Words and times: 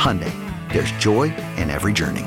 Hyundai, 0.00 0.32
there's 0.72 0.90
joy 0.92 1.24
in 1.58 1.68
every 1.68 1.92
journey. 1.92 2.24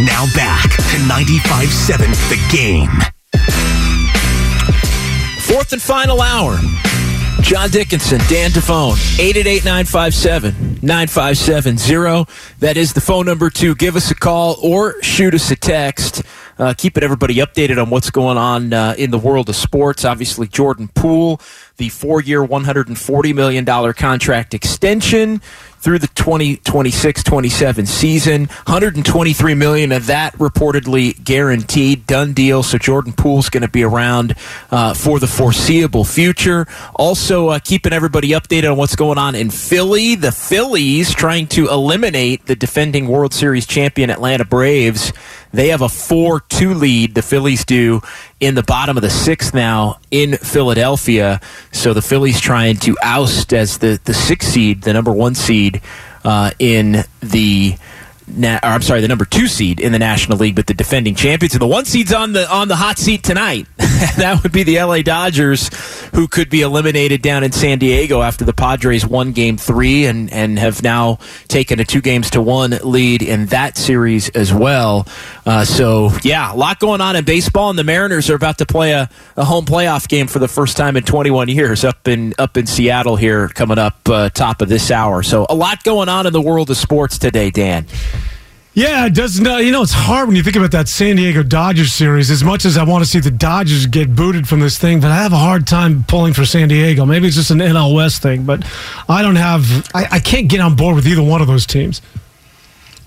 Now 0.00 0.26
back 0.34 0.70
to 0.72 0.96
95.7 1.06 2.10
The 2.28 2.38
Game. 2.50 2.90
Fourth 5.42 5.72
and 5.72 5.80
final 5.80 6.20
hour. 6.20 6.58
John 7.42 7.70
Dickinson, 7.70 8.18
Dan 8.28 8.50
Devone, 8.50 8.98
888-957-9570. 10.80 12.58
That 12.58 12.76
is 12.76 12.92
the 12.92 13.00
phone 13.00 13.26
number 13.26 13.50
to 13.50 13.74
give 13.74 13.96
us 13.96 14.10
a 14.10 14.14
call 14.14 14.56
or 14.62 15.00
shoot 15.02 15.34
us 15.34 15.50
a 15.50 15.56
text. 15.56 16.22
Uh, 16.58 16.74
keeping 16.76 17.02
everybody 17.02 17.36
updated 17.36 17.80
on 17.80 17.88
what's 17.88 18.10
going 18.10 18.36
on 18.36 18.72
uh, 18.74 18.94
in 18.98 19.10
the 19.10 19.18
world 19.18 19.48
of 19.48 19.56
sports. 19.56 20.04
Obviously, 20.04 20.46
Jordan 20.46 20.88
Poole, 20.88 21.40
the 21.78 21.88
four-year, 21.88 22.46
$140 22.46 23.34
million 23.34 23.64
contract 23.94 24.52
extension 24.52 25.40
through 25.80 25.98
the 25.98 26.08
2026-27 26.08 27.86
season. 27.86 28.40
123 28.46 29.54
million 29.54 29.92
of 29.92 30.06
that 30.06 30.34
reportedly 30.34 31.22
guaranteed, 31.24 32.06
done 32.06 32.32
deal. 32.32 32.62
So 32.62 32.78
Jordan 32.78 33.12
Poole's 33.12 33.48
going 33.48 33.62
to 33.62 33.68
be 33.68 33.82
around 33.82 34.34
uh, 34.70 34.94
for 34.94 35.18
the 35.18 35.26
foreseeable 35.26 36.04
future. 36.04 36.66
Also, 36.94 37.48
uh, 37.48 37.58
keeping 37.58 37.92
everybody 37.92 38.30
updated 38.30 38.70
on 38.70 38.76
what's 38.76 38.96
going 38.96 39.18
on 39.18 39.34
in 39.34 39.50
Philly. 39.50 40.14
The 40.14 40.32
Phillies 40.32 41.14
trying 41.14 41.46
to 41.48 41.68
eliminate 41.68 42.46
the 42.46 42.56
defending 42.56 43.08
World 43.08 43.32
Series 43.32 43.66
champion 43.66 44.10
Atlanta 44.10 44.44
Braves. 44.44 45.12
They 45.52 45.68
have 45.68 45.82
a 45.82 45.88
4 45.88 46.40
2 46.40 46.74
lead, 46.74 47.14
the 47.14 47.22
Phillies 47.22 47.64
do, 47.64 48.02
in 48.38 48.54
the 48.54 48.62
bottom 48.62 48.96
of 48.96 49.02
the 49.02 49.10
sixth 49.10 49.52
now 49.52 49.98
in 50.10 50.36
Philadelphia. 50.36 51.40
So 51.72 51.92
the 51.92 52.02
Phillies 52.02 52.40
trying 52.40 52.76
to 52.78 52.96
oust 53.02 53.52
as 53.52 53.78
the, 53.78 54.00
the 54.04 54.14
sixth 54.14 54.50
seed, 54.50 54.82
the 54.82 54.92
number 54.92 55.12
one 55.12 55.34
seed 55.34 55.80
uh, 56.24 56.52
in 56.58 57.04
the 57.20 57.76
na- 58.36 58.60
or 58.62 58.68
I'm 58.68 58.82
sorry, 58.82 59.00
the 59.00 59.08
number 59.08 59.24
two 59.24 59.46
seed 59.46 59.80
in 59.80 59.92
the 59.92 59.98
National 59.98 60.38
League, 60.38 60.54
but 60.56 60.66
the 60.66 60.74
defending 60.74 61.14
champions. 61.14 61.54
And 61.54 61.62
the 61.62 61.66
one 61.66 61.84
seed's 61.84 62.12
on 62.12 62.32
the 62.32 62.50
on 62.50 62.68
the 62.68 62.76
hot 62.76 62.98
seat 62.98 63.22
tonight. 63.22 63.66
that 64.16 64.40
would 64.42 64.52
be 64.52 64.62
the 64.62 64.80
LA 64.80 65.02
Dodgers, 65.02 65.68
who 66.14 66.28
could 66.28 66.48
be 66.48 66.62
eliminated 66.62 67.22
down 67.22 67.44
in 67.44 67.52
San 67.52 67.78
Diego 67.78 68.22
after 68.22 68.44
the 68.44 68.52
Padres 68.52 69.06
won 69.06 69.32
Game 69.32 69.56
Three 69.56 70.06
and 70.06 70.32
and 70.32 70.58
have 70.58 70.82
now 70.82 71.18
taken 71.48 71.80
a 71.80 71.84
two 71.84 72.00
games 72.00 72.30
to 72.30 72.40
one 72.40 72.78
lead 72.82 73.22
in 73.22 73.46
that 73.46 73.76
series 73.76 74.28
as 74.30 74.52
well. 74.52 75.06
Uh, 75.44 75.64
so 75.64 76.10
yeah, 76.22 76.52
a 76.52 76.56
lot 76.56 76.78
going 76.78 77.00
on 77.00 77.16
in 77.16 77.24
baseball, 77.24 77.70
and 77.70 77.78
the 77.78 77.84
Mariners 77.84 78.30
are 78.30 78.36
about 78.36 78.58
to 78.58 78.66
play 78.66 78.92
a, 78.92 79.10
a 79.36 79.44
home 79.44 79.64
playoff 79.64 80.08
game 80.08 80.26
for 80.26 80.38
the 80.38 80.48
first 80.48 80.76
time 80.76 80.96
in 80.96 81.02
21 81.02 81.48
years 81.48 81.84
up 81.84 82.08
in 82.08 82.34
up 82.38 82.56
in 82.56 82.66
Seattle 82.66 83.16
here, 83.16 83.48
coming 83.48 83.78
up 83.78 84.08
uh, 84.08 84.28
top 84.30 84.62
of 84.62 84.68
this 84.68 84.90
hour. 84.90 85.22
So 85.22 85.46
a 85.48 85.54
lot 85.54 85.82
going 85.84 86.08
on 86.08 86.26
in 86.26 86.32
the 86.32 86.40
world 86.40 86.70
of 86.70 86.76
sports 86.76 87.18
today, 87.18 87.50
Dan. 87.50 87.86
Yeah, 88.72 89.06
it 89.06 89.14
does. 89.14 89.40
not 89.40 89.64
you 89.64 89.72
know, 89.72 89.82
it's 89.82 89.92
hard 89.92 90.28
when 90.28 90.36
you 90.36 90.42
think 90.44 90.54
about 90.56 90.70
that 90.70 90.88
San 90.88 91.16
Diego 91.16 91.42
Dodgers 91.42 91.92
series. 91.92 92.30
As 92.30 92.44
much 92.44 92.64
as 92.64 92.76
I 92.78 92.84
want 92.84 93.02
to 93.04 93.10
see 93.10 93.18
the 93.18 93.30
Dodgers 93.30 93.86
get 93.86 94.14
booted 94.14 94.48
from 94.48 94.60
this 94.60 94.78
thing, 94.78 95.00
but 95.00 95.10
I 95.10 95.16
have 95.16 95.32
a 95.32 95.38
hard 95.38 95.66
time 95.66 96.04
pulling 96.06 96.34
for 96.34 96.44
San 96.44 96.68
Diego. 96.68 97.04
Maybe 97.04 97.26
it's 97.26 97.36
just 97.36 97.50
an 97.50 97.58
NL 97.58 97.94
West 97.94 98.22
thing, 98.22 98.44
but 98.44 98.64
I 99.08 99.22
don't 99.22 99.36
have. 99.36 99.64
I, 99.92 100.06
I 100.12 100.18
can't 100.20 100.48
get 100.48 100.60
on 100.60 100.76
board 100.76 100.94
with 100.94 101.06
either 101.08 101.22
one 101.22 101.40
of 101.40 101.48
those 101.48 101.66
teams. 101.66 102.00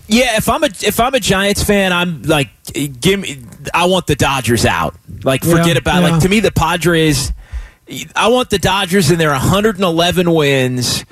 Yeah, 0.08 0.36
if 0.36 0.50
I'm 0.50 0.64
a 0.64 0.68
if 0.82 1.00
I'm 1.00 1.14
a 1.14 1.20
Giants 1.22 1.64
fan, 1.64 1.94
I'm 1.94 2.24
like, 2.24 2.50
give 3.00 3.22
me. 3.22 3.44
I 3.74 3.86
want 3.86 4.06
the 4.08 4.16
Dodgers 4.16 4.66
out. 4.66 4.96
Like, 5.24 5.44
forget 5.44 5.68
Yeah, 5.68 5.74
about 5.78 6.04
yeah. 6.04 6.10
like 6.10 6.22
to 6.24 6.30
me 6.30 6.42
the 6.42 6.52
Padres. 6.52 7.32
I 8.16 8.28
want 8.28 8.50
the 8.50 8.60
Dodgers 8.60 9.12
in 9.12 9.18
their 9.18 9.32
111 9.32 10.32
wins 10.34 11.06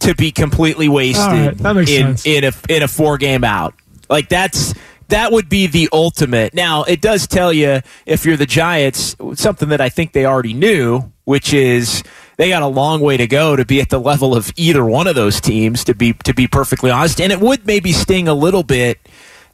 to 0.00 0.14
be 0.16 0.32
completely 0.32 0.88
wasted 0.88 1.60
right, 1.60 1.76
in 1.76 1.86
sense. 2.16 2.26
in 2.26 2.44
a 2.44 2.52
in 2.68 2.82
a 2.82 2.88
four 2.88 3.16
game 3.16 3.44
out. 3.44 3.74
Like 4.08 4.28
that's 4.28 4.74
that 5.08 5.32
would 5.32 5.48
be 5.48 5.66
the 5.66 5.88
ultimate. 5.92 6.54
Now 6.54 6.84
it 6.84 7.00
does 7.00 7.26
tell 7.26 7.52
you 7.52 7.80
if 8.06 8.24
you're 8.24 8.36
the 8.36 8.46
Giants 8.46 9.16
something 9.34 9.68
that 9.68 9.80
I 9.80 9.88
think 9.88 10.12
they 10.12 10.24
already 10.24 10.54
knew, 10.54 11.12
which 11.24 11.52
is 11.52 12.02
they 12.36 12.48
got 12.48 12.62
a 12.62 12.66
long 12.66 13.00
way 13.00 13.16
to 13.16 13.26
go 13.26 13.56
to 13.56 13.64
be 13.64 13.80
at 13.80 13.90
the 13.90 14.00
level 14.00 14.34
of 14.34 14.52
either 14.56 14.84
one 14.84 15.06
of 15.06 15.14
those 15.14 15.40
teams. 15.40 15.84
To 15.84 15.94
be 15.94 16.12
to 16.24 16.34
be 16.34 16.46
perfectly 16.46 16.90
honest, 16.90 17.20
and 17.20 17.32
it 17.32 17.40
would 17.40 17.66
maybe 17.66 17.92
sting 17.92 18.28
a 18.28 18.34
little 18.34 18.62
bit 18.62 18.98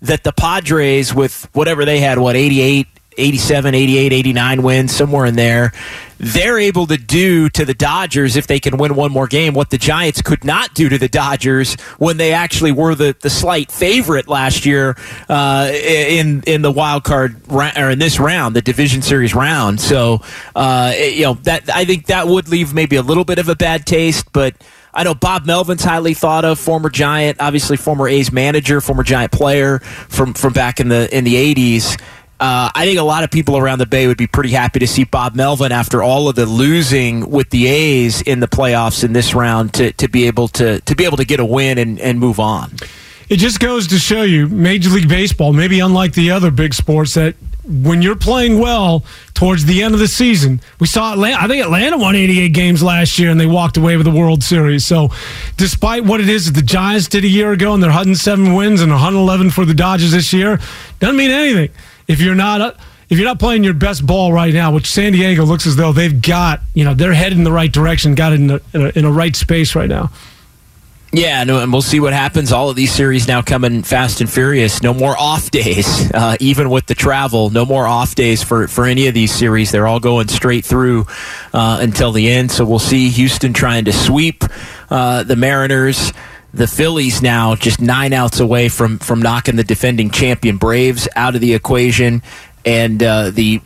that 0.00 0.22
the 0.24 0.32
Padres 0.32 1.14
with 1.14 1.48
whatever 1.54 1.84
they 1.84 2.00
had, 2.00 2.18
what 2.18 2.36
88, 2.36 2.86
87, 3.18 3.74
88, 3.74 4.12
89 4.12 4.62
wins, 4.62 4.94
somewhere 4.94 5.26
in 5.26 5.36
there, 5.36 5.72
they're 6.18 6.58
able 6.58 6.86
to 6.86 6.96
do 6.96 7.48
to 7.50 7.64
the 7.64 7.74
Dodgers 7.74 8.36
if 8.36 8.46
they 8.46 8.58
can 8.58 8.76
win 8.76 8.94
one 8.94 9.12
more 9.12 9.26
game 9.26 9.54
what 9.54 9.70
the 9.70 9.78
Giants 9.78 10.20
could 10.20 10.44
not 10.44 10.74
do 10.74 10.88
to 10.88 10.98
the 10.98 11.08
Dodgers 11.08 11.74
when 11.98 12.16
they 12.16 12.32
actually 12.32 12.72
were 12.72 12.94
the, 12.94 13.16
the 13.20 13.30
slight 13.30 13.70
favorite 13.70 14.28
last 14.28 14.66
year 14.66 14.96
uh, 15.28 15.70
in 15.72 16.42
in 16.46 16.62
the 16.62 16.72
wild 16.72 17.04
card 17.04 17.40
or 17.50 17.90
in 17.90 17.98
this 17.98 18.18
round, 18.18 18.56
the 18.56 18.62
division 18.62 19.02
series 19.02 19.34
round. 19.34 19.80
So 19.80 20.20
uh, 20.56 20.92
you 20.96 21.22
know 21.22 21.34
that 21.44 21.70
I 21.70 21.84
think 21.84 22.06
that 22.06 22.26
would 22.26 22.48
leave 22.48 22.74
maybe 22.74 22.96
a 22.96 23.02
little 23.02 23.24
bit 23.24 23.38
of 23.38 23.48
a 23.48 23.56
bad 23.56 23.86
taste, 23.86 24.32
but. 24.32 24.54
I 24.90 25.04
know 25.04 25.14
Bob 25.14 25.44
Melvin's 25.44 25.84
highly 25.84 26.14
thought 26.14 26.44
of, 26.46 26.58
former 26.58 26.88
Giant, 26.88 27.40
obviously 27.40 27.76
former 27.76 28.08
A's 28.08 28.32
manager, 28.32 28.80
former 28.80 29.04
Giant 29.04 29.30
player 29.30 29.78
from 29.78 30.32
from 30.32 30.54
back 30.54 30.80
in 30.80 30.88
the 30.88 31.14
in 31.16 31.22
the 31.24 31.36
eighties. 31.36 31.96
Uh, 32.40 32.70
I 32.72 32.84
think 32.84 33.00
a 33.00 33.02
lot 33.02 33.24
of 33.24 33.32
people 33.32 33.56
around 33.56 33.80
the 33.80 33.86
Bay 33.86 34.06
would 34.06 34.16
be 34.16 34.28
pretty 34.28 34.50
happy 34.50 34.78
to 34.78 34.86
see 34.86 35.02
Bob 35.02 35.34
Melvin 35.34 35.72
after 35.72 36.04
all 36.04 36.28
of 36.28 36.36
the 36.36 36.46
losing 36.46 37.28
with 37.30 37.50
the 37.50 37.66
A's 37.66 38.22
in 38.22 38.38
the 38.38 38.46
playoffs 38.46 39.02
in 39.02 39.12
this 39.12 39.34
round 39.34 39.74
to, 39.74 39.92
to 39.94 40.08
be 40.08 40.26
able 40.28 40.46
to 40.48 40.80
to 40.82 40.94
be 40.94 41.04
able 41.04 41.16
to 41.16 41.24
get 41.24 41.40
a 41.40 41.44
win 41.44 41.78
and, 41.78 41.98
and 41.98 42.20
move 42.20 42.38
on. 42.38 42.70
It 43.28 43.38
just 43.38 43.58
goes 43.58 43.88
to 43.88 43.98
show 43.98 44.22
you, 44.22 44.48
Major 44.48 44.88
League 44.88 45.08
Baseball, 45.08 45.52
maybe 45.52 45.80
unlike 45.80 46.14
the 46.14 46.30
other 46.30 46.50
big 46.50 46.72
sports, 46.72 47.14
that 47.14 47.34
when 47.64 48.00
you're 48.00 48.16
playing 48.16 48.58
well 48.58 49.04
towards 49.34 49.66
the 49.66 49.82
end 49.82 49.92
of 49.92 50.00
the 50.00 50.08
season, 50.08 50.60
we 50.78 50.86
saw 50.86 51.12
Atlanta. 51.12 51.42
I 51.42 51.48
think 51.48 51.62
Atlanta 51.62 51.98
won 51.98 52.14
88 52.14 52.54
games 52.54 52.82
last 52.82 53.18
year 53.18 53.30
and 53.30 53.38
they 53.38 53.46
walked 53.46 53.76
away 53.76 53.96
with 53.96 54.06
the 54.06 54.12
World 54.12 54.42
Series. 54.42 54.86
So, 54.86 55.10
despite 55.56 56.04
what 56.04 56.20
it 56.20 56.28
is 56.28 56.46
that 56.46 56.54
the 56.54 56.64
Giants 56.64 57.08
did 57.08 57.24
a 57.24 57.28
year 57.28 57.52
ago 57.52 57.74
and 57.74 57.82
their 57.82 57.90
107 57.90 58.54
wins 58.54 58.80
and 58.80 58.92
111 58.92 59.50
for 59.50 59.66
the 59.66 59.74
Dodgers 59.74 60.12
this 60.12 60.32
year, 60.32 60.58
doesn't 61.00 61.16
mean 61.16 61.30
anything 61.30 61.70
if 62.08 62.20
you're 62.20 62.34
not. 62.34 62.76
if 63.08 63.16
you're 63.16 63.26
not 63.26 63.38
playing 63.38 63.64
your 63.64 63.74
best 63.74 64.04
ball 64.06 64.32
right 64.32 64.52
now, 64.52 64.72
which 64.72 64.90
San 64.90 65.12
Diego 65.12 65.44
looks 65.44 65.66
as 65.66 65.76
though 65.76 65.92
they've 65.92 66.20
got, 66.20 66.60
you 66.74 66.84
know, 66.84 66.92
they're 66.92 67.14
headed 67.14 67.38
in 67.38 67.44
the 67.44 67.52
right 67.52 67.72
direction, 67.72 68.14
got 68.14 68.32
it 68.32 68.40
in 68.40 68.50
a, 68.50 68.60
in 68.74 68.82
a, 68.82 68.88
in 68.98 69.04
a 69.06 69.10
right 69.10 69.34
space 69.34 69.74
right 69.74 69.88
now. 69.88 70.10
Yeah, 71.10 71.42
no, 71.44 71.60
and 71.60 71.72
we'll 71.72 71.80
see 71.80 72.00
what 72.00 72.12
happens. 72.12 72.52
All 72.52 72.68
of 72.68 72.76
these 72.76 72.92
series 72.92 73.26
now 73.26 73.40
coming 73.40 73.82
fast 73.82 74.20
and 74.20 74.30
furious. 74.30 74.82
No 74.82 74.92
more 74.92 75.16
off 75.18 75.50
days, 75.50 76.12
uh, 76.14 76.36
even 76.38 76.68
with 76.68 76.84
the 76.84 76.94
travel. 76.94 77.48
No 77.48 77.64
more 77.64 77.86
off 77.86 78.14
days 78.14 78.42
for, 78.42 78.68
for 78.68 78.84
any 78.84 79.06
of 79.06 79.14
these 79.14 79.32
series. 79.32 79.70
They're 79.70 79.86
all 79.86 80.00
going 80.00 80.28
straight 80.28 80.66
through 80.66 81.06
uh, 81.54 81.78
until 81.80 82.12
the 82.12 82.30
end. 82.30 82.50
So 82.50 82.66
we'll 82.66 82.78
see 82.78 83.08
Houston 83.08 83.54
trying 83.54 83.86
to 83.86 83.92
sweep 83.92 84.44
uh, 84.90 85.22
the 85.22 85.36
Mariners. 85.36 86.12
The 86.54 86.66
Phillies 86.66 87.20
now 87.20 87.54
just 87.54 87.80
nine 87.80 88.12
outs 88.12 88.40
away 88.40 88.68
from 88.68 88.98
from 88.98 89.20
knocking 89.20 89.56
the 89.56 89.64
defending 89.64 90.10
champion 90.10 90.56
Braves 90.56 91.06
out 91.14 91.34
of 91.34 91.40
the 91.40 91.54
equation, 91.54 92.22
and 92.64 93.02
uh, 93.02 93.30
the 93.30 93.60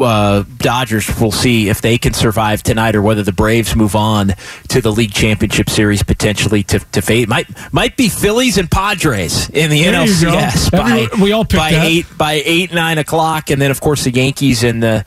uh, 0.00 0.44
Dodgers 0.58 1.20
will 1.20 1.32
see 1.32 1.68
if 1.68 1.80
they 1.80 1.98
can 1.98 2.12
survive 2.12 2.62
tonight 2.62 2.94
or 2.94 3.02
whether 3.02 3.22
the 3.22 3.32
Braves 3.32 3.74
move 3.74 3.96
on 3.96 4.34
to 4.68 4.80
the 4.80 4.92
league 4.92 5.12
championship 5.12 5.70
series 5.70 6.02
potentially 6.02 6.62
to, 6.64 6.78
to 6.78 7.02
fade. 7.02 7.28
Might 7.28 7.48
might 7.72 7.96
be 7.96 8.08
Phillies 8.08 8.58
and 8.58 8.70
Padres 8.70 9.48
in 9.50 9.70
the 9.70 9.82
There 9.82 9.94
NLCS 9.94 10.70
by, 10.70 11.08
we 11.22 11.32
all 11.32 11.44
by 11.44 11.72
that. 11.72 11.86
eight 11.86 12.06
by 12.16 12.42
eight 12.44 12.72
nine 12.72 12.98
o'clock, 12.98 13.50
and 13.50 13.60
then 13.60 13.70
of 13.70 13.80
course 13.80 14.04
the 14.04 14.10
Yankees 14.10 14.62
and 14.62 14.82
the 14.82 15.04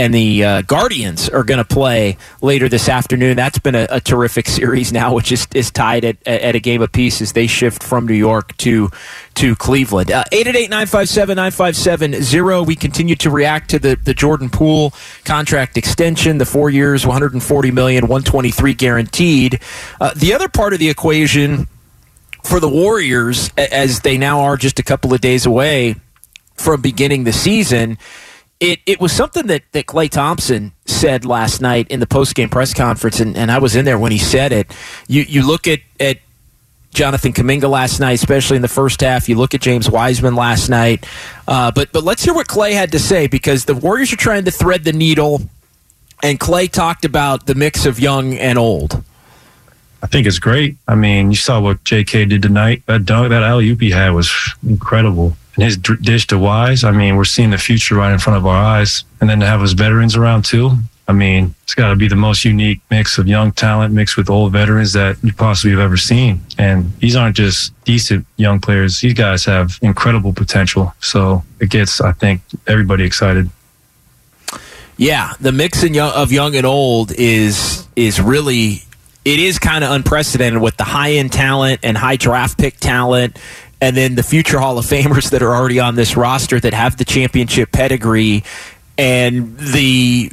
and 0.00 0.12
the 0.14 0.42
uh, 0.42 0.62
Guardians 0.62 1.28
are 1.28 1.44
going 1.44 1.58
to 1.58 1.64
play 1.64 2.16
later 2.40 2.70
this 2.70 2.88
afternoon. 2.88 3.36
That's 3.36 3.58
been 3.58 3.74
a, 3.74 3.86
a 3.90 4.00
terrific 4.00 4.46
series 4.48 4.94
now, 4.94 5.12
which 5.12 5.30
is, 5.30 5.46
is 5.54 5.70
tied 5.70 6.06
at, 6.06 6.16
at 6.26 6.54
a 6.54 6.58
game 6.58 6.80
apiece 6.80 7.20
as 7.20 7.34
they 7.34 7.46
shift 7.46 7.82
from 7.82 8.06
New 8.06 8.14
York 8.14 8.56
to 8.58 8.90
to 9.34 9.54
Cleveland. 9.56 10.10
Uh, 10.10 10.24
888-957-9570. 10.32 12.66
We 12.66 12.76
continue 12.76 13.14
to 13.16 13.28
react 13.30 13.68
to 13.70 13.78
the, 13.78 13.98
the 14.02 14.14
Jordan 14.14 14.48
Poole 14.48 14.94
contract 15.24 15.76
extension, 15.76 16.38
the 16.38 16.46
four 16.46 16.70
years, 16.70 17.06
140 17.06 17.70
million, 17.70 18.04
123 18.04 18.72
guaranteed. 18.74 19.60
Uh, 20.00 20.14
the 20.16 20.32
other 20.32 20.48
part 20.48 20.72
of 20.72 20.78
the 20.78 20.88
equation 20.88 21.68
for 22.42 22.58
the 22.58 22.70
Warriors, 22.70 23.50
as 23.56 24.00
they 24.00 24.16
now 24.16 24.40
are 24.40 24.56
just 24.56 24.78
a 24.78 24.82
couple 24.82 25.12
of 25.12 25.20
days 25.20 25.44
away 25.44 25.96
from 26.54 26.80
beginning 26.80 27.24
the 27.24 27.32
season, 27.32 27.98
it, 28.60 28.80
it 28.84 29.00
was 29.00 29.10
something 29.10 29.46
that, 29.46 29.62
that 29.72 29.86
Klay 29.86 30.10
Thompson 30.10 30.72
said 30.84 31.24
last 31.24 31.62
night 31.62 31.88
in 31.88 31.98
the 31.98 32.06
post-game 32.06 32.50
press 32.50 32.74
conference, 32.74 33.18
and, 33.18 33.36
and 33.36 33.50
I 33.50 33.58
was 33.58 33.74
in 33.74 33.86
there 33.86 33.98
when 33.98 34.12
he 34.12 34.18
said 34.18 34.52
it. 34.52 34.70
You, 35.08 35.22
you 35.22 35.46
look 35.46 35.66
at, 35.66 35.80
at 35.98 36.18
Jonathan 36.92 37.32
Kuminga 37.32 37.70
last 37.70 38.00
night, 38.00 38.12
especially 38.12 38.56
in 38.56 38.62
the 38.62 38.68
first 38.68 39.00
half. 39.00 39.28
You 39.30 39.36
look 39.36 39.54
at 39.54 39.62
James 39.62 39.88
Wiseman 39.88 40.34
last 40.34 40.68
night. 40.68 41.06
Uh, 41.48 41.70
but, 41.70 41.90
but 41.90 42.04
let's 42.04 42.22
hear 42.22 42.34
what 42.34 42.48
Klay 42.48 42.72
had 42.72 42.92
to 42.92 42.98
say 42.98 43.26
because 43.26 43.64
the 43.64 43.74
Warriors 43.74 44.12
are 44.12 44.16
trying 44.16 44.44
to 44.44 44.50
thread 44.50 44.84
the 44.84 44.92
needle, 44.92 45.40
and 46.22 46.38
Klay 46.38 46.70
talked 46.70 47.06
about 47.06 47.46
the 47.46 47.54
mix 47.54 47.86
of 47.86 47.98
young 47.98 48.34
and 48.34 48.58
old. 48.58 49.02
I 50.02 50.06
think 50.06 50.26
it's 50.26 50.38
great. 50.38 50.76
I 50.88 50.94
mean, 50.94 51.30
you 51.30 51.36
saw 51.36 51.60
what 51.60 51.84
J.K. 51.84 52.26
did 52.26 52.42
tonight. 52.42 52.82
That 52.86 53.04
dunk, 53.04 53.30
that 53.30 53.42
alley 53.42 53.68
oop 53.68 53.80
he 53.80 53.90
had 53.90 54.10
was 54.10 54.30
incredible. 54.66 55.36
And 55.60 55.66
his 55.66 55.76
dr- 55.76 56.00
dish 56.00 56.26
to 56.28 56.38
Wise, 56.38 56.84
I 56.84 56.90
mean, 56.90 57.16
we're 57.16 57.26
seeing 57.26 57.50
the 57.50 57.58
future 57.58 57.94
right 57.94 58.10
in 58.10 58.18
front 58.18 58.38
of 58.38 58.46
our 58.46 58.56
eyes. 58.56 59.04
And 59.20 59.28
then 59.28 59.40
to 59.40 59.46
have 59.46 59.60
his 59.60 59.74
veterans 59.74 60.16
around 60.16 60.46
too. 60.46 60.70
I 61.06 61.12
mean, 61.12 61.54
it's 61.64 61.74
got 61.74 61.90
to 61.90 61.96
be 61.96 62.08
the 62.08 62.16
most 62.16 62.46
unique 62.46 62.80
mix 62.90 63.18
of 63.18 63.26
young 63.26 63.52
talent 63.52 63.92
mixed 63.92 64.16
with 64.16 64.30
old 64.30 64.52
veterans 64.52 64.94
that 64.94 65.18
you 65.22 65.34
possibly 65.34 65.72
have 65.72 65.80
ever 65.80 65.98
seen. 65.98 66.40
And 66.56 66.96
these 67.00 67.14
aren't 67.14 67.36
just 67.36 67.74
decent 67.84 68.24
young 68.38 68.58
players. 68.58 69.00
These 69.00 69.12
guys 69.12 69.44
have 69.44 69.78
incredible 69.82 70.32
potential. 70.32 70.94
So 71.00 71.44
it 71.60 71.68
gets, 71.68 72.00
I 72.00 72.12
think, 72.12 72.40
everybody 72.66 73.04
excited. 73.04 73.50
Yeah, 74.96 75.34
the 75.40 75.52
mix 75.52 75.84
of 75.84 76.32
young 76.32 76.56
and 76.56 76.64
old 76.64 77.12
is 77.12 77.86
is 77.96 78.18
really 78.18 78.82
it 79.26 79.38
is 79.38 79.58
kind 79.58 79.84
of 79.84 79.90
unprecedented 79.90 80.62
with 80.62 80.78
the 80.78 80.84
high 80.84 81.12
end 81.12 81.32
talent 81.32 81.80
and 81.82 81.98
high 81.98 82.16
draft 82.16 82.58
pick 82.58 82.78
talent, 82.78 83.38
and 83.80 83.96
then 83.96 84.14
the 84.14 84.22
future 84.22 84.58
Hall 84.58 84.78
of 84.78 84.84
Famers 84.86 85.30
that 85.30 85.42
are 85.42 85.54
already 85.54 85.80
on 85.80 85.94
this 85.94 86.16
roster 86.16 86.60
that 86.60 86.74
have 86.74 86.96
the 86.96 87.04
championship 87.04 87.72
pedigree, 87.72 88.44
and 88.98 89.58
the 89.58 90.30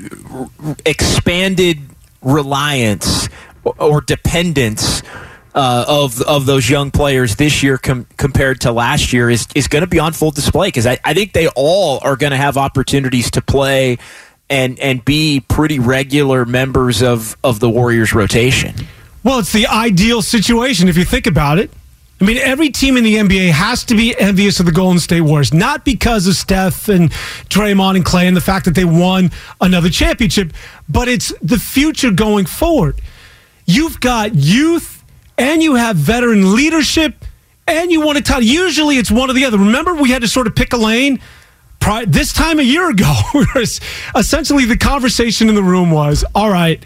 expanded 0.86 1.80
reliance 2.22 3.30
or 3.64 4.02
dependence 4.02 5.02
uh, 5.56 5.86
of 5.88 6.22
of 6.22 6.46
those 6.46 6.70
young 6.70 6.92
players 6.92 7.36
this 7.38 7.64
year 7.64 7.78
com- 7.78 8.06
compared 8.18 8.62
to 8.62 8.72
last 8.72 9.12
year 9.12 9.30
is 9.30 9.48
is 9.56 9.68
going 9.68 9.82
to 9.82 9.88
be 9.88 10.00
on 10.00 10.14
full 10.14 10.32
display 10.32 10.68
because 10.68 10.86
I, 10.86 11.00
I 11.04 11.14
think 11.14 11.34
they 11.34 11.48
all 11.50 12.00
are 12.04 12.16
going 12.16 12.32
to 12.32 12.38
have 12.38 12.58
opportunities 12.58 13.32
to 13.32 13.42
play 13.42 13.98
and 14.50 14.80
and 14.80 15.04
be 15.04 15.40
pretty 15.40 15.80
regular 15.80 16.46
members 16.46 17.02
of 17.02 17.36
of 17.44 17.60
the 17.60 17.70
Warriors 17.70 18.14
rotation. 18.14 18.76
Well, 19.24 19.40
it's 19.40 19.52
the 19.52 19.68
ideal 19.68 20.22
situation 20.22 20.88
if 20.88 20.98
you 20.98 21.06
think 21.06 21.26
about 21.26 21.58
it. 21.58 21.72
I 22.20 22.26
mean, 22.26 22.38
every 22.38 22.70
team 22.70 22.98
in 22.98 23.04
the 23.04 23.16
NBA 23.16 23.52
has 23.52 23.84
to 23.86 23.96
be 23.96 24.18
envious 24.18 24.60
of 24.60 24.66
the 24.66 24.72
Golden 24.72 25.00
State 25.00 25.22
Warriors, 25.22 25.54
not 25.54 25.86
because 25.86 26.26
of 26.26 26.36
Steph 26.36 26.90
and 26.90 27.12
Draymond 27.50 27.96
and 27.96 28.06
Klay 28.06 28.24
and 28.24 28.36
the 28.36 28.42
fact 28.42 28.66
that 28.66 28.74
they 28.74 28.86
won 28.86 29.30
another 29.62 29.90
championship, 29.90 30.52
but 30.90 31.08
it's 31.08 31.32
the 31.44 31.60
future 31.60 32.10
going 32.10 32.48
forward. 32.48 33.00
You've 33.68 34.00
got 34.00 34.34
youth 34.34 35.04
and 35.38 35.62
you 35.62 35.76
have 35.76 35.96
veteran 35.96 36.56
leadership 36.56 37.24
and 37.68 37.92
you 37.92 38.02
want 38.02 38.18
to 38.18 38.24
tell. 38.24 38.42
Usually 38.42 38.98
it's 38.98 39.12
one 39.12 39.30
or 39.30 39.34
the 39.34 39.46
other. 39.46 39.60
Remember, 39.60 39.94
we 39.94 40.10
had 40.10 40.24
to 40.24 40.28
sort 40.28 40.48
of 40.48 40.56
pick 40.56 40.74
a 40.74 40.78
lane. 40.78 41.20
This 42.08 42.34
time 42.34 42.60
a 42.60 42.64
year 42.64 42.90
ago, 42.90 43.14
essentially 44.16 44.66
the 44.66 44.78
conversation 44.78 45.48
in 45.50 45.56
the 45.56 45.64
room 45.64 45.92
was 45.92 46.26
all 46.36 46.50
right, 46.50 46.84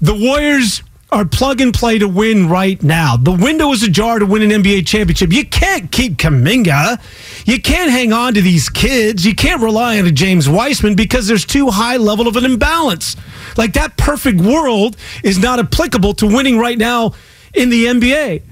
the 0.00 0.14
Warriors 0.14 0.82
are 1.12 1.24
plug 1.24 1.60
and 1.60 1.72
play 1.72 1.98
to 1.98 2.08
win 2.08 2.48
right 2.48 2.82
now. 2.82 3.16
The 3.16 3.32
window 3.32 3.70
is 3.70 3.82
ajar 3.82 4.18
to 4.18 4.26
win 4.26 4.42
an 4.42 4.62
NBA 4.62 4.86
championship. 4.86 5.32
You 5.32 5.46
can't 5.46 5.90
keep 5.92 6.16
Kuminga. 6.16 7.00
You 7.46 7.60
can't 7.62 7.90
hang 7.90 8.12
on 8.12 8.34
to 8.34 8.42
these 8.42 8.68
kids. 8.68 9.24
You 9.24 9.34
can't 9.34 9.62
rely 9.62 10.00
on 10.00 10.06
a 10.06 10.10
James 10.10 10.48
Wiseman 10.48 10.96
because 10.96 11.28
there's 11.28 11.44
too 11.44 11.68
high 11.70 11.96
level 11.96 12.26
of 12.26 12.36
an 12.36 12.44
imbalance. 12.44 13.16
Like 13.56 13.74
that 13.74 13.96
perfect 13.96 14.40
world 14.40 14.96
is 15.22 15.38
not 15.38 15.60
applicable 15.60 16.14
to 16.14 16.26
winning 16.26 16.58
right 16.58 16.76
now 16.78 17.14
in 17.54 17.70
the 17.70 17.84
NBA. 17.84 18.42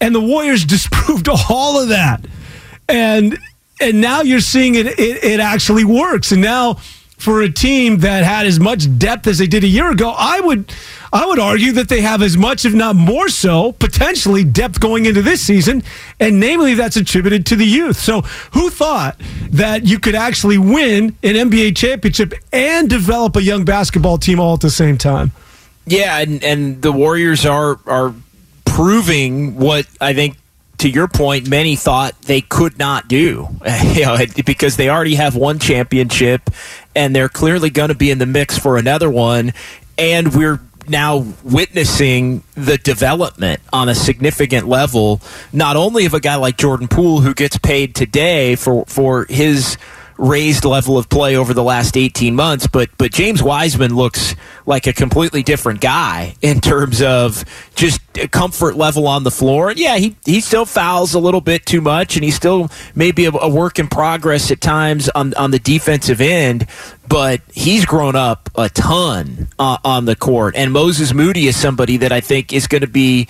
And 0.00 0.14
the 0.14 0.20
Warriors 0.20 0.64
disproved 0.66 1.28
all 1.28 1.80
of 1.80 1.88
that. 1.88 2.24
And 2.88 3.38
and 3.80 4.00
now 4.00 4.20
you're 4.20 4.40
seeing 4.40 4.74
it, 4.74 4.86
it 4.86 5.24
it 5.24 5.40
actually 5.40 5.84
works. 5.84 6.30
And 6.30 6.42
now 6.42 6.74
for 7.16 7.40
a 7.40 7.50
team 7.50 7.98
that 7.98 8.24
had 8.24 8.46
as 8.46 8.60
much 8.60 8.98
depth 8.98 9.26
as 9.28 9.38
they 9.38 9.46
did 9.46 9.64
a 9.64 9.68
year 9.68 9.90
ago, 9.90 10.12
I 10.16 10.40
would 10.40 10.72
I 11.12 11.26
would 11.26 11.38
argue 11.38 11.72
that 11.72 11.90
they 11.90 12.00
have 12.00 12.22
as 12.22 12.38
much, 12.38 12.64
if 12.64 12.72
not 12.72 12.96
more 12.96 13.28
so, 13.28 13.72
potentially 13.72 14.44
depth 14.44 14.80
going 14.80 15.04
into 15.04 15.20
this 15.20 15.42
season, 15.42 15.82
and 16.18 16.40
namely 16.40 16.72
that's 16.72 16.96
attributed 16.96 17.44
to 17.46 17.56
the 17.56 17.66
youth. 17.66 17.98
So 17.98 18.22
who 18.52 18.70
thought 18.70 19.20
that 19.50 19.84
you 19.84 19.98
could 19.98 20.14
actually 20.14 20.56
win 20.56 21.16
an 21.22 21.34
NBA 21.34 21.76
championship 21.76 22.32
and 22.50 22.88
develop 22.88 23.36
a 23.36 23.42
young 23.42 23.66
basketball 23.66 24.16
team 24.16 24.40
all 24.40 24.54
at 24.54 24.60
the 24.60 24.70
same 24.70 24.96
time? 24.96 25.32
Yeah, 25.84 26.18
and 26.18 26.42
and 26.42 26.80
the 26.80 26.92
Warriors 26.92 27.44
are 27.44 27.78
are 27.86 28.14
proving 28.64 29.56
what 29.56 29.86
I 30.00 30.14
think 30.14 30.38
to 30.78 30.88
your 30.88 31.08
point 31.08 31.46
many 31.46 31.76
thought 31.76 32.18
they 32.22 32.40
could 32.40 32.78
not 32.78 33.06
do. 33.08 33.48
you 33.82 34.02
know, 34.02 34.16
because 34.46 34.76
they 34.76 34.88
already 34.88 35.16
have 35.16 35.36
one 35.36 35.58
championship 35.58 36.48
and 36.94 37.14
they're 37.14 37.28
clearly 37.28 37.68
going 37.68 37.90
to 37.90 37.94
be 37.94 38.10
in 38.10 38.18
the 38.18 38.26
mix 38.26 38.58
for 38.58 38.78
another 38.78 39.10
one 39.10 39.52
and 39.98 40.34
we're 40.34 40.60
now 40.88 41.24
witnessing 41.44 42.42
the 42.54 42.78
development 42.78 43.60
on 43.72 43.88
a 43.88 43.94
significant 43.94 44.66
level 44.68 45.20
not 45.52 45.76
only 45.76 46.06
of 46.06 46.14
a 46.14 46.20
guy 46.20 46.36
like 46.36 46.56
Jordan 46.56 46.88
Poole 46.88 47.20
who 47.20 47.34
gets 47.34 47.58
paid 47.58 47.94
today 47.94 48.56
for 48.56 48.84
for 48.86 49.26
his 49.28 49.76
raised 50.18 50.64
level 50.64 50.98
of 50.98 51.08
play 51.08 51.36
over 51.36 51.54
the 51.54 51.62
last 51.62 51.96
18 51.96 52.34
months, 52.34 52.66
but 52.66 52.90
but 52.98 53.12
James 53.12 53.42
Wiseman 53.42 53.94
looks 53.94 54.34
like 54.66 54.86
a 54.86 54.92
completely 54.92 55.42
different 55.42 55.80
guy 55.80 56.36
in 56.42 56.60
terms 56.60 57.02
of 57.02 57.44
just 57.74 58.00
comfort 58.30 58.76
level 58.76 59.08
on 59.08 59.24
the 59.24 59.30
floor. 59.30 59.70
And 59.70 59.78
yeah, 59.78 59.96
he 59.96 60.16
he 60.24 60.40
still 60.40 60.64
fouls 60.64 61.14
a 61.14 61.18
little 61.18 61.40
bit 61.40 61.66
too 61.66 61.80
much, 61.80 62.16
and 62.16 62.24
he's 62.24 62.36
still 62.36 62.70
maybe 62.94 63.24
a, 63.24 63.30
a 63.30 63.48
work 63.48 63.78
in 63.78 63.88
progress 63.88 64.50
at 64.50 64.60
times 64.60 65.08
on 65.10 65.34
on 65.34 65.50
the 65.50 65.58
defensive 65.58 66.20
end. 66.20 66.66
But 67.08 67.42
he's 67.52 67.84
grown 67.84 68.16
up 68.16 68.48
a 68.54 68.68
ton 68.68 69.48
uh, 69.58 69.78
on 69.84 70.04
the 70.04 70.16
court, 70.16 70.54
and 70.56 70.72
Moses 70.72 71.12
Moody 71.12 71.46
is 71.46 71.56
somebody 71.56 71.96
that 71.98 72.12
I 72.12 72.20
think 72.20 72.52
is 72.52 72.66
going 72.66 72.82
to 72.82 72.86
be 72.86 73.28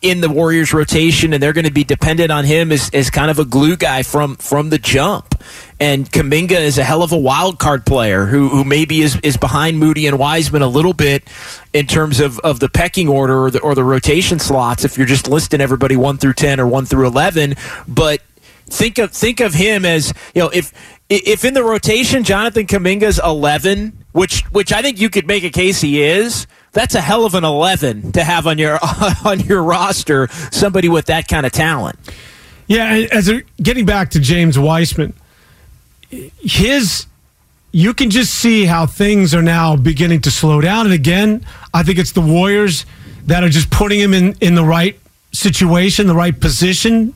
in 0.00 0.20
the 0.20 0.28
Warriors 0.28 0.72
rotation, 0.72 1.32
and 1.32 1.42
they're 1.42 1.52
going 1.52 1.64
to 1.64 1.72
be 1.72 1.84
dependent 1.84 2.30
on 2.30 2.44
him 2.44 2.70
as, 2.70 2.90
as 2.90 3.10
kind 3.10 3.30
of 3.30 3.38
a 3.38 3.44
glue 3.44 3.76
guy 3.76 4.02
from 4.02 4.36
from 4.36 4.70
the 4.70 4.78
jump. 4.78 5.34
And 5.80 6.10
Kuminga 6.10 6.58
is 6.58 6.76
a 6.76 6.84
hell 6.84 7.02
of 7.02 7.12
a 7.12 7.18
wild 7.18 7.58
card 7.58 7.86
player 7.86 8.26
who, 8.26 8.48
who 8.48 8.64
maybe 8.64 9.00
is, 9.00 9.16
is 9.22 9.36
behind 9.36 9.78
Moody 9.78 10.06
and 10.06 10.18
Wiseman 10.18 10.62
a 10.62 10.68
little 10.68 10.92
bit 10.92 11.22
in 11.72 11.86
terms 11.86 12.18
of, 12.18 12.38
of 12.40 12.58
the 12.58 12.68
pecking 12.68 13.08
order 13.08 13.38
or 13.38 13.50
the, 13.50 13.60
or 13.60 13.74
the 13.74 13.84
rotation 13.84 14.40
slots 14.40 14.84
if 14.84 14.98
you're 14.98 15.06
just 15.06 15.28
listing 15.28 15.60
everybody 15.60 15.94
1 15.94 16.18
through 16.18 16.32
10 16.32 16.58
or 16.58 16.66
1 16.66 16.86
through 16.86 17.06
11. 17.06 17.54
But 17.86 18.22
think 18.66 18.98
of 18.98 19.12
think 19.12 19.40
of 19.40 19.54
him 19.54 19.84
as, 19.84 20.12
you 20.34 20.42
know, 20.42 20.50
if 20.50 20.72
if 21.08 21.44
in 21.44 21.54
the 21.54 21.64
rotation 21.64 22.24
Jonathan 22.24 22.66
Kuminga's 22.66 23.20
11, 23.24 24.04
which 24.12 24.42
which 24.46 24.72
I 24.72 24.82
think 24.82 25.00
you 25.00 25.08
could 25.08 25.26
make 25.26 25.44
a 25.44 25.50
case 25.50 25.80
he 25.80 26.02
is, 26.02 26.46
that's 26.72 26.94
a 26.94 27.00
hell 27.00 27.24
of 27.24 27.34
an 27.34 27.44
11 27.44 28.12
to 28.12 28.24
have 28.24 28.46
on 28.46 28.58
your 28.58 28.78
on 29.24 29.40
your 29.40 29.62
roster 29.62 30.28
somebody 30.50 30.88
with 30.88 31.06
that 31.06 31.28
kind 31.28 31.46
of 31.46 31.52
talent. 31.52 31.98
Yeah, 32.66 33.06
as 33.10 33.30
a, 33.30 33.42
getting 33.62 33.86
back 33.86 34.10
to 34.10 34.20
James 34.20 34.58
Wiseman, 34.58 35.14
his 36.10 37.06
you 37.70 37.92
can 37.92 38.08
just 38.10 38.34
see 38.34 38.64
how 38.64 38.86
things 38.86 39.34
are 39.34 39.42
now 39.42 39.76
beginning 39.76 40.22
to 40.22 40.30
slow 40.30 40.60
down. 40.60 40.86
And 40.86 40.94
again, 40.94 41.44
I 41.74 41.82
think 41.82 41.98
it's 41.98 42.12
the 42.12 42.22
Warriors 42.22 42.86
that 43.26 43.44
are 43.44 43.48
just 43.50 43.70
putting 43.70 44.00
him 44.00 44.14
in, 44.14 44.34
in 44.40 44.54
the 44.54 44.64
right 44.64 44.98
situation, 45.32 46.06
the 46.06 46.14
right 46.14 46.38
position, 46.38 47.14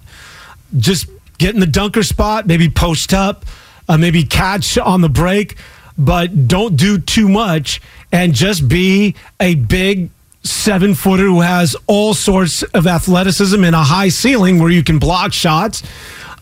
just 0.76 1.08
getting 1.38 1.61
the 1.61 1.66
dunker 1.66 2.02
spot, 2.02 2.46
maybe 2.46 2.68
post 2.68 3.14
up, 3.14 3.46
uh, 3.88 3.96
maybe 3.96 4.25
catch 4.25 4.76
on 4.76 5.00
the 5.00 5.08
break, 5.08 5.56
but 5.96 6.49
don't 6.49 6.76
do 6.76 6.99
too 6.99 7.28
much 7.28 7.80
and 8.12 8.34
just 8.34 8.68
be 8.68 9.14
a 9.40 9.54
big 9.54 10.11
seven 10.44 10.94
footer 10.94 11.25
who 11.25 11.40
has 11.40 11.76
all 11.87 12.14
sorts 12.14 12.62
of 12.62 12.87
athleticism 12.87 13.62
and 13.64 13.75
a 13.75 13.82
high 13.82 14.08
ceiling 14.08 14.58
where 14.61 14.70
you 14.70 14.82
can 14.82 14.99
block 14.99 15.32
shots. 15.32 15.82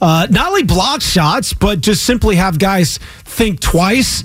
Uh, 0.00 0.26
not 0.30 0.49
only 0.49 0.62
block 0.62 1.02
shots, 1.02 1.52
but 1.52 1.80
just 1.80 2.04
simply 2.04 2.37
have 2.37 2.59
guys 2.59 2.99
think 3.25 3.61
twice, 3.61 4.25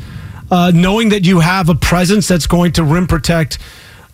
uh, 0.50 0.72
knowing 0.74 1.10
that 1.10 1.26
you 1.26 1.40
have 1.42 1.70
a 1.70 1.76
presence 1.76 2.28
that's 2.28 2.48
going 2.48 2.72
to 2.72 2.84
rim 2.84 3.08
protect 3.08 3.58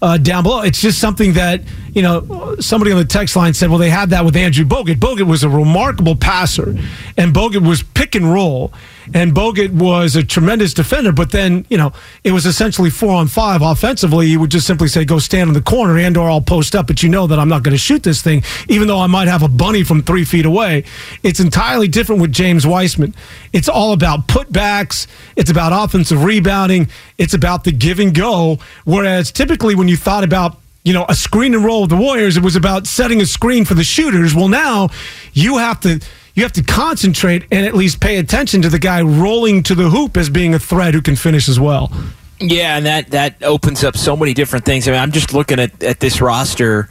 uh, 0.02 0.18
down 0.18 0.44
below. 0.44 0.62
It's 0.62 0.82
just 0.82 1.00
something 1.00 1.34
that, 1.34 1.62
you 1.94 2.02
know, 2.02 2.56
somebody 2.60 2.92
on 2.92 2.98
the 2.98 3.06
text 3.06 3.36
line 3.36 3.54
said, 3.54 3.70
well, 3.70 3.78
they 3.78 3.92
had 3.92 4.10
that 4.10 4.26
with 4.26 4.36
Andrew 4.36 4.66
Bogut. 4.66 4.96
Bogut 4.96 5.28
was 5.28 5.44
a 5.44 5.50
remarkable 5.50 6.16
passer, 6.16 6.76
and 7.18 7.34
Bogut 7.34 7.66
was 7.68 7.84
pick 7.84 8.16
and 8.16 8.32
roll, 8.34 8.74
and 9.14 9.34
Bogut 9.34 9.72
was 9.72 10.16
a 10.16 10.24
tremendous 10.24 10.74
defender, 10.74 11.12
but 11.12 11.32
then, 11.32 11.66
you 11.70 11.78
know, 11.78 11.94
it 12.24 12.32
was 12.32 12.46
essentially 12.46 12.90
four 12.90 13.14
on 13.14 13.28
five 13.28 13.62
offensively. 13.62 14.28
You 14.28 14.40
would 14.40 14.52
just 14.52 14.68
simply 14.68 14.88
say, 14.88 15.06
go 15.06 15.20
stand 15.20 15.48
in 15.50 15.54
the 15.54 15.62
corner 15.62 15.98
and 15.98 16.16
or 16.18 16.30
I'll 16.30 16.42
post 16.42 16.76
up, 16.76 16.88
but 16.88 17.04
you 17.04 17.10
know 17.10 17.28
that 17.28 17.40
I'm 17.40 17.50
not 17.50 17.64
going 17.64 17.74
to 17.74 17.80
shoot 17.80 18.04
this 18.04 18.22
thing, 18.22 18.44
even 18.70 18.88
though 18.88 19.00
I 19.00 19.08
might 19.08 19.28
have 19.28 19.44
a 19.44 19.48
bunny 19.48 19.84
from 19.84 20.04
three 20.04 20.24
feet 20.24 20.46
away. 20.46 20.84
It's 21.24 21.40
entirely 21.40 21.88
different 21.88 22.22
with 22.22 22.32
James 22.32 22.66
Wiseman. 22.66 23.16
It's 23.54 23.70
all 23.70 23.94
about 23.94 24.28
putbacks. 24.28 25.08
It's 25.36 25.50
about 25.50 25.72
offensive 25.74 26.24
rebounding. 26.24 26.90
It's 27.18 27.34
about 27.34 27.64
the 27.64 27.72
give 27.72 28.00
and 28.00 28.14
go. 28.14 28.60
Whereas 28.86 29.32
typically 29.32 29.76
when 29.76 29.88
you 29.88 29.98
thought 29.98 30.24
about 30.24 30.58
you 30.84 30.94
know, 30.94 31.06
a 31.08 31.14
screen 31.14 31.54
and 31.54 31.64
roll 31.64 31.84
of 31.84 31.90
the 31.90 31.96
Warriors. 31.96 32.38
It 32.38 32.44
was 32.44 32.56
about 32.56 32.88
setting 32.88 33.22
a 33.22 33.26
screen 33.26 33.66
for 33.66 33.76
the 33.76 33.84
shooters. 33.84 34.34
Well, 34.34 34.48
now 34.48 34.90
you 35.34 35.58
have 35.58 35.80
to 35.82 36.00
you 36.34 36.44
have 36.44 36.54
to 36.54 36.64
concentrate 36.64 37.44
and 37.52 37.66
at 37.66 37.76
least 37.76 38.00
pay 38.00 38.18
attention 38.18 38.62
to 38.62 38.70
the 38.70 38.80
guy 38.80 39.02
rolling 39.02 39.64
to 39.64 39.76
the 39.76 39.90
hoop 39.90 40.18
as 40.18 40.30
being 40.30 40.54
a 40.54 40.60
threat 40.60 40.94
who 40.94 41.02
can 41.02 41.16
finish 41.16 41.50
as 41.50 41.60
well. 41.60 41.92
Yeah, 42.40 42.78
and 42.78 42.86
that 42.86 43.12
that 43.12 43.44
opens 43.44 43.84
up 43.84 43.96
so 43.96 44.18
many 44.18 44.34
different 44.34 44.66
things. 44.66 44.88
I 44.88 44.92
mean, 44.92 45.00
I'm 45.00 45.12
just 45.12 45.34
looking 45.34 45.60
at, 45.60 45.84
at 45.84 46.00
this 46.00 46.22
roster 46.22 46.90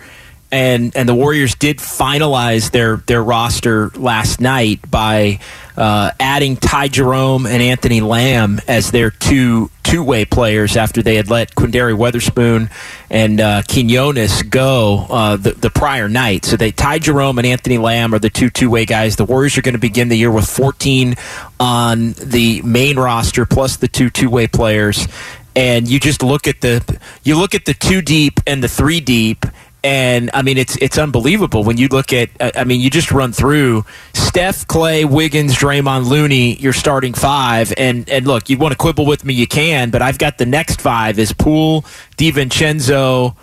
and 0.53 0.95
and 0.97 1.09
the 1.09 1.15
Warriors 1.15 1.55
did 1.55 1.79
finalize 1.79 2.71
their 2.71 2.97
their 2.97 3.23
roster 3.23 3.91
last 3.91 4.41
night 4.41 4.89
by 4.91 5.39
uh, 5.77 6.11
adding 6.19 6.57
Ty 6.57 6.89
Jerome 6.89 7.47
and 7.47 7.63
Anthony 7.63 8.01
Lamb 8.01 8.61
as 8.67 8.91
their 8.91 9.11
two 9.11 9.71
two 9.91 10.05
way 10.05 10.25
players 10.25 10.77
after 10.77 11.03
they 11.03 11.17
had 11.17 11.29
let 11.29 11.55
Quinndary 11.57 11.97
Weatherspoon 11.97 12.71
and 13.11 13.41
uh, 13.41 13.63
Quinones 13.69 14.43
go 14.45 15.07
uh, 15.11 15.37
the, 15.37 15.51
the 15.51 15.69
prior 15.69 16.09
night. 16.09 16.45
So 16.45 16.57
they 16.57 16.71
Ty 16.71 17.01
Jerome 17.01 17.39
and 17.39 17.47
Anthony 17.47 17.77
Lamb 17.77 18.15
are 18.15 18.21
the 18.21 18.31
two 18.31 18.51
two 18.51 18.71
way 18.71 18.85
guys. 18.85 19.17
The 19.17 19.25
Warriors 19.25 19.59
are 19.59 19.63
going 19.63 19.75
to 19.75 19.81
begin 19.81 20.09
the 20.09 20.17
year 20.17 20.31
with 20.31 20.49
14 20.49 21.17
on 21.59 22.13
the 22.13 22.63
main 22.63 22.99
roster 22.99 23.45
plus 23.47 23.77
the 23.79 23.89
two 23.89 24.11
two 24.11 24.31
way 24.31 24.47
players. 24.47 25.09
And 25.57 25.89
you 25.89 25.99
just 25.99 26.23
look 26.23 26.47
at 26.47 26.61
the 26.61 27.01
you 27.25 27.37
look 27.37 27.57
at 27.57 27.65
the 27.65 27.75
two 27.75 28.01
deep 28.01 28.39
and 28.47 28.63
the 28.63 28.69
three 28.69 29.01
deep, 29.01 29.45
and 29.83 30.31
I 30.35 30.43
mean, 30.43 30.59
it's 30.59 30.77
it's 30.77 30.99
unbelievable 30.99 31.65
when 31.65 31.77
you 31.77 31.89
look 31.89 32.13
at. 32.13 32.31
I 32.41 32.65
mean, 32.65 32.81
you 32.81 32.91
just 32.91 33.11
run 33.11 33.33
through 33.33 33.85
Steph, 34.13 34.67
Klay, 34.67 35.09
Wiggins, 35.09 35.55
Draymond, 35.55 36.07
Looney. 36.07 36.57
You're 36.57 36.73
starting 36.73 37.15
five, 37.15 37.73
and 37.77 38.09
and 38.09 38.27
look, 38.27 38.51
you 38.51 38.59
want 38.59 38.73
to 38.73 38.79
quibble 38.79 39.07
with 39.07 39.25
me, 39.25 39.35
you 39.35 39.47
can, 39.47 39.91
but 39.91 40.03
I've 40.03 40.19
got 40.19 40.39
the 40.39 40.47
next 40.47 40.81
five 40.81 41.19
is 41.19 41.33
Poole, 41.33 41.83
DiVincenzo, 42.19 43.37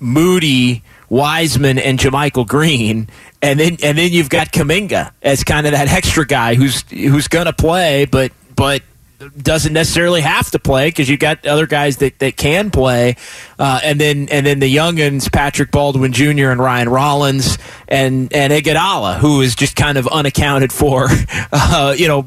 Moody, 0.00 0.82
Wiseman, 1.08 1.78
and 1.78 1.98
JaMychal 1.98 2.46
Green, 2.46 3.08
and 3.42 3.60
then 3.60 3.76
and 3.82 3.98
then 3.98 4.10
you've 4.10 4.30
got 4.30 4.52
Kuminga 4.52 5.12
as 5.22 5.44
kind 5.44 5.66
of 5.66 5.72
that 5.72 5.88
extra 5.92 6.26
guy 6.26 6.54
who's 6.54 6.82
who's 6.90 7.28
going 7.28 7.46
to 7.46 7.52
play, 7.52 8.06
but 8.06 8.32
but 8.56 8.82
doesn't 9.30 9.72
necessarily 9.72 10.20
have 10.20 10.50
to 10.52 10.58
play 10.58 10.88
because 10.88 11.08
you've 11.08 11.20
got 11.20 11.46
other 11.46 11.66
guys 11.66 11.98
that, 11.98 12.18
that 12.18 12.36
can 12.36 12.70
play, 12.70 13.16
uh, 13.58 13.80
and 13.82 14.00
then 14.00 14.28
and 14.30 14.46
then 14.46 14.60
the 14.60 14.74
younguns 14.74 15.30
Patrick 15.32 15.70
Baldwin 15.70 16.12
Jr. 16.12 16.50
and 16.50 16.60
Ryan 16.60 16.88
Rollins 16.88 17.58
and 17.88 18.32
and 18.32 18.52
Iguodala, 18.52 19.18
who 19.18 19.40
is 19.40 19.54
just 19.54 19.76
kind 19.76 19.98
of 19.98 20.06
unaccounted 20.08 20.72
for. 20.72 21.08
Uh, 21.56 21.94
you 21.96 22.08
know, 22.08 22.26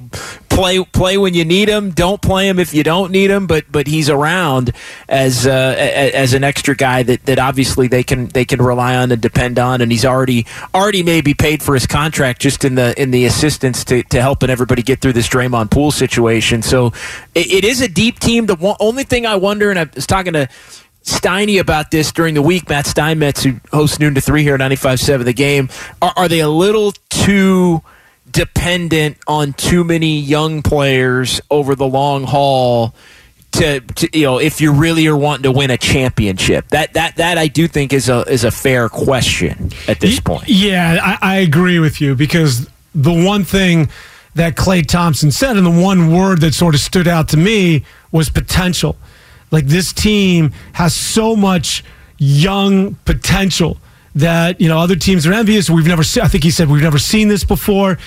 play 0.57 0.83
play 0.83 1.17
when 1.17 1.33
you 1.33 1.45
need 1.45 1.69
him. 1.69 1.91
Don't 1.91 2.21
play 2.21 2.47
him 2.47 2.59
if 2.59 2.73
you 2.73 2.83
don't 2.83 3.11
need 3.11 3.29
him. 3.29 3.45
But 3.45 3.71
but 3.71 3.87
he's 3.87 4.09
around 4.09 4.71
as 5.07 5.45
uh, 5.45 5.75
as 5.77 6.33
an 6.33 6.43
extra 6.43 6.75
guy 6.75 7.03
that, 7.03 7.25
that 7.25 7.39
obviously 7.39 7.87
they 7.87 8.03
can 8.03 8.27
they 8.27 8.43
can 8.43 8.61
rely 8.61 8.95
on 8.95 9.11
and 9.11 9.21
depend 9.21 9.59
on. 9.59 9.81
And 9.81 9.91
he's 9.91 10.05
already 10.05 10.45
already 10.73 11.03
maybe 11.03 11.33
paid 11.33 11.61
for 11.61 11.75
his 11.75 11.85
contract 11.85 12.41
just 12.41 12.65
in 12.65 12.75
the 12.75 12.99
in 12.99 13.11
the 13.11 13.25
assistance 13.25 13.83
to, 13.85 14.03
to 14.03 14.21
helping 14.21 14.49
everybody 14.49 14.81
get 14.81 14.99
through 14.99 15.13
this 15.13 15.27
Draymond 15.27 15.69
Poole 15.69 15.91
situation. 15.91 16.61
So 16.61 16.86
it, 17.35 17.51
it 17.51 17.63
is 17.63 17.81
a 17.81 17.87
deep 17.87 18.19
team. 18.19 18.45
The 18.45 18.55
one, 18.55 18.75
only 18.79 19.03
thing 19.03 19.25
I 19.25 19.35
wonder, 19.35 19.69
and 19.69 19.79
I 19.79 19.87
was 19.93 20.07
talking 20.07 20.33
to. 20.33 20.47
Steiny 21.03 21.57
about 21.57 21.89
this 21.89 22.11
during 22.11 22.33
the 22.33 22.41
week. 22.41 22.67
Matt 22.67 22.85
Steinmetz, 22.85 23.41
who 23.41 23.61
hosts 23.71 23.97
noon 23.97 24.13
to 24.15 24.19
three 24.19 24.43
here 24.43 24.55
at 24.55 24.59
95.7 24.59 25.23
The 25.23 25.31
Game, 25.31 25.69
are, 26.01 26.11
are 26.17 26.27
they 26.27 26.41
a 26.41 26.49
little 26.49 26.91
too 27.07 27.81
dependent 28.29 29.17
on 29.27 29.53
too 29.53 29.83
many 29.83 30.19
young 30.19 30.61
players 30.61 31.39
over 31.49 31.75
the 31.75 31.87
long 31.87 32.23
haul 32.25 32.93
to, 33.53 33.79
to, 33.79 34.17
you 34.17 34.25
know 34.25 34.39
if 34.39 34.61
you 34.61 34.71
really 34.71 35.07
are 35.07 35.17
wanting 35.17 35.43
to 35.43 35.51
win 35.51 35.71
a 35.71 35.77
championship 35.77 36.67
that 36.69 36.93
that 36.93 37.15
that 37.15 37.37
I 37.37 37.47
do 37.47 37.67
think 37.67 37.93
is 37.93 38.09
a 38.09 38.21
is 38.23 38.43
a 38.43 38.51
fair 38.51 38.89
question 38.89 39.71
at 39.87 39.99
this 39.99 40.19
point 40.19 40.49
yeah 40.49 40.99
I, 41.01 41.35
I 41.35 41.35
agree 41.37 41.79
with 41.79 42.01
you 42.01 42.15
because 42.15 42.69
the 42.93 43.13
one 43.13 43.45
thing 43.45 43.89
that 44.37 44.55
Klay 44.55 44.85
Thompson 44.85 45.31
said 45.31 45.57
and 45.57 45.65
the 45.65 45.71
one 45.71 46.11
word 46.11 46.41
that 46.41 46.53
sort 46.53 46.73
of 46.73 46.81
stood 46.81 47.07
out 47.07 47.29
to 47.29 47.37
me 47.37 47.83
was 48.11 48.29
potential 48.29 48.95
like 49.51 49.67
this 49.67 49.93
team 49.93 50.51
has 50.73 50.93
so 50.93 51.35
much 51.35 51.83
young 52.17 52.95
potential 53.05 53.77
that 54.15 54.59
you 54.59 54.67
know 54.67 54.79
other 54.79 54.95
teams 54.95 55.27
are 55.27 55.33
envious. 55.33 55.69
We've 55.69 55.87
never, 55.87 56.01
I 56.01 56.27
think 56.27 56.43
he 56.43 56.51
said 56.51 56.69
we've 56.69 56.81
never 56.81 56.97
seen 56.97 57.27
this 57.27 57.43
before, 57.43 57.97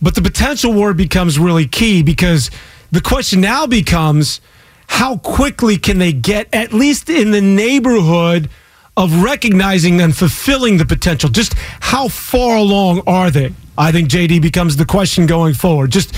but 0.00 0.14
the 0.14 0.22
potential 0.22 0.72
word 0.72 0.96
becomes 0.96 1.38
really 1.38 1.66
key 1.66 2.02
because 2.02 2.50
the 2.90 3.00
question 3.00 3.40
now 3.40 3.66
becomes 3.66 4.40
how 4.88 5.16
quickly 5.18 5.78
can 5.78 5.98
they 5.98 6.12
get 6.12 6.48
at 6.52 6.72
least 6.72 7.08
in 7.08 7.30
the 7.30 7.40
neighborhood 7.40 8.50
of 8.96 9.22
recognizing 9.22 10.00
and 10.00 10.14
fulfilling 10.14 10.76
the 10.76 10.84
potential? 10.84 11.30
Just 11.30 11.54
how 11.80 12.08
far 12.08 12.56
along 12.56 13.02
are 13.06 13.30
they? 13.30 13.54
I 13.76 13.92
think 13.92 14.08
JD 14.08 14.42
becomes 14.42 14.76
the 14.76 14.84
question 14.84 15.26
going 15.26 15.54
forward. 15.54 15.90
Just 15.90 16.14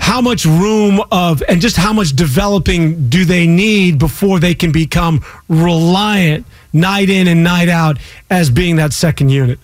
how 0.00 0.20
much 0.20 0.44
room 0.44 1.00
of 1.12 1.42
and 1.48 1.60
just 1.60 1.76
how 1.76 1.92
much 1.92 2.10
developing 2.10 3.08
do 3.08 3.24
they 3.24 3.46
need 3.46 3.98
before 3.98 4.40
they 4.40 4.54
can 4.54 4.72
become 4.72 5.24
reliant 5.48 6.46
night 6.72 7.08
in 7.10 7.28
and 7.28 7.44
night 7.44 7.68
out 7.68 7.98
as 8.28 8.50
being 8.50 8.76
that 8.76 8.92
second 8.92 9.28
unit. 9.28 9.58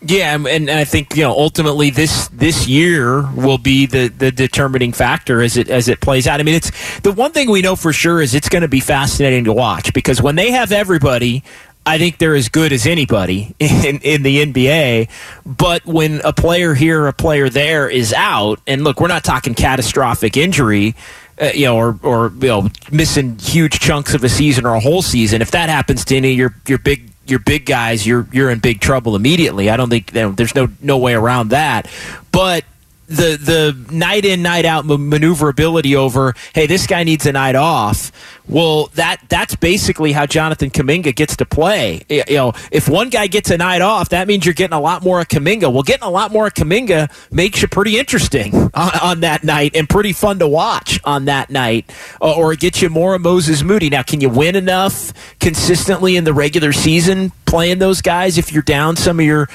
Yeah, 0.00 0.38
and, 0.48 0.70
I 0.70 0.84
think 0.84 1.16
you 1.16 1.24
know 1.24 1.32
ultimately 1.32 1.90
this 1.90 2.28
this 2.28 2.68
year 2.68 3.28
will 3.32 3.58
be 3.58 3.86
the, 3.86 4.06
the 4.06 4.30
determining 4.30 4.92
factor 4.92 5.42
as 5.42 5.56
it 5.56 5.68
as 5.68 5.88
it 5.88 6.00
plays 6.00 6.28
out. 6.28 6.38
I 6.38 6.44
mean, 6.44 6.54
it's 6.54 7.00
the 7.00 7.10
one 7.10 7.32
thing 7.32 7.50
we 7.50 7.62
know 7.62 7.74
for 7.74 7.92
sure 7.92 8.22
is 8.22 8.32
it's 8.32 8.48
going 8.48 8.62
to 8.62 8.68
be 8.68 8.78
fascinating 8.78 9.42
to 9.44 9.52
watch 9.52 9.92
because 9.92 10.22
when 10.22 10.36
they 10.36 10.52
have 10.52 10.70
everybody, 10.70 11.42
I 11.88 11.98
think 11.98 12.18
they're 12.18 12.34
as 12.34 12.48
good 12.48 12.72
as 12.72 12.86
anybody 12.86 13.54
in, 13.58 13.98
in 14.00 14.22
the 14.22 14.44
NBA. 14.44 15.08
But 15.46 15.86
when 15.86 16.20
a 16.22 16.32
player 16.32 16.74
here, 16.74 17.06
a 17.06 17.12
player 17.12 17.48
there 17.48 17.88
is 17.88 18.12
out, 18.12 18.60
and 18.66 18.84
look, 18.84 19.00
we're 19.00 19.08
not 19.08 19.24
talking 19.24 19.54
catastrophic 19.54 20.36
injury 20.36 20.94
uh, 21.40 21.50
you 21.54 21.66
know, 21.66 21.76
or 21.76 21.98
or 22.02 22.32
you 22.40 22.48
know, 22.48 22.68
missing 22.90 23.38
huge 23.38 23.78
chunks 23.78 24.12
of 24.12 24.24
a 24.24 24.28
season 24.28 24.66
or 24.66 24.74
a 24.74 24.80
whole 24.80 25.02
season. 25.02 25.40
If 25.40 25.52
that 25.52 25.68
happens 25.68 26.04
to 26.06 26.16
any 26.16 26.32
of 26.32 26.36
your 26.36 26.54
your 26.66 26.78
big 26.78 27.10
your 27.26 27.38
big 27.38 27.64
guys, 27.64 28.06
you're 28.06 28.26
you're 28.32 28.50
in 28.50 28.58
big 28.58 28.80
trouble 28.80 29.14
immediately. 29.14 29.70
I 29.70 29.76
don't 29.76 29.88
think 29.88 30.12
you 30.12 30.20
know, 30.22 30.32
there's 30.32 30.54
no 30.54 30.68
no 30.80 30.98
way 30.98 31.14
around 31.14 31.50
that. 31.50 31.88
But 32.32 32.64
the 33.06 33.38
the 33.40 33.94
night 33.94 34.24
in 34.24 34.42
night 34.42 34.66
out 34.66 34.84
maneuverability 34.84 35.96
over 35.96 36.34
hey 36.54 36.66
this 36.66 36.86
guy 36.86 37.04
needs 37.04 37.24
a 37.24 37.32
night 37.32 37.54
off 37.54 38.12
well 38.48 38.86
that 38.94 39.20
that's 39.28 39.54
basically 39.56 40.12
how 40.12 40.26
Jonathan 40.26 40.70
Kuminga 40.70 41.14
gets 41.14 41.36
to 41.36 41.44
play 41.46 42.02
you 42.08 42.24
know 42.30 42.52
if 42.70 42.88
one 42.88 43.08
guy 43.08 43.26
gets 43.26 43.50
a 43.50 43.56
night 43.56 43.80
off 43.80 44.08
that 44.10 44.28
means 44.28 44.44
you're 44.44 44.54
getting 44.54 44.76
a 44.76 44.80
lot 44.80 45.02
more 45.02 45.20
of 45.20 45.28
Kuminga 45.28 45.72
well 45.72 45.82
getting 45.82 46.06
a 46.06 46.10
lot 46.10 46.32
more 46.32 46.46
of 46.46 46.54
Kuminga 46.54 47.10
makes 47.30 47.62
you 47.62 47.68
pretty 47.68 47.98
interesting 47.98 48.54
on, 48.74 48.90
on 49.02 49.20
that 49.20 49.44
night 49.44 49.74
and 49.74 49.88
pretty 49.88 50.12
fun 50.12 50.38
to 50.38 50.48
watch 50.48 51.00
on 51.04 51.26
that 51.26 51.50
night 51.50 51.90
or 52.20 52.52
it 52.52 52.60
gets 52.60 52.82
you 52.82 52.88
more 52.88 53.14
of 53.14 53.20
Moses 53.20 53.62
Moody 53.62 53.90
now 53.90 54.02
can 54.02 54.20
you 54.20 54.28
win 54.28 54.56
enough 54.56 55.12
consistently 55.40 56.16
in 56.16 56.24
the 56.24 56.32
regular 56.32 56.72
season 56.72 57.32
playing 57.46 57.78
those 57.78 58.02
guys 58.02 58.38
if 58.38 58.52
you're 58.52 58.62
down 58.62 58.96
some 58.96 59.20
of 59.20 59.26
your 59.26 59.48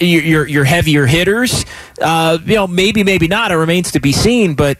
your 0.00 0.46
your 0.46 0.64
heavier 0.64 1.06
hitters 1.06 1.64
uh, 2.02 2.38
you 2.44 2.54
know 2.54 2.66
maybe, 2.66 3.04
maybe 3.04 3.28
not. 3.28 3.52
It 3.52 3.56
remains 3.56 3.92
to 3.92 4.00
be 4.00 4.12
seen. 4.12 4.54
But 4.54 4.78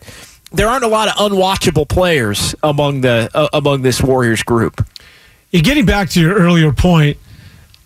there 0.54 0.68
aren't 0.68 0.84
a 0.84 0.88
lot 0.88 1.08
of 1.08 1.14
unwatchable 1.14 1.88
players 1.88 2.54
among 2.62 3.00
the 3.00 3.30
uh, 3.34 3.48
among 3.52 3.82
this 3.82 4.00
Warriors 4.02 4.42
group. 4.42 4.86
Getting 5.52 5.84
back 5.84 6.10
to 6.10 6.20
your 6.20 6.34
earlier 6.34 6.72
point. 6.72 7.18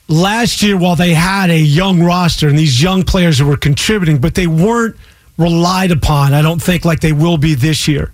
Last 0.08 0.62
year, 0.62 0.76
while 0.76 0.94
they 0.94 1.14
had 1.14 1.50
a 1.50 1.58
young 1.58 2.00
roster 2.00 2.48
and 2.48 2.56
these 2.56 2.80
young 2.80 3.02
players 3.02 3.42
were 3.42 3.56
contributing, 3.56 4.18
but 4.18 4.36
they 4.36 4.46
weren't 4.46 4.94
relied 5.36 5.90
upon. 5.90 6.32
I 6.32 6.42
don't 6.42 6.62
think 6.62 6.84
like 6.84 7.00
they 7.00 7.12
will 7.12 7.38
be 7.38 7.54
this 7.54 7.88
year. 7.88 8.12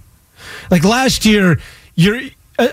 Like 0.71 0.85
last 0.85 1.27
year, 1.27 1.61
you're 1.95 2.21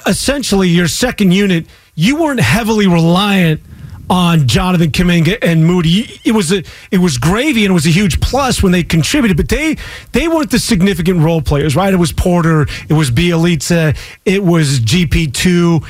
essentially 0.07 0.69
your 0.69 0.87
second 0.87 1.33
unit. 1.33 1.65
You 1.95 2.15
weren't 2.15 2.39
heavily 2.39 2.87
reliant 2.87 3.61
on 4.09 4.47
Jonathan 4.47 4.91
Kuminga 4.91 5.37
and 5.41 5.65
Moody. 5.65 6.19
It 6.25 6.31
was 6.31 6.51
a 6.51 6.63
it 6.91 6.97
was 6.97 7.17
gravy 7.17 7.65
and 7.65 7.71
it 7.71 7.73
was 7.73 7.85
a 7.85 7.91
huge 7.91 8.19
plus 8.19 8.63
when 8.63 8.71
they 8.71 8.83
contributed, 8.83 9.37
but 9.37 9.49
they 9.49 9.77
they 10.11 10.27
weren't 10.27 10.51
the 10.51 10.59
significant 10.59 11.21
role 11.21 11.41
players, 11.41 11.75
right? 11.75 11.93
It 11.93 11.97
was 11.97 12.11
Porter, 12.11 12.63
it 12.87 12.93
was 12.93 13.11
Bjelica, 13.11 13.97
it 14.25 14.43
was 14.43 14.79
GP 14.79 15.33
two, 15.33 15.81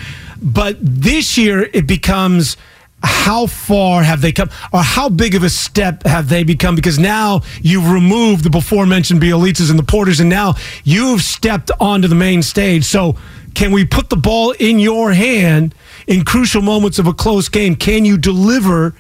but 0.42 0.78
this 0.82 1.38
year 1.38 1.70
it 1.74 1.88
becomes 1.88 2.58
how 3.02 3.48
far 3.48 4.04
have 4.04 4.22
they 4.22 4.32
come 4.32 4.50
or 4.74 4.82
how 4.82 5.08
big 5.08 5.34
of 5.34 5.44
a 5.44 5.50
step 5.50 6.04
have 6.04 6.28
they 6.28 6.44
become 6.44 6.76
because 6.76 7.00
now 7.00 7.42
you've 7.62 7.90
removed 7.90 8.44
the 8.44 8.50
before 8.50 8.86
mentioned 8.86 9.22
Bjelicas 9.22 9.70
and 9.70 9.80
the 9.80 9.84
Porters 9.84 10.20
and 10.20 10.30
now 10.30 10.56
you've 10.84 11.22
stepped 11.22 11.72
onto 11.80 12.10
the 12.10 12.16
main 12.16 12.42
stage 12.42 12.84
so 12.84 13.16
can 13.54 13.72
we 13.72 13.86
put 13.86 14.10
the 14.10 14.18
ball 14.18 14.52
in 14.60 14.80
your 14.80 15.14
hand 15.14 15.74
in 16.10 16.26
crucial 16.26 16.62
moments 16.62 17.00
of 17.00 17.08
a 17.08 17.14
close 17.14 17.48
game? 17.48 17.76
Can 17.76 18.04
you 18.04 18.18
deliver 18.18 18.94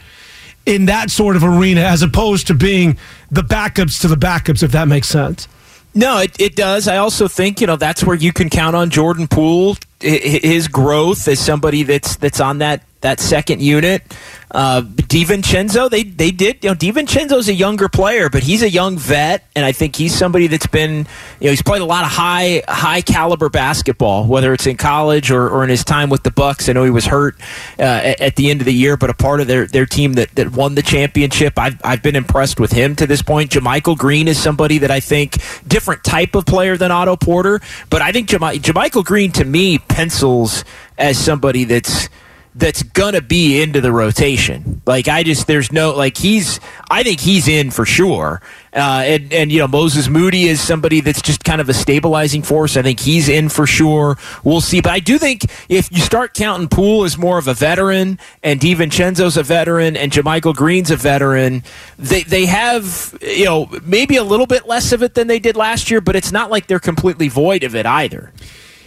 in 0.66 0.86
that 0.86 1.10
sort 1.10 1.36
of 1.36 1.44
arena 1.44 1.82
as 1.82 2.01
opposed 2.01 2.48
to 2.48 2.54
being 2.54 2.98
the 3.32 3.42
backups 3.42 4.00
to 4.01 4.08
the 4.08 4.16
backups, 4.16 4.63
if 4.63 4.72
that 4.72 4.88
makes 4.88 5.10
sense? 5.10 5.48
No, 5.96 6.20
it, 6.20 6.39
it 6.39 6.56
does. 6.56 6.88
I 6.88 6.98
also 6.98 7.28
think 7.28 7.60
you 7.60 7.68
know 7.68 7.75
that's 7.75 8.04
where 8.04 8.16
you 8.16 8.32
can 8.32 8.50
count 8.50 8.75
on 8.75 8.92
Jordan 8.92 9.28
Poole, 9.28 9.75
his 10.00 10.68
growth 10.68 11.28
as 11.28 11.39
somebody 11.39 11.84
that's 11.84 12.16
that's 12.16 12.39
on 12.39 12.60
that 12.60 12.84
that 13.01 13.20
second 13.20 13.62
unit. 13.62 14.03
Uh, 14.51 14.82
DiVincenzo, 14.82 15.91
they 15.91 16.01
they 16.01 16.32
did. 16.32 16.63
You 16.63 16.72
know, 16.72 16.75
DiVincenzo's 16.75 17.48
a 17.50 17.53
younger 17.53 17.88
player, 17.88 18.29
but 18.32 18.41
he's 18.41 18.63
a 18.63 18.70
young 18.70 18.98
vet, 18.98 19.48
and 19.56 19.63
I 19.63 19.72
think 19.72 19.96
he's 19.96 20.13
somebody 20.15 20.48
that's 20.48 20.65
been. 20.65 21.06
You 21.39 21.46
know, 21.46 21.50
he's 21.51 21.62
played 21.62 21.84
a 21.84 21.86
lot 21.86 22.03
of 22.03 22.10
high 22.10 22.63
high 22.68 23.01
caliber 23.01 23.50
basketball, 23.50 24.25
whether 24.25 24.51
it's 24.51 24.65
in 24.65 24.75
college 24.75 25.29
or, 25.29 25.48
or 25.48 25.63
in 25.63 25.70
his 25.70 25.84
time 25.84 26.10
with 26.10 26.24
the 26.24 26.32
Bucks. 26.32 26.68
I 26.68 26.74
know 26.74 26.84
he 26.84 26.89
was 26.89 27.06
hurt 27.06 27.36
uh, 27.77 28.15
at, 28.20 28.38
the 28.38 28.50
end 28.50 28.62
of 28.62 28.65
the 28.65 28.74
year, 28.74 28.98
but 28.98 29.12
a 29.12 29.13
part 29.13 29.39
of 29.39 29.48
their, 29.48 29.68
their 29.68 29.86
team 29.86 30.13
that, 30.13 30.34
that 30.36 30.51
won 30.51 30.74
the 30.74 30.82
championship. 30.82 31.60
I've 31.60 31.79
I've 31.84 32.01
been 32.01 32.15
impressed 32.15 32.60
with 32.60 32.72
him 32.72 32.96
to 32.96 33.06
this 33.06 33.22
point. 33.22 33.51
JaMychal 33.51 34.00
Green 34.00 34.27
is 34.27 34.41
somebody 34.41 34.79
that 34.79 34.89
I 34.89 35.00
think 35.00 35.38
different 35.68 36.03
type 36.03 36.34
of 36.34 36.48
player 36.48 36.75
than 36.75 36.91
Otto 36.91 37.18
Porter, 37.18 37.62
but 37.91 38.01
I 38.01 38.12
think 38.12 38.27
JaMychal 38.29 39.06
Green 39.06 39.32
to 39.34 39.46
me 39.46 39.77
pencils 39.77 40.65
as 40.98 41.20
somebody 41.20 41.65
that's 41.65 42.10
that's 42.56 42.84
gonna 42.84 43.22
be 43.22 43.62
into 43.62 43.79
the 43.79 43.91
rotation. 43.91 44.82
Like 44.86 45.08
I 45.08 45.24
just 45.24 45.48
there's 45.48 45.72
no 45.72 45.91
like 45.96 46.18
he's 46.18 46.60
I 46.89 47.03
think 47.03 47.20
he's 47.20 47.48
in 47.48 47.72
for 47.72 47.86
sure. 47.86 48.41
Uh, 48.74 49.03
and 49.06 49.34
and 49.34 49.51
you 49.51 49.60
know 49.60 49.68
Moses 49.68 50.08
Moody 50.08 50.46
is 50.46 50.60
somebody 50.60 51.01
that's 51.01 51.22
just 51.22 51.44
kind 51.44 51.62
of 51.62 51.70
a 51.70 51.74
stabilizing 51.74 52.41
force. 52.41 52.77
I 52.77 52.82
think 52.82 53.00
he's 53.00 53.29
in 53.29 53.50
for 53.50 53.65
sure. 53.65 54.18
We'll 54.44 54.62
see, 54.62 54.82
but 54.82 54.91
I 54.91 55.00
do 55.00 55.18
think 55.18 55.46
if 55.70 55.91
you 55.91 56.00
start 56.00 56.34
counting 56.34 56.68
Poole 56.68 57.03
as 57.03 57.18
more 57.18 57.38
of 57.38 57.48
a 57.48 57.53
veteran 57.53 58.20
and 58.44 58.59
DiVincenzo's 58.59 59.38
a 59.38 59.44
veteran 59.44 59.96
and 59.96 60.12
JaMychal 60.12 60.55
Green's 60.55 60.92
a 60.92 60.96
veteran, 60.96 61.64
they 61.98 62.24
they 62.24 62.46
have 62.46 63.18
you 63.22 63.46
know 63.46 63.70
maybe 63.83 64.18
a 64.18 64.24
little 64.24 64.48
bit 64.48 64.68
less 64.68 64.92
of 64.92 65.03
it 65.03 65.14
than 65.14 65.27
they 65.27 65.40
did 65.40 65.55
last 65.55 65.90
year, 65.90 66.01
but 66.01 66.16
it's 66.16 66.31
not 66.31 66.51
like 66.51 66.68
they're 66.68 66.79
completely 66.79 67.27
void 67.27 67.64
of 67.64 67.75
it 67.75 67.85
either. 67.85 68.31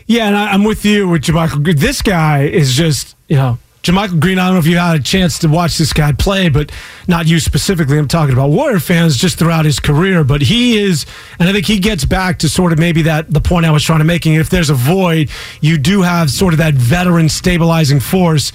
Yeah, 0.07 0.27
and 0.27 0.37
I, 0.37 0.53
am 0.55 0.65
with 0.65 0.85
you 0.85 1.09
with 1.09 1.23
JaMychal. 1.23 1.79
This 1.79 2.03
guy 2.03 2.43
is 2.43 2.75
just 2.75 3.17
know 3.37 3.59
JaMychal 3.83 4.21
Green, 4.21 4.39
I 4.39 4.47
don't 4.47 4.55
know 4.55 4.61
if 4.61 4.67
you 4.67 4.79
had 4.79 5.01
a 5.01 5.03
chance 5.03 5.41
to 5.41 5.49
watch 5.49 5.77
this 5.77 5.93
guy 5.93 6.13
play, 6.13 6.49
but 6.49 6.71
not 7.09 7.27
you 7.27 7.41
specifically. 7.41 7.99
I'm 7.99 8.07
talking 8.07 8.33
about 8.33 8.51
Warrior 8.51 8.79
fans 8.79 9.17
just 9.17 9.41
throughout 9.41 9.65
his 9.65 9.81
career. 9.81 10.23
But 10.23 10.41
he 10.41 10.79
is, 10.79 11.05
and 11.41 11.49
I 11.49 11.53
think 11.53 11.67
he 11.67 11.81
gets 11.81 12.05
back 12.05 12.39
to 12.41 12.49
sort 12.49 12.73
of 12.73 12.79
maybe 12.79 13.03
that 13.03 13.33
the 13.33 13.41
point 13.41 13.67
I 13.67 13.73
was 13.73 13.83
trying 13.83 13.99
to 13.99 14.05
make. 14.05 14.25
If 14.25 14.51
there's 14.51 14.71
a 14.71 14.75
void, 14.75 15.31
you 15.61 15.79
do 15.79 16.03
have 16.03 16.31
sort 16.31 16.55
of 16.55 16.59
that 16.59 16.75
veteran 16.75 17.29
stabilizing 17.29 17.99
force 17.99 18.53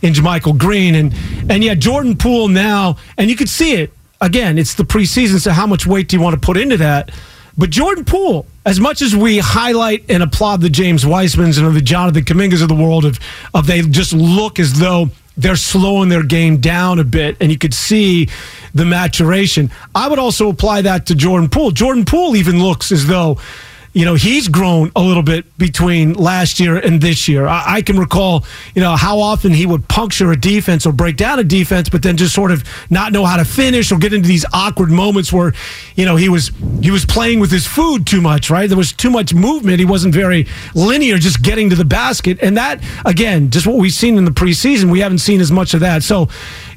in 0.00 0.14
JaMychal 0.14 0.56
Green, 0.56 0.94
and 0.94 1.14
and 1.50 1.62
yeah, 1.62 1.74
Jordan 1.74 2.16
Poole 2.16 2.48
now, 2.48 2.96
and 3.18 3.28
you 3.28 3.36
could 3.36 3.50
see 3.50 3.74
it 3.74 3.92
again. 4.22 4.56
It's 4.56 4.76
the 4.76 4.84
preseason, 4.84 5.40
so 5.40 5.50
how 5.50 5.66
much 5.66 5.86
weight 5.86 6.08
do 6.08 6.16
you 6.16 6.22
want 6.22 6.40
to 6.40 6.44
put 6.44 6.56
into 6.56 6.78
that? 6.78 7.10
But 7.60 7.68
Jordan 7.68 8.06
Poole, 8.06 8.46
as 8.64 8.80
much 8.80 9.02
as 9.02 9.14
we 9.14 9.36
highlight 9.36 10.06
and 10.08 10.22
applaud 10.22 10.62
the 10.62 10.70
James 10.70 11.04
Wisemans 11.04 11.62
and 11.62 11.76
the 11.76 11.82
Jonathan 11.82 12.24
Kumingas 12.24 12.62
of 12.62 12.68
the 12.68 12.74
world, 12.74 13.04
of, 13.04 13.18
of 13.52 13.66
they 13.66 13.82
just 13.82 14.14
look 14.14 14.58
as 14.58 14.78
though 14.78 15.10
they're 15.36 15.56
slowing 15.56 16.08
their 16.08 16.22
game 16.22 16.56
down 16.56 16.98
a 16.98 17.04
bit, 17.04 17.36
and 17.38 17.52
you 17.52 17.58
could 17.58 17.74
see 17.74 18.30
the 18.72 18.86
maturation. 18.86 19.70
I 19.94 20.08
would 20.08 20.18
also 20.18 20.48
apply 20.48 20.80
that 20.82 21.04
to 21.08 21.14
Jordan 21.14 21.50
Poole. 21.50 21.70
Jordan 21.70 22.06
Poole 22.06 22.34
even 22.34 22.62
looks 22.62 22.90
as 22.92 23.06
though 23.06 23.38
you 23.92 24.04
know, 24.04 24.14
he's 24.14 24.46
grown 24.46 24.92
a 24.94 25.00
little 25.00 25.22
bit 25.22 25.58
between 25.58 26.12
last 26.12 26.60
year 26.60 26.76
and 26.76 27.00
this 27.00 27.26
year. 27.26 27.46
I, 27.46 27.64
I, 27.66 27.82
can 27.82 27.98
recall, 27.98 28.44
you 28.74 28.80
know, 28.80 28.94
how 28.94 29.18
often 29.18 29.52
he 29.52 29.66
would 29.66 29.88
puncture 29.88 30.30
a 30.30 30.40
defense 30.40 30.86
or 30.86 30.92
break 30.92 31.16
down 31.16 31.40
a 31.40 31.44
defense, 31.44 31.88
but 31.88 32.02
then 32.02 32.16
just 32.16 32.32
sort 32.32 32.52
of 32.52 32.62
not 32.88 33.12
know 33.12 33.24
how 33.24 33.36
to 33.36 33.44
finish 33.44 33.90
or 33.90 33.98
get 33.98 34.12
into 34.12 34.28
these 34.28 34.46
awkward 34.52 34.90
moments 34.90 35.32
where, 35.32 35.52
you 35.96 36.04
know, 36.04 36.14
he 36.14 36.28
was 36.28 36.52
he 36.80 36.92
was 36.92 37.04
playing 37.04 37.40
with 37.40 37.50
his 37.50 37.66
food 37.66 38.06
too 38.06 38.20
much, 38.20 38.48
right? 38.48 38.68
There 38.68 38.78
was 38.78 38.92
too 38.92 39.10
much 39.10 39.34
movement. 39.34 39.80
He 39.80 39.84
wasn't 39.84 40.14
very 40.14 40.46
linear, 40.74 41.18
just 41.18 41.42
getting 41.42 41.68
to 41.70 41.76
the 41.76 41.84
basket. 41.84 42.38
And 42.40 42.56
that, 42.56 42.80
again, 43.04 43.50
just 43.50 43.66
what 43.66 43.76
we've 43.76 43.92
seen 43.92 44.16
in 44.16 44.24
the 44.24 44.30
preseason, 44.30 44.90
we 44.90 45.00
haven't 45.00 45.18
seen 45.18 45.40
as 45.40 45.50
much 45.50 45.74
of 45.74 45.80
that. 45.80 46.04
So, 46.04 46.28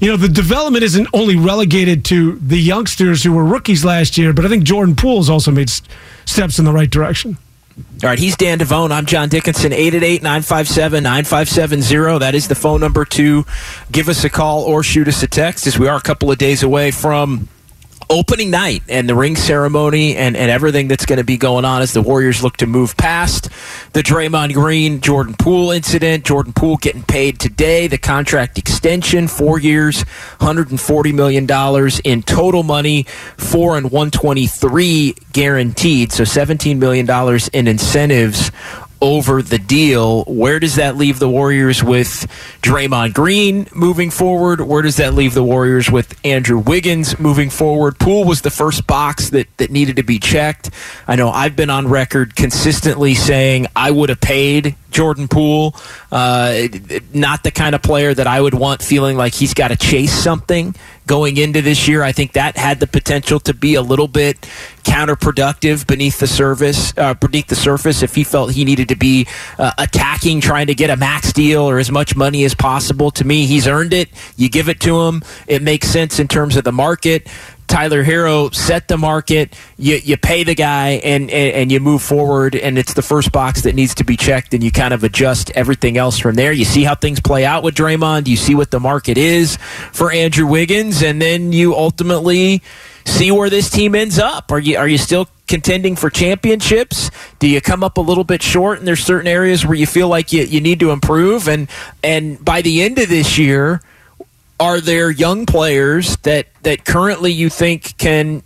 you 0.04 0.10
know, 0.10 0.18
the 0.18 0.28
development 0.28 0.84
isn't 0.84 1.08
only 1.13 1.38
relegated 1.38 2.04
to 2.06 2.38
the 2.39 2.58
youngsters 2.58 3.24
who 3.24 3.32
were 3.32 3.46
rookies 3.46 3.86
last 3.86 4.18
year, 4.18 4.34
but 4.34 4.46
I 4.46 4.50
think 4.50 4.66
Jordan 4.66 4.96
Poole's 4.96 5.30
also 5.30 5.52
made 5.52 5.70
steps 6.26 6.60
in 6.60 6.66
the 6.66 6.74
right 6.74 6.89
direction. 6.89 7.38
All 8.04 8.10
right, 8.10 8.20
he's 8.20 8.36
Dan 8.36 8.60
Devone. 8.60 8.92
I'm 8.92 9.06
John 9.06 9.30
Dickinson. 9.30 9.72
888-957-9570. 9.72 12.20
That 12.20 12.36
is 12.36 12.48
the 12.48 12.56
phone 12.56 12.82
number 12.82 13.06
to 13.06 13.46
give 13.92 14.10
us 14.10 14.24
a 14.24 14.30
call 14.30 14.62
or 14.63 14.84
shoot 14.84 15.08
us 15.08 15.24
a 15.24 15.28
text 15.28 15.66
as 15.66 15.80
we 15.80 15.88
are 15.88 15.98
a 15.98 16.02
couple 16.02 16.30
of 16.30 16.38
days 16.38 16.62
away 16.63 16.92
from 16.92 17.48
opening 18.10 18.52
night 18.52 18.84
and 18.89 19.08
the 19.08 19.16
ring 19.16 19.36
ceremony 19.36 20.16
and, 20.16 20.36
and 20.36 20.50
everything 20.50 20.88
that's 20.88 21.06
going 21.06 21.18
to 21.18 21.24
be 21.24 21.38
going 21.38 21.66
on 21.66 21.82
as 21.82 21.94
the 21.94 22.02
Warriors 22.02 22.44
look 22.44 22.58
to 22.58 22.68
move 22.68 22.96
past 22.98 23.50
the 23.94 24.02
Draymond 24.02 24.54
Green 24.54 25.02
Jordan 25.02 25.36
Poole 25.38 25.72
incident. 25.72 26.26
Jordan 26.26 26.54
Poole 26.54 26.78
getting 26.78 27.04
paid 27.04 27.39
today, 27.39 27.88
the 27.88 27.98
contract 27.98 28.58
extension, 28.58 29.28
four 29.28 29.60
years, 29.60 30.04
$140 30.39 31.13
million 31.13 31.48
in 32.04 32.24
total 32.24 32.63
money, 32.63 33.04
four 33.38 33.78
and 33.78 33.92
123 33.92 35.16
guaranteed. 35.32 36.12
So 36.12 36.24
$17 36.24 36.78
million 36.78 37.08
in 37.54 37.68
incentives 37.68 38.52
over 39.04 39.42
the 39.42 39.60
deal. 39.60 40.24
Where 40.24 40.62
does 40.62 40.76
that 40.76 40.96
leave 40.96 41.20
the 41.20 41.28
Warriors 41.28 41.84
with 41.84 42.26
Draymond 42.62 43.13
Green 43.13 43.68
moving 43.76 44.10
forward? 44.10 44.62
Where 44.62 44.82
does 44.82 44.96
that 44.96 45.13
leave 45.13 45.34
the 45.34 45.44
Warriors 45.44 45.92
with 45.92 46.18
Andrew 46.26 46.58
Wiggins 46.58 47.20
moving 47.20 47.50
forward? 47.50 48.00
Poole 48.00 48.24
was 48.24 48.44
the 48.44 48.50
first 48.50 48.88
box 48.88 49.30
that, 49.32 49.56
that 49.58 49.72
needed 49.72 49.98
to 49.98 50.04
be 50.04 50.20
checked. 50.20 50.70
I 51.06 51.18
know 51.18 51.30
I've 51.30 51.58
been 51.58 51.70
on 51.70 51.89
record 51.89 52.38
consistently 52.38 53.13
saying 53.13 53.68
I 53.76 53.92
would 53.92 54.08
have 54.08 54.22
paid 54.22 54.78
Jordan 54.93 55.27
Poole. 55.27 55.75
Uh, 56.12 56.67
not 57.13 57.43
the 57.43 57.51
kind 57.51 57.75
of 57.75 57.82
player 57.82 58.13
that 58.13 58.27
I 58.27 58.39
would 58.39 58.53
want 58.53 58.82
feeling 58.82 59.17
like 59.17 59.34
he's 59.34 59.53
got 59.53 59.69
to 59.69 59.75
chase 59.75 60.13
something 60.13 60.75
going 61.06 61.38
into 61.38 61.62
this 61.62 61.88
year. 61.88 62.01
I 62.01 62.12
think 62.12 62.34
that 62.34 62.56
had 62.56 62.79
the 62.79 62.88
potential 62.88 63.39
to 63.41 63.53
be 63.53 63.75
a 63.75 63.82
little 63.82 64.08
bit 64.08 64.39
counterproductive 64.84 65.86
beneath 65.88 66.19
the 66.19 66.27
surface. 66.27 66.93
Uh, 66.97 67.13
beneath 67.13 67.47
the 67.47 67.56
surface, 67.56 68.03
if 68.03 68.15
he 68.15 68.23
felt 68.23 68.51
he 68.51 68.63
needed 68.63 68.89
to 68.89 68.95
be 68.95 69.27
uh, 69.58 69.71
attacking, 69.77 70.39
trying 70.39 70.67
to 70.67 70.75
get 70.75 70.89
a 70.89 70.95
max 70.95 71.34
deal 71.34 71.62
or 71.63 71.79
as 71.79 71.91
much 71.91 72.15
money 72.15 72.43
as 72.43 72.53
possible. 72.53 73.12
To 73.12 73.25
me, 73.25 73.45
he's 73.45 73.67
earned 73.67 73.93
it. 73.93 74.10
You 74.38 74.49
give 74.49 74.69
it 74.69 74.79
to 74.82 75.01
him. 75.01 75.23
It 75.47 75.62
makes 75.62 75.88
sense 75.88 76.19
in 76.19 76.27
terms 76.27 76.56
of 76.56 76.63
the 76.63 76.71
market 76.71 77.27
Tyler 77.74 78.04
Herro, 78.04 78.54
set 78.54 78.88
the 78.88 79.00
market. 79.00 79.58
You, 79.80 79.96
you 79.96 80.16
pay 80.16 80.44
the 80.44 80.54
guy 80.54 80.90
and, 81.04 81.24
and, 81.32 81.56
and 81.56 81.72
you 81.72 81.80
move 81.80 82.04
forward, 82.04 82.56
and 82.56 82.78
it's 82.78 82.94
the 82.94 83.02
first 83.02 83.32
box 83.32 83.62
that 83.62 83.74
needs 83.74 83.96
to 83.96 84.04
be 84.04 84.16
checked, 84.16 84.54
and 84.54 84.64
you 84.64 84.72
kind 84.72 84.94
of 84.94 85.04
adjust 85.04 85.50
everything 85.56 85.98
else 85.98 86.20
from 86.20 86.36
there. 86.36 86.52
You 86.52 86.66
see 86.66 86.84
how 86.84 86.94
things 86.94 87.20
play 87.20 87.46
out 87.46 87.64
with 87.64 87.74
Draymond. 87.74 88.28
You 88.28 88.38
see 88.38 88.54
what 88.54 88.70
the 88.70 88.80
market 88.80 89.18
is 89.18 89.58
for 89.92 90.12
Andrew 90.12 90.46
Wiggins, 90.46 91.02
and 91.02 91.20
then 91.20 91.52
you 91.52 91.76
ultimately 91.76 92.62
see 93.06 93.32
where 93.32 93.50
this 93.50 93.72
team 93.72 93.96
ends 93.96 94.20
up. 94.20 94.52
Are 94.52 94.60
you 94.60 94.78
are 94.78 94.88
you 94.88 95.00
still 95.00 95.28
contending 95.48 95.96
for 95.96 96.12
championships? 96.12 97.10
Do 97.40 97.48
you 97.48 97.60
come 97.60 97.84
up 97.84 97.98
a 97.98 98.02
little 98.02 98.24
bit 98.24 98.44
short 98.44 98.78
and 98.78 98.88
there's 98.88 99.04
certain 99.04 99.28
areas 99.28 99.66
where 99.66 99.76
you 99.76 99.88
feel 99.88 100.10
like 100.10 100.32
you, 100.32 100.44
you 100.44 100.62
need 100.62 100.80
to 100.82 100.92
improve? 100.92 101.48
And 101.48 101.68
and 102.04 102.38
by 102.46 102.62
the 102.62 102.84
end 102.84 103.00
of 103.00 103.10
this 103.10 103.40
year, 103.40 103.82
are 104.60 104.80
there 104.80 105.12
young 105.12 105.46
players 105.46 106.18
that, 106.18 106.48
that 106.63 106.86
currently 106.86 107.32
you 107.32 107.50
think 107.50 107.98
can 107.98 108.44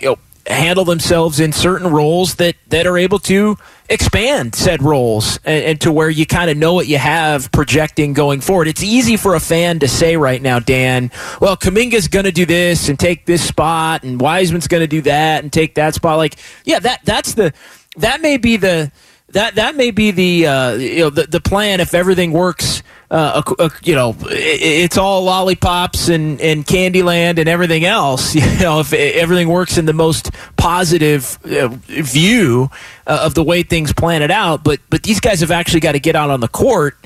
you 0.00 0.10
know, 0.10 0.18
handle 0.46 0.84
themselves 0.84 1.40
in 1.40 1.52
certain 1.52 1.90
roles 1.90 2.36
that, 2.36 2.56
that 2.68 2.86
are 2.86 2.96
able 2.96 3.18
to 3.18 3.56
expand 3.88 4.54
said 4.54 4.82
roles 4.82 5.38
and, 5.44 5.64
and 5.64 5.80
to 5.80 5.90
where 5.90 6.10
you 6.10 6.26
kind 6.26 6.50
of 6.50 6.56
know 6.56 6.74
what 6.74 6.86
you 6.86 6.98
have 6.98 7.50
projecting 7.52 8.12
going 8.12 8.40
forward. 8.40 8.68
It's 8.68 8.82
easy 8.82 9.16
for 9.16 9.34
a 9.34 9.40
fan 9.40 9.78
to 9.80 9.88
say 9.88 10.16
right 10.16 10.40
now, 10.40 10.58
Dan, 10.58 11.10
well, 11.40 11.56
Kuminga's 11.56 12.08
going 12.08 12.24
to 12.24 12.32
do 12.32 12.46
this 12.46 12.88
and 12.88 12.98
take 12.98 13.26
this 13.26 13.46
spot, 13.46 14.02
and 14.02 14.20
Wiseman's 14.20 14.68
going 14.68 14.82
to 14.82 14.86
do 14.86 15.02
that 15.02 15.42
and 15.42 15.52
take 15.52 15.74
that 15.74 15.94
spot. 15.94 16.18
Like, 16.18 16.36
yeah, 16.64 16.78
that 16.80 17.00
that's 17.04 17.34
the 17.34 17.52
that 17.96 18.20
may 18.20 18.36
be 18.36 18.56
the 18.56 18.92
that 19.30 19.56
that 19.56 19.76
may 19.76 19.90
be 19.90 20.10
the 20.10 20.46
uh, 20.46 20.72
you 20.72 21.00
know 21.00 21.10
the, 21.10 21.26
the 21.26 21.40
plan 21.40 21.80
if 21.80 21.94
everything 21.94 22.32
works 22.32 22.82
uh, 23.10 23.42
you 23.82 23.94
know, 23.94 24.14
it's 24.26 24.98
all 24.98 25.24
lollipops 25.24 26.08
and, 26.08 26.40
and 26.40 26.66
Candyland 26.66 27.38
and 27.38 27.48
everything 27.48 27.84
else. 27.84 28.34
You 28.48 28.64
know, 28.64 28.80
if 28.80 28.92
everything 28.92 29.48
works 29.48 29.78
in 29.78 29.84
the 29.84 29.92
most 29.92 30.30
positive 30.56 31.38
uh, 31.44 31.68
view 31.68 32.70
uh, 33.06 33.20
of 33.22 33.34
the 33.34 33.42
way 33.42 33.62
things 33.62 33.92
plan 33.92 34.22
it 34.22 34.30
out, 34.30 34.64
but 34.64 34.80
but 34.90 35.02
these 35.02 35.20
guys 35.20 35.40
have 35.40 35.50
actually 35.50 35.80
got 35.80 35.92
to 35.92 36.00
get 36.00 36.16
out 36.16 36.30
on 36.30 36.40
the 36.40 36.48
court 36.48 36.96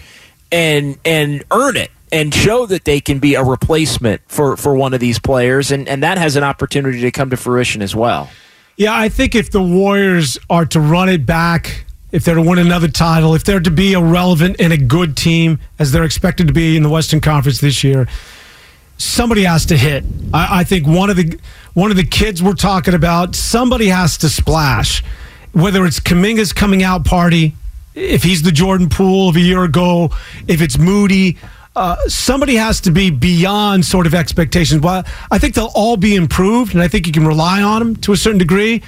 and 0.50 0.98
and 1.04 1.44
earn 1.50 1.76
it 1.76 1.90
and 2.10 2.32
show 2.34 2.64
that 2.66 2.84
they 2.84 3.00
can 3.00 3.18
be 3.18 3.34
a 3.34 3.42
replacement 3.42 4.22
for, 4.28 4.56
for 4.56 4.74
one 4.74 4.94
of 4.94 5.00
these 5.00 5.18
players, 5.18 5.70
and, 5.70 5.88
and 5.88 6.02
that 6.02 6.18
has 6.18 6.36
an 6.36 6.44
opportunity 6.44 7.00
to 7.00 7.10
come 7.10 7.30
to 7.30 7.36
fruition 7.36 7.82
as 7.82 7.94
well. 7.94 8.30
Yeah, 8.76 8.96
I 8.96 9.08
think 9.08 9.34
if 9.34 9.50
the 9.50 9.62
Warriors 9.62 10.38
are 10.48 10.66
to 10.66 10.80
run 10.80 11.08
it 11.08 11.26
back 11.26 11.84
if 12.12 12.24
they're 12.24 12.34
to 12.34 12.42
win 12.42 12.58
another 12.58 12.88
title, 12.88 13.34
if 13.34 13.42
they're 13.42 13.60
to 13.60 13.70
be 13.70 13.94
a 13.94 14.00
relevant 14.00 14.56
and 14.60 14.72
a 14.72 14.76
good 14.76 15.16
team 15.16 15.58
as 15.78 15.90
they're 15.90 16.04
expected 16.04 16.46
to 16.46 16.52
be 16.52 16.76
in 16.76 16.82
the 16.82 16.90
Western 16.90 17.20
Conference 17.20 17.60
this 17.60 17.82
year, 17.82 18.06
somebody 18.98 19.44
has 19.44 19.66
to 19.66 19.76
hit. 19.76 20.04
I, 20.32 20.60
I 20.60 20.64
think 20.64 20.86
one 20.86 21.10
of 21.10 21.16
the 21.16 21.38
one 21.74 21.90
of 21.90 21.96
the 21.96 22.04
kids 22.04 22.42
we're 22.42 22.52
talking 22.52 22.92
about, 22.92 23.34
somebody 23.34 23.88
has 23.88 24.18
to 24.18 24.28
splash. 24.28 25.02
Whether 25.52 25.84
it's 25.86 26.00
Kuminga's 26.00 26.52
coming 26.52 26.82
out 26.82 27.04
party, 27.04 27.54
if 27.94 28.22
he's 28.22 28.42
the 28.42 28.52
Jordan 28.52 28.88
Poole 28.88 29.30
of 29.30 29.36
a 29.36 29.40
year 29.40 29.64
ago, 29.64 30.10
if 30.48 30.60
it's 30.60 30.78
Moody, 30.78 31.38
uh, 31.74 31.96
somebody 32.08 32.56
has 32.56 32.80
to 32.82 32.90
be 32.90 33.10
beyond 33.10 33.84
sort 33.84 34.06
of 34.06 34.14
expectations. 34.14 34.82
Well, 34.82 35.04
I 35.30 35.38
think 35.38 35.54
they'll 35.54 35.72
all 35.74 35.96
be 35.96 36.14
improved, 36.14 36.74
and 36.74 36.82
I 36.82 36.88
think 36.88 37.06
you 37.06 37.12
can 37.12 37.26
rely 37.26 37.62
on 37.62 37.80
them 37.80 37.96
to 37.96 38.12
a 38.12 38.16
certain 38.16 38.38
degree. 38.38 38.82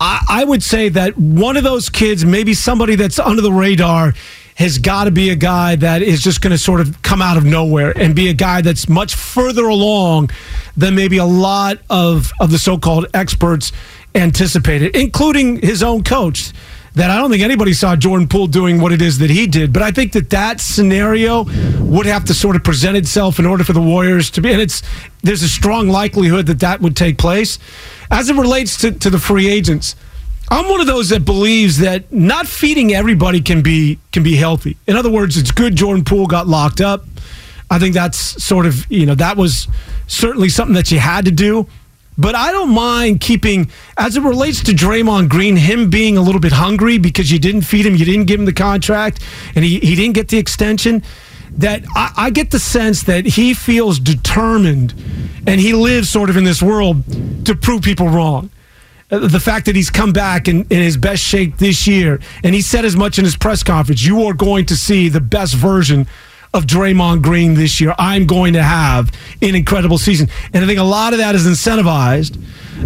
I, 0.00 0.24
I 0.28 0.44
would 0.44 0.62
say 0.62 0.88
that 0.90 1.16
one 1.16 1.56
of 1.56 1.64
those 1.64 1.88
kids, 1.88 2.24
maybe 2.24 2.54
somebody 2.54 2.94
that's 2.94 3.18
under 3.18 3.42
the 3.42 3.52
radar, 3.52 4.14
has 4.56 4.78
got 4.78 5.04
to 5.04 5.10
be 5.10 5.30
a 5.30 5.36
guy 5.36 5.76
that 5.76 6.02
is 6.02 6.22
just 6.22 6.40
going 6.40 6.50
to 6.50 6.58
sort 6.58 6.80
of 6.80 7.00
come 7.02 7.22
out 7.22 7.36
of 7.36 7.44
nowhere 7.44 7.96
and 7.96 8.14
be 8.14 8.28
a 8.28 8.34
guy 8.34 8.60
that's 8.60 8.88
much 8.88 9.14
further 9.14 9.64
along 9.64 10.30
than 10.76 10.94
maybe 10.94 11.16
a 11.16 11.24
lot 11.24 11.78
of, 11.88 12.32
of 12.38 12.50
the 12.50 12.58
so 12.58 12.76
called 12.78 13.06
experts 13.14 13.72
anticipated, 14.14 14.94
including 14.94 15.56
his 15.60 15.82
own 15.82 16.02
coach 16.02 16.52
that 16.94 17.10
I 17.10 17.16
don't 17.16 17.30
think 17.30 17.42
anybody 17.42 17.72
saw 17.72 17.96
Jordan 17.96 18.28
Poole 18.28 18.46
doing 18.46 18.80
what 18.80 18.92
it 18.92 19.00
is 19.00 19.18
that 19.18 19.30
he 19.30 19.46
did. 19.46 19.72
But 19.72 19.82
I 19.82 19.90
think 19.90 20.12
that 20.12 20.30
that 20.30 20.60
scenario 20.60 21.44
would 21.80 22.06
have 22.06 22.24
to 22.26 22.34
sort 22.34 22.56
of 22.56 22.64
present 22.64 22.96
itself 22.96 23.38
in 23.38 23.46
order 23.46 23.64
for 23.64 23.72
the 23.72 23.80
Warriors 23.80 24.30
to 24.32 24.40
be, 24.42 24.52
and 24.52 24.60
it's 24.60 24.82
there's 25.22 25.42
a 25.42 25.48
strong 25.48 25.88
likelihood 25.88 26.46
that 26.46 26.60
that 26.60 26.80
would 26.80 26.96
take 26.96 27.18
place. 27.18 27.58
As 28.10 28.28
it 28.28 28.36
relates 28.36 28.76
to, 28.78 28.92
to 28.92 29.08
the 29.08 29.18
free 29.18 29.48
agents, 29.48 29.96
I'm 30.50 30.68
one 30.68 30.80
of 30.80 30.86
those 30.86 31.08
that 31.08 31.24
believes 31.24 31.78
that 31.78 32.12
not 32.12 32.46
feeding 32.46 32.92
everybody 32.92 33.40
can 33.40 33.62
be 33.62 33.98
can 34.12 34.22
be 34.22 34.36
healthy. 34.36 34.76
In 34.86 34.96
other 34.96 35.10
words, 35.10 35.38
it's 35.38 35.50
good 35.50 35.76
Jordan 35.76 36.04
Poole 36.04 36.26
got 36.26 36.46
locked 36.46 36.82
up. 36.82 37.04
I 37.70 37.78
think 37.78 37.94
that's 37.94 38.18
sort 38.44 38.66
of 38.66 38.90
you 38.90 39.06
know 39.06 39.14
that 39.14 39.38
was 39.38 39.66
certainly 40.08 40.50
something 40.50 40.74
that 40.74 40.90
you 40.90 40.98
had 40.98 41.24
to 41.24 41.30
do. 41.30 41.66
But 42.18 42.34
I 42.34 42.52
don't 42.52 42.70
mind 42.70 43.20
keeping, 43.20 43.70
as 43.96 44.16
it 44.16 44.22
relates 44.22 44.62
to 44.64 44.72
Draymond 44.72 45.28
Green, 45.28 45.56
him 45.56 45.88
being 45.88 46.18
a 46.18 46.22
little 46.22 46.40
bit 46.40 46.52
hungry 46.52 46.98
because 46.98 47.32
you 47.32 47.38
didn't 47.38 47.62
feed 47.62 47.86
him, 47.86 47.96
you 47.96 48.04
didn't 48.04 48.26
give 48.26 48.38
him 48.38 48.46
the 48.46 48.52
contract, 48.52 49.22
and 49.54 49.64
he, 49.64 49.78
he 49.80 49.94
didn't 49.94 50.14
get 50.14 50.28
the 50.28 50.38
extension. 50.38 51.02
That 51.52 51.84
I, 51.94 52.12
I 52.16 52.30
get 52.30 52.50
the 52.50 52.58
sense 52.58 53.02
that 53.04 53.26
he 53.26 53.52
feels 53.52 53.98
determined 53.98 54.94
and 55.46 55.60
he 55.60 55.74
lives 55.74 56.08
sort 56.08 56.30
of 56.30 56.36
in 56.38 56.44
this 56.44 56.62
world 56.62 57.04
to 57.44 57.54
prove 57.54 57.82
people 57.82 58.08
wrong 58.08 58.50
uh, 59.12 59.18
the 59.18 59.38
fact 59.38 59.66
that 59.66 59.76
he's 59.76 59.90
come 59.90 60.12
back 60.12 60.48
in, 60.48 60.62
in, 60.70 60.80
his 60.80 60.96
best 60.96 61.22
shape 61.22 61.58
this 61.58 61.86
year, 61.86 62.18
and 62.42 62.54
he 62.54 62.62
said 62.62 62.86
as 62.86 62.96
much 62.96 63.18
in 63.18 63.24
his 63.26 63.36
press 63.36 63.62
conference, 63.62 64.02
you 64.02 64.24
are 64.24 64.32
going 64.32 64.64
to 64.64 64.74
see 64.74 65.10
the 65.10 65.20
best 65.20 65.54
version 65.54 66.06
of 66.54 66.66
Draymond 66.66 67.22
Green 67.22 67.54
this 67.54 67.80
year. 67.80 67.94
I'm 67.98 68.26
going 68.26 68.52
to 68.54 68.62
have 68.62 69.10
an 69.40 69.54
incredible 69.54 69.98
season. 69.98 70.28
And 70.52 70.64
I 70.64 70.66
think 70.66 70.78
a 70.78 70.84
lot 70.84 71.12
of 71.12 71.18
that 71.18 71.34
is 71.34 71.46
incentivized 71.46 72.38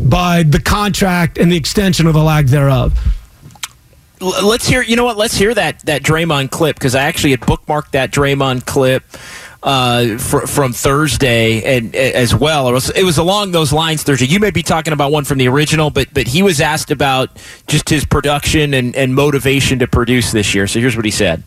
by 0.09 0.43
the 0.43 0.61
contract 0.61 1.39
and 1.39 1.51
the 1.51 1.57
extension 1.57 2.07
or 2.07 2.13
the 2.13 2.23
lack 2.23 2.47
thereof. 2.47 2.99
Let's 4.21 4.67
hear. 4.67 4.83
You 4.83 4.97
know 4.97 5.05
what? 5.05 5.19
Let's 5.19 5.37
hear 5.37 5.53
that 5.53 5.85
that 5.85 6.03
Draymond 6.03 6.51
clip 6.51 6.77
because 6.77 6.95
I 6.95 7.03
actually 7.03 7.33
had 7.33 7.41
bookmarked 7.41 7.91
that 7.91 8.13
Draymond 8.13 8.65
clip 8.65 9.03
uh, 9.63 10.17
fr- 10.17 10.47
from 10.47 10.73
Thursday 10.73 11.77
and 11.77 11.95
as 11.95 12.35
well. 12.35 12.69
It 12.69 12.73
was, 12.73 12.89
it 12.91 13.03
was 13.03 13.19
along 13.19 13.51
those 13.51 13.75
lines 13.75 14.05
Thursday. 14.05 14.25
You 14.25 14.41
may 14.41 14.51
be 14.51 14.63
talking 14.63 14.95
about 14.95 15.13
one 15.13 15.25
from 15.25 15.37
the 15.37 15.49
original, 15.49 15.91
but 15.91 16.15
but 16.15 16.29
he 16.29 16.43
was 16.43 16.63
asked 16.63 16.91
about 16.91 17.31
just 17.67 17.91
his 17.91 18.07
production 18.07 18.73
and, 18.73 18.97
and 18.97 19.15
motivation 19.15 19.81
to 19.81 19.87
produce 19.87 20.33
this 20.33 20.55
year. 20.55 20.67
So 20.67 20.81
here's 20.81 20.97
what 20.97 21.05
he 21.05 21.11
said. 21.11 21.43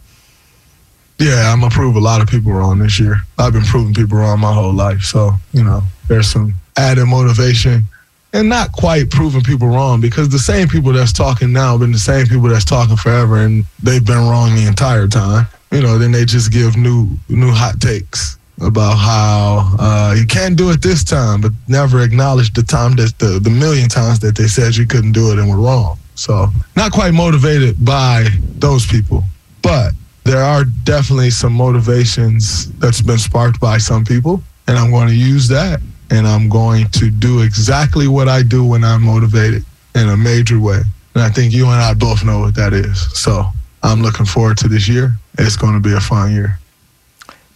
Yeah, 1.20 1.52
I'm 1.52 1.60
gonna 1.60 1.74
prove 1.74 1.98
a 1.98 2.00
lot 2.00 2.22
of 2.22 2.30
people 2.30 2.54
wrong 2.54 2.80
this 2.80 3.00
year. 3.00 3.18
I've 3.38 3.52
been 3.54 3.64
proving 3.64 3.94
people 3.94 4.18
wrong 4.18 4.40
my 4.40 4.54
whole 4.54 4.74
life. 4.74 5.02
So, 5.02 5.34
you 5.52 5.64
know, 5.64 5.82
there's 6.08 6.28
some 6.28 6.54
added 6.78 7.06
motivation 7.08 7.84
and 8.32 8.48
not 8.48 8.72
quite 8.72 9.10
proving 9.10 9.42
people 9.42 9.68
wrong 9.68 10.00
because 10.00 10.30
the 10.30 10.40
same 10.40 10.70
people 10.70 10.94
that's 10.94 11.12
talking 11.12 11.52
now 11.52 11.72
have 11.72 11.82
been 11.82 11.92
the 11.92 12.00
same 12.00 12.26
people 12.26 12.48
that's 12.48 12.64
talking 12.64 12.96
forever 12.96 13.40
and 13.40 13.66
they've 13.84 14.06
been 14.06 14.30
wrong 14.30 14.56
the 14.56 14.66
entire 14.66 15.08
time. 15.08 15.46
You 15.72 15.82
know, 15.82 15.98
then 15.98 16.14
they 16.14 16.24
just 16.24 16.52
give 16.54 16.78
new 16.78 17.10
new 17.28 17.52
hot 17.52 17.82
takes 17.82 18.38
about 18.62 18.96
how 18.96 19.76
uh, 19.80 20.16
you 20.18 20.26
can't 20.26 20.56
do 20.56 20.70
it 20.70 20.82
this 20.82 21.04
time, 21.04 21.42
but 21.42 21.52
never 21.68 22.02
acknowledge 22.02 22.54
the 22.54 22.64
time 22.64 22.96
that 22.96 23.18
the, 23.20 23.40
the 23.40 23.50
million 23.50 23.90
times 23.90 24.20
that 24.20 24.36
they 24.38 24.48
said 24.48 24.76
you 24.76 24.86
couldn't 24.86 25.14
do 25.14 25.32
it 25.32 25.40
and 25.40 25.50
were 25.50 25.58
wrong. 25.58 25.98
So 26.16 26.48
not 26.76 26.92
quite 26.94 27.14
motivated 27.14 27.84
by 27.84 28.28
those 28.58 28.86
people. 28.86 29.24
But 29.62 29.92
there 30.30 30.44
are 30.44 30.63
definitely 30.84 31.32
some 31.32 31.54
motivations 31.54 32.72
that's 32.74 33.02
been 33.02 33.18
sparked 33.18 33.60
by 33.60 33.80
some 33.80 34.06
people, 34.06 34.44
and 34.68 34.78
I'm 34.78 34.92
going 34.92 35.08
to 35.08 35.15
use 35.15 35.48
that. 35.48 35.82
And 36.12 36.28
I'm 36.28 36.50
going 36.50 36.88
to 36.89 37.10
do 37.10 37.42
exactly 37.42 38.08
what 38.08 38.28
I 38.28 38.44
do 38.44 38.63
when 38.63 38.84
I'm 38.84 39.04
motivated 39.04 39.63
in 39.96 40.10
a 40.10 40.18
major 40.18 40.60
way. 40.60 40.82
And 41.15 41.24
I 41.24 41.30
think 41.30 41.52
you 41.52 41.65
and 41.65 41.82
I 41.82 41.94
both 41.96 42.24
know 42.24 42.39
what 42.39 42.56
that 42.56 42.74
is. 42.74 43.12
So 43.20 43.44
I'm 43.82 44.02
looking 44.02 44.26
forward 44.26 44.58
to 44.60 44.68
this 44.68 44.88
year. 44.88 45.15
It's 45.39 45.56
going 45.56 45.74
to 45.74 45.80
be 45.80 45.96
a 45.96 46.00
fun 46.00 46.32
year. 46.32 46.60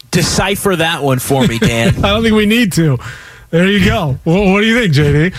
Decipher 0.09 0.75
that 0.75 1.03
one 1.03 1.19
for 1.19 1.47
me, 1.47 1.59
Dan. 1.59 1.95
I 2.03 2.09
don't 2.09 2.23
think 2.23 2.35
we 2.35 2.45
need 2.47 2.73
to. 2.73 2.97
There 3.51 3.67
you 3.67 3.85
go. 3.85 4.17
Well, 4.25 4.51
what 4.51 4.61
do 4.61 4.67
you 4.67 4.79
think, 4.79 4.93
JD? 4.93 5.35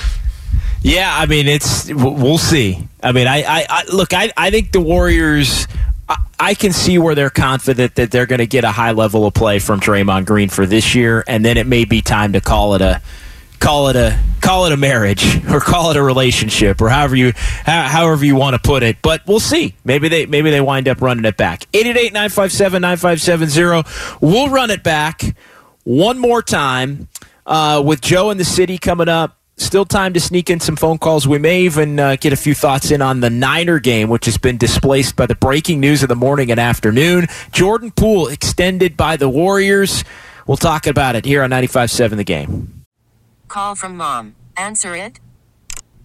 Yeah, 0.82 1.12
I 1.12 1.26
mean, 1.26 1.48
it's 1.48 1.92
we'll 1.92 2.38
see. 2.38 2.86
I 3.02 3.12
mean, 3.12 3.26
I, 3.26 3.42
I, 3.42 3.66
I 3.68 3.84
look, 3.92 4.12
I, 4.12 4.32
I 4.36 4.50
think 4.50 4.70
the 4.70 4.80
Warriors 4.80 5.66
I 6.38 6.54
can 6.54 6.72
see 6.72 6.98
where 6.98 7.14
they're 7.14 7.30
confident 7.30 7.94
that 7.94 8.10
they're 8.10 8.26
going 8.26 8.40
to 8.40 8.46
get 8.46 8.64
a 8.64 8.70
high 8.70 8.90
level 8.90 9.26
of 9.26 9.32
play 9.34 9.58
from 9.58 9.80
Draymond 9.80 10.26
Green 10.26 10.50
for 10.50 10.66
this 10.66 10.94
year, 10.94 11.24
and 11.26 11.42
then 11.44 11.56
it 11.56 11.66
may 11.66 11.84
be 11.84 12.00
time 12.02 12.34
to 12.34 12.40
call 12.40 12.74
it 12.74 12.82
a 12.82 13.00
call 13.60 13.88
it 13.88 13.96
a 13.96 14.18
call 14.42 14.66
it 14.66 14.72
a 14.72 14.76
marriage 14.76 15.42
or 15.48 15.60
call 15.60 15.90
it 15.90 15.96
a 15.96 16.02
relationship 16.02 16.82
or 16.82 16.90
however 16.90 17.16
you 17.16 17.32
however 17.64 18.22
you 18.24 18.36
want 18.36 18.54
to 18.54 18.60
put 18.60 18.82
it. 18.82 18.98
But 19.00 19.22
we'll 19.26 19.40
see. 19.40 19.74
Maybe 19.84 20.08
they 20.08 20.26
maybe 20.26 20.50
they 20.50 20.60
wind 20.60 20.86
up 20.88 21.00
running 21.00 21.24
it 21.24 21.38
back. 21.38 21.64
888-957-9570. 21.72 24.20
We'll 24.20 24.50
run 24.50 24.70
it 24.70 24.82
back 24.82 25.22
one 25.84 26.18
more 26.18 26.42
time 26.42 27.08
uh, 27.46 27.82
with 27.84 28.02
Joe 28.02 28.30
in 28.30 28.36
the 28.36 28.44
city 28.44 28.76
coming 28.76 29.08
up 29.08 29.38
still 29.56 29.84
time 29.84 30.12
to 30.14 30.20
sneak 30.20 30.50
in 30.50 30.60
some 30.60 30.76
phone 30.76 30.98
calls. 30.98 31.26
We 31.26 31.38
may 31.38 31.62
even 31.62 31.98
uh, 31.98 32.16
get 32.16 32.32
a 32.32 32.36
few 32.36 32.54
thoughts 32.54 32.90
in 32.90 33.02
on 33.02 33.20
the 33.20 33.30
Niner 33.30 33.78
game, 33.78 34.08
which 34.08 34.26
has 34.26 34.38
been 34.38 34.56
displaced 34.56 35.16
by 35.16 35.26
the 35.26 35.34
breaking 35.34 35.80
news 35.80 36.02
of 36.02 36.08
the 36.08 36.16
morning 36.16 36.50
and 36.50 36.60
afternoon. 36.60 37.26
Jordan 37.52 37.90
Poole 37.90 38.28
extended 38.28 38.96
by 38.96 39.16
the 39.16 39.28
Warriors. 39.28 40.04
We'll 40.46 40.56
talk 40.56 40.86
about 40.86 41.16
it 41.16 41.24
here 41.24 41.42
on 41.42 41.50
95.7 41.50 42.16
The 42.16 42.24
Game. 42.24 42.84
Call 43.48 43.74
from 43.74 43.96
mom. 43.96 44.34
Answer 44.56 44.96
it. 44.96 45.20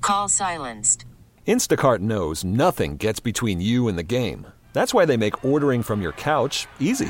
Call 0.02 0.30
silenced. 0.30 1.06
Instacart 1.48 2.00
knows 2.00 2.44
nothing 2.44 2.96
gets 2.96 3.20
between 3.20 3.60
you 3.60 3.88
and 3.88 3.98
the 3.98 4.04
game. 4.04 4.48
That's 4.72 4.94
why 4.94 5.06
they 5.06 5.18
make 5.18 5.44
ordering 5.44 5.84
from 5.84 6.02
your 6.02 6.12
couch 6.14 6.68
easy. 6.80 7.10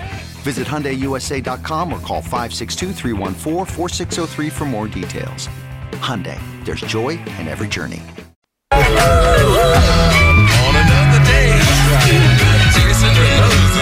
Visit 0.41 0.67
HyundaiUSA.com 0.67 1.93
or 1.93 1.99
call 1.99 2.21
562 2.21 2.93
for 4.49 4.65
more 4.65 4.87
details. 4.87 5.47
Hyundai, 6.01 6.39
there's 6.65 6.81
joy 6.81 7.09
in 7.37 7.47
every 7.47 7.67
journey. 7.67 8.01
On 8.71 8.79
another 10.75 11.21
day, 11.25 11.53
Jason 12.73 13.09
Derulo's 13.13 13.81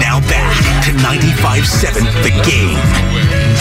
Now 0.00 0.20
back 0.28 0.84
to 0.84 0.90
95.7 0.92 2.22
The 2.22 2.30
Game. 2.48 3.51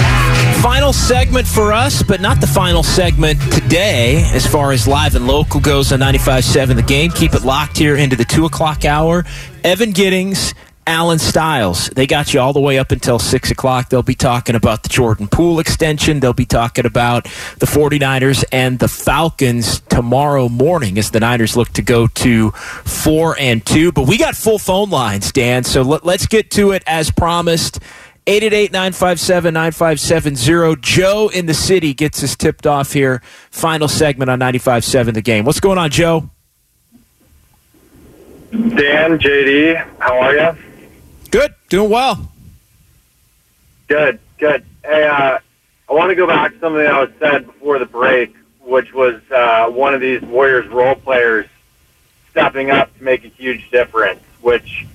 Final 0.62 0.94
segment 0.94 1.48
for 1.48 1.74
us, 1.74 2.04
but 2.04 2.22
not 2.22 2.40
the 2.40 2.46
final 2.46 2.84
segment 2.84 3.42
today 3.52 4.24
as 4.32 4.46
far 4.46 4.72
as 4.72 4.88
live 4.88 5.16
and 5.16 5.26
local 5.26 5.60
goes 5.60 5.92
on 5.92 6.02
95.7 6.02 6.76
The 6.76 6.84
Game. 6.84 7.10
Keep 7.10 7.34
it 7.34 7.44
locked 7.44 7.78
here 7.78 7.96
into 7.96 8.16
the 8.16 8.26
2 8.26 8.46
o'clock 8.46 8.86
hour. 8.86 9.26
Evan 9.64 9.90
Giddings, 9.90 10.54
Alan 10.86 11.18
Stiles. 11.18 11.90
They 11.90 12.06
got 12.06 12.36
you 12.36 12.40
all 12.40 12.54
the 12.54 12.60
way 12.60 12.78
up 12.78 12.92
until 12.92 13.18
6 13.18 13.50
o'clock. 13.50 13.90
They'll 13.90 14.04
be 14.04 14.14
talking 14.14 14.54
about 14.54 14.84
the 14.84 14.90
Jordan 14.90 15.28
Poole 15.28 15.60
extension. 15.60 16.20
They'll 16.20 16.32
be 16.32 16.46
talking 16.46 16.86
about 16.86 17.24
the 17.58 17.66
49ers 17.66 18.44
and 18.52 18.78
the 18.78 18.88
Falcons 18.88 19.80
tomorrow 19.90 20.48
morning 20.48 21.00
as 21.00 21.10
the 21.10 21.22
Niners 21.22 21.58
look 21.58 21.70
to 21.70 21.82
go 21.82 22.06
to 22.06 22.52
4 22.52 23.36
and 23.40 23.66
2. 23.66 23.94
But 23.94 24.08
we 24.08 24.20
got 24.20 24.36
full 24.36 24.60
phone 24.60 24.92
lines, 24.92 25.32
Dan, 25.32 25.64
so 25.64 25.82
let, 25.82 26.06
let's 26.06 26.28
get 26.28 26.52
to 26.52 26.70
it 26.70 26.84
as 26.86 27.10
promised. 27.10 27.80
888-957-9570. 28.28 30.82
Joe 30.82 31.30
in 31.30 31.48
the 31.48 31.54
city 31.54 31.94
gets 31.94 32.24
us 32.24 32.36
tipped 32.36 32.68
off 32.68 32.94
here. 32.94 33.22
Final 33.50 33.88
segment 33.88 34.30
on 34.30 34.40
95.7 34.40 35.14
The 35.14 35.22
Game. 35.22 35.46
What's 35.46 35.60
going 35.60 35.78
on, 35.78 35.90
Joe? 35.90 36.30
Dan, 38.52 39.18
JD, 39.18 39.88
how 40.00 40.20
are 40.20 40.36
you? 40.36 40.58
Good, 41.32 41.56
doing 41.70 41.90
well. 41.90 42.30
Good, 43.88 44.20
good. 44.38 44.66
Hey, 44.84 45.08
uh, 45.08 45.40
I 45.90 45.94
want 45.94 46.10
to 46.10 46.16
go 46.16 46.28
back 46.28 46.54
to 46.54 46.60
something 46.60 46.84
that 46.84 47.00
was 47.00 47.10
said 47.20 47.46
before 47.46 47.80
the 47.80 47.86
break, 47.86 48.36
which 48.62 48.94
was 48.94 49.22
uh, 49.32 49.70
one 49.70 49.94
of 49.94 50.02
these 50.02 50.22
Warriors 50.22 50.68
role 50.68 50.96
players 50.96 51.48
stepping 52.30 52.72
up 52.72 52.96
to 52.98 53.04
make 53.04 53.24
a 53.24 53.30
huge 53.30 53.70
difference, 53.72 54.22
which 54.42 54.86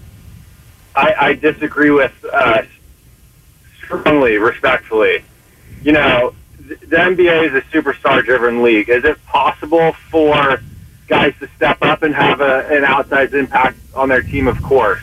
I, 0.94 1.14
I 1.18 1.34
disagree 1.34 1.90
with 1.90 2.12
uh, 2.30 2.62
strongly, 3.86 4.36
respectfully. 4.36 5.24
You 5.82 5.92
know, 5.92 6.34
the 6.58 6.96
NBA 6.96 7.48
is 7.48 7.54
a 7.54 7.62
superstar-driven 7.68 8.62
league. 8.62 8.88
Is 8.88 9.04
it 9.04 9.24
possible 9.26 9.92
for 10.10 10.60
guys 11.06 11.34
to 11.40 11.48
step 11.56 11.78
up 11.82 12.02
and 12.02 12.14
have 12.14 12.40
a, 12.40 12.66
an 12.68 12.82
outsized 12.82 13.34
impact 13.34 13.78
on 13.94 14.08
their 14.08 14.22
team? 14.22 14.48
Of 14.48 14.62
course. 14.62 15.02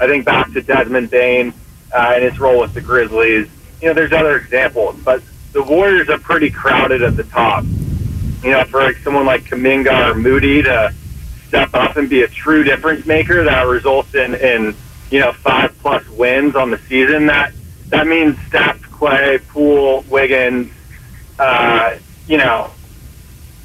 I 0.00 0.06
think 0.06 0.24
back 0.24 0.52
to 0.52 0.62
Desmond 0.62 1.10
Bane 1.10 1.54
uh, 1.94 2.12
and 2.14 2.24
his 2.24 2.38
role 2.38 2.60
with 2.60 2.74
the 2.74 2.80
Grizzlies. 2.80 3.48
You 3.80 3.88
know, 3.88 3.94
there's 3.94 4.12
other 4.12 4.36
examples, 4.36 4.96
but 5.04 5.22
the 5.52 5.62
Warriors 5.62 6.08
are 6.08 6.18
pretty 6.18 6.50
crowded 6.50 7.02
at 7.02 7.16
the 7.16 7.24
top. 7.24 7.64
You 8.42 8.50
know, 8.50 8.64
for 8.64 8.80
like 8.80 8.96
someone 8.98 9.24
like 9.24 9.44
Kuminga 9.44 10.10
or 10.10 10.14
Moody 10.14 10.62
to 10.62 10.92
step 11.46 11.72
up 11.74 11.96
and 11.96 12.10
be 12.10 12.22
a 12.22 12.28
true 12.28 12.64
difference 12.64 13.06
maker 13.06 13.44
that 13.44 13.62
results 13.62 14.14
in, 14.14 14.34
in 14.34 14.74
you 15.10 15.20
know, 15.20 15.32
five 15.32 15.78
plus 15.78 16.06
wins 16.10 16.56
on 16.56 16.70
the 16.70 16.78
season, 16.88 17.26
that 17.26 17.52
that 17.94 18.08
means 18.08 18.36
Steph, 18.48 18.82
Clay, 18.90 19.38
Poole, 19.48 20.04
Wiggins, 20.08 20.72
uh, 21.38 21.96
you 22.26 22.38
know, 22.38 22.70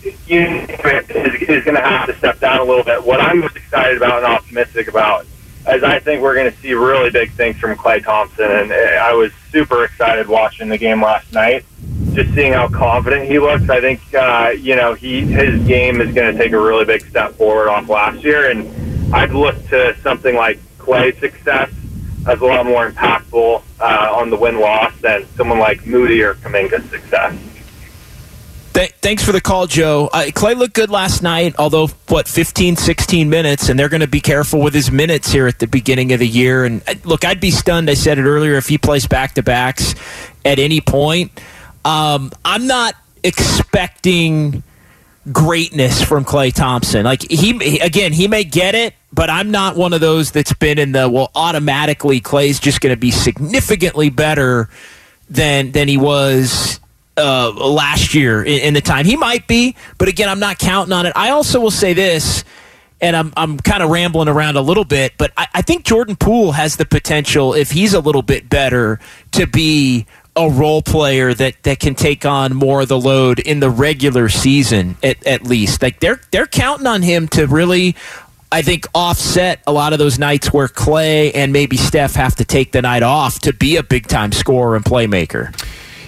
you 0.04 0.40
is, 0.40 1.42
is 1.42 1.64
going 1.64 1.76
to 1.76 1.82
have 1.82 2.06
to 2.08 2.16
step 2.16 2.40
down 2.40 2.60
a 2.60 2.64
little 2.64 2.84
bit. 2.84 3.04
What 3.04 3.20
I'm 3.20 3.40
most 3.40 3.56
excited 3.56 3.98
about 3.98 4.24
and 4.24 4.28
optimistic 4.28 4.88
about 4.88 5.26
is 5.68 5.84
I 5.84 5.98
think 6.00 6.22
we're 6.22 6.36
going 6.36 6.52
to 6.52 6.58
see 6.60 6.74
really 6.74 7.10
big 7.10 7.32
things 7.32 7.58
from 7.58 7.76
Klay 7.76 8.04
Thompson, 8.04 8.46
and 8.46 8.72
I 8.72 9.14
was 9.14 9.32
super 9.52 9.84
excited 9.84 10.28
watching 10.28 10.70
the 10.70 10.78
game 10.78 11.02
last 11.02 11.34
night, 11.34 11.66
just 12.14 12.32
seeing 12.36 12.54
how 12.54 12.68
confident 12.68 13.28
he 13.28 13.40
looks. 13.40 13.68
I 13.68 13.82
think 13.82 14.00
uh, 14.14 14.54
you 14.56 14.76
know 14.76 14.94
he 14.94 15.22
his 15.22 15.60
game 15.68 16.02
is 16.02 16.14
going 16.14 16.32
to 16.32 16.38
take 16.42 16.52
a 16.52 16.60
really 16.60 16.86
big 16.86 17.04
step 17.08 17.34
forward 17.34 17.68
off 17.68 17.90
last 17.90 18.24
year, 18.24 18.52
and 18.52 19.14
I'd 19.14 19.32
look 19.32 19.56
to 19.70 19.98
something 20.04 20.36
like 20.36 20.60
Clay's 20.78 21.18
success 21.18 21.72
as 22.28 22.42
a 22.42 22.46
lot 22.46 22.66
more 22.66 22.90
impactful 22.90 23.62
uh, 23.80 24.14
on 24.16 24.30
the 24.30 24.38
win 24.38 24.60
loss 24.60 24.94
than 25.02 25.26
someone 25.36 25.60
like 25.60 25.86
Moody 25.86 26.22
or 26.22 26.36
Kuminga's 26.36 26.90
success. 26.90 27.38
Th- 28.74 28.92
thanks 29.02 29.24
for 29.24 29.32
the 29.32 29.42
call, 29.42 29.66
Joe. 29.66 30.10
Uh, 30.14 30.26
Klay 30.28 30.56
looked 30.56 30.76
good 30.76 30.92
last 30.92 31.24
night, 31.24 31.56
although, 31.58 31.88
what, 32.08 32.28
15, 32.28 32.76
16 32.76 33.30
minutes, 33.30 33.68
and 33.68 33.80
they're 33.80 33.90
going 33.90 34.02
to 34.02 34.08
be 34.08 34.22
careful 34.22 34.62
with 34.62 34.74
his 34.74 34.92
minutes 34.92 35.32
here 35.32 35.48
at 35.48 35.60
the 35.60 35.68
beginning 35.68 36.12
of 36.14 36.20
the 36.20 36.28
year. 36.28 36.66
And 36.66 36.84
uh, 36.88 36.94
look, 37.04 37.26
I'd 37.26 37.40
be 37.40 37.52
stunned, 37.52 37.90
I 37.90 37.96
said 37.96 38.20
it 38.20 38.24
earlier, 38.24 38.56
if 38.56 38.68
he 38.68 38.78
plays 38.78 39.08
back 39.08 39.34
to 39.36 39.44
backs 39.44 39.96
at 40.46 40.60
any 40.60 40.82
point. 40.82 41.32
Um, 41.84 42.32
I'm 42.46 42.68
not 42.68 42.96
expecting 43.24 44.64
greatness 45.32 46.02
from 46.02 46.26
Klay 46.26 46.54
Thompson. 46.54 47.04
Like, 47.06 47.30
he, 47.30 47.80
again, 47.80 48.14
he 48.14 48.28
may 48.28 48.44
get 48.44 48.76
it, 48.76 48.94
but 49.12 49.30
I'm 49.30 49.52
not 49.52 49.76
one 49.76 49.94
of 49.94 50.02
those 50.02 50.32
that's 50.32 50.54
been 50.54 50.80
in 50.80 50.92
the, 50.92 51.10
well, 51.10 51.32
automatically 51.36 52.22
Klay's 52.22 52.60
just 52.60 52.82
going 52.82 52.94
to 52.94 53.00
be 53.00 53.12
significantly 53.12 54.10
better 54.10 54.70
than 55.30 55.72
than 55.72 55.88
he 55.88 55.98
was 55.98 56.80
uh, 57.18 57.52
last 57.52 58.16
year 58.16 58.44
in, 58.44 58.62
in 58.62 58.74
the 58.74 58.82
time. 58.82 59.06
He 59.06 59.16
might 59.16 59.48
be, 59.48 59.76
but 59.98 60.08
again, 60.08 60.30
I'm 60.30 60.40
not 60.40 60.58
counting 60.58 60.94
on 60.94 61.06
it. 61.06 61.14
I 61.16 61.30
also 61.30 61.60
will 61.60 61.72
say 61.72 61.94
this, 61.94 62.44
and 63.00 63.16
I'm 63.16 63.34
I'm 63.38 63.58
kind 63.58 63.84
of 63.84 63.90
rambling 63.90 64.28
around 64.28 64.58
a 64.58 64.62
little 64.62 64.86
bit, 64.86 65.14
but 65.18 65.32
I, 65.38 65.48
I 65.56 65.62
think 65.62 65.86
Jordan 65.86 66.16
Poole 66.16 66.54
has 66.54 66.78
the 66.78 66.86
potential, 66.86 67.54
if 67.54 67.72
he's 67.72 67.94
a 67.94 68.00
little 68.00 68.24
bit 68.24 68.50
better, 68.50 69.00
to 69.34 69.46
be 69.46 70.08
a 70.40 70.50
role 70.50 70.82
player 70.82 71.34
that, 71.34 71.62
that 71.64 71.80
can 71.80 71.96
take 71.96 72.26
on 72.26 72.56
more 72.56 72.82
of 72.82 72.88
the 72.88 73.00
load 73.00 73.40
in 73.40 73.60
the 73.60 73.70
regular 73.70 74.30
season 74.30 74.98
at, 75.04 75.26
at 75.28 75.44
least. 75.44 75.82
Like 75.82 76.00
they're 76.00 76.22
they're 76.32 76.48
counting 76.48 76.88
on 76.88 77.02
him 77.02 77.28
to 77.30 77.46
really 77.46 77.96
I 78.52 78.62
think 78.62 78.88
offset 78.96 79.62
a 79.68 79.74
lot 79.74 79.94
of 79.94 80.00
those 80.00 80.18
nights 80.18 80.52
where 80.52 80.68
Klay 80.68 81.32
and 81.36 81.54
maybe 81.54 81.78
Steph 81.78 82.16
have 82.16 82.36
to 82.38 82.46
take 82.46 82.72
the 82.72 82.82
night 82.82 83.04
off 83.04 83.40
to 83.42 83.54
be 83.54 83.76
a 83.76 83.84
big 83.84 84.08
time 84.08 84.32
scorer 84.32 84.76
and 84.76 84.84
playmaker. 84.84 85.54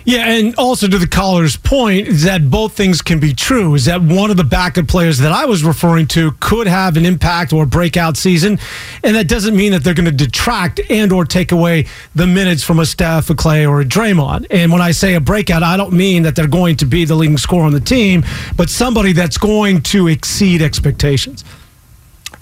Yeah, 0.04 0.26
and 0.26 0.56
also 0.56 0.88
to 0.88 0.98
the 0.98 1.08
caller's 1.08 1.56
point 1.56 2.08
is 2.08 2.24
that 2.24 2.50
both 2.50 2.74
things 2.74 3.02
can 3.02 3.20
be 3.20 3.34
true. 3.34 3.76
Is 3.76 3.86
that 3.86 4.02
one 4.02 4.32
of 4.32 4.38
the 4.38 4.44
backup 4.44 4.88
players 4.88 5.20
that 5.20 5.32
I 5.32 5.46
was 5.46 5.64
referring 5.64 6.08
to 6.08 6.32
could 6.40 6.66
have 6.68 6.98
an 6.98 7.06
impact 7.06 7.54
or 7.54 7.66
breakout 7.66 8.18
season, 8.18 8.58
and 9.04 9.16
that 9.16 9.28
doesn't 9.28 9.56
mean 9.56 9.72
that 9.74 9.84
they're 9.84 9.94
going 9.94 10.06
to 10.06 10.12
detract 10.12 10.80
and 10.90 11.12
or 11.12 11.24
take 11.26 11.52
away 11.52 11.86
the 12.16 12.26
minutes 12.26 12.64
from 12.64 12.80
a 12.80 12.86
Steph, 12.86 13.30
a 13.30 13.36
Klay, 13.36 13.70
or 13.70 13.82
a 13.82 13.86
Draymond. 13.86 14.48
And 14.50 14.72
when 14.72 14.82
I 14.82 14.92
say 14.92 15.14
a 15.14 15.20
breakout, 15.22 15.62
I 15.62 15.78
don't 15.78 15.94
mean 15.94 16.24
that 16.24 16.36
they're 16.36 16.48
going 16.48 16.78
to 16.78 16.86
be 16.86 17.06
the 17.06 17.16
leading 17.16 17.38
scorer 17.38 17.66
on 17.66 17.74
the 17.74 17.80
team, 17.80 18.24
but 18.58 18.70
somebody 18.70 19.14
that's 19.14 19.38
going 19.38 19.82
to 19.84 20.08
exceed 20.08 20.62
expectations. 20.62 21.46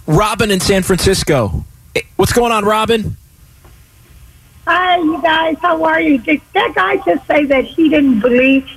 Robin 0.08 0.50
in 0.50 0.60
San 0.60 0.82
Francisco. 0.84 1.66
Eh, 1.96 2.02
What's 2.16 2.34
going 2.34 2.52
on, 2.52 2.64
Robin? 2.66 3.18
Hi, 4.72 4.98
you 4.98 5.20
guys. 5.24 5.58
How 5.64 5.84
are 5.84 6.00
you? 6.00 6.20
Did 6.20 6.42
that 6.54 6.76
guy 6.76 6.98
just 6.98 7.26
say 7.26 7.44
that 7.46 7.64
he 7.64 7.90
didn't 7.90 8.20
believe 8.20 8.70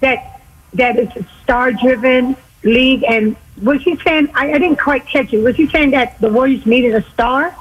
that 0.00 0.42
that 0.74 0.98
it's 0.98 1.16
a 1.16 1.26
star-driven 1.42 2.36
league? 2.64 3.02
And 3.04 3.34
was 3.62 3.82
he 3.82 3.96
saying? 3.96 4.28
I, 4.34 4.52
I 4.52 4.58
didn't 4.58 4.78
quite 4.78 5.06
catch 5.06 5.32
it. 5.32 5.38
Was 5.38 5.56
he 5.56 5.66
saying 5.66 5.92
that 5.92 6.20
the 6.20 6.28
Warriors 6.28 6.66
needed 6.66 6.94
a 6.94 7.02
star? 7.12 7.56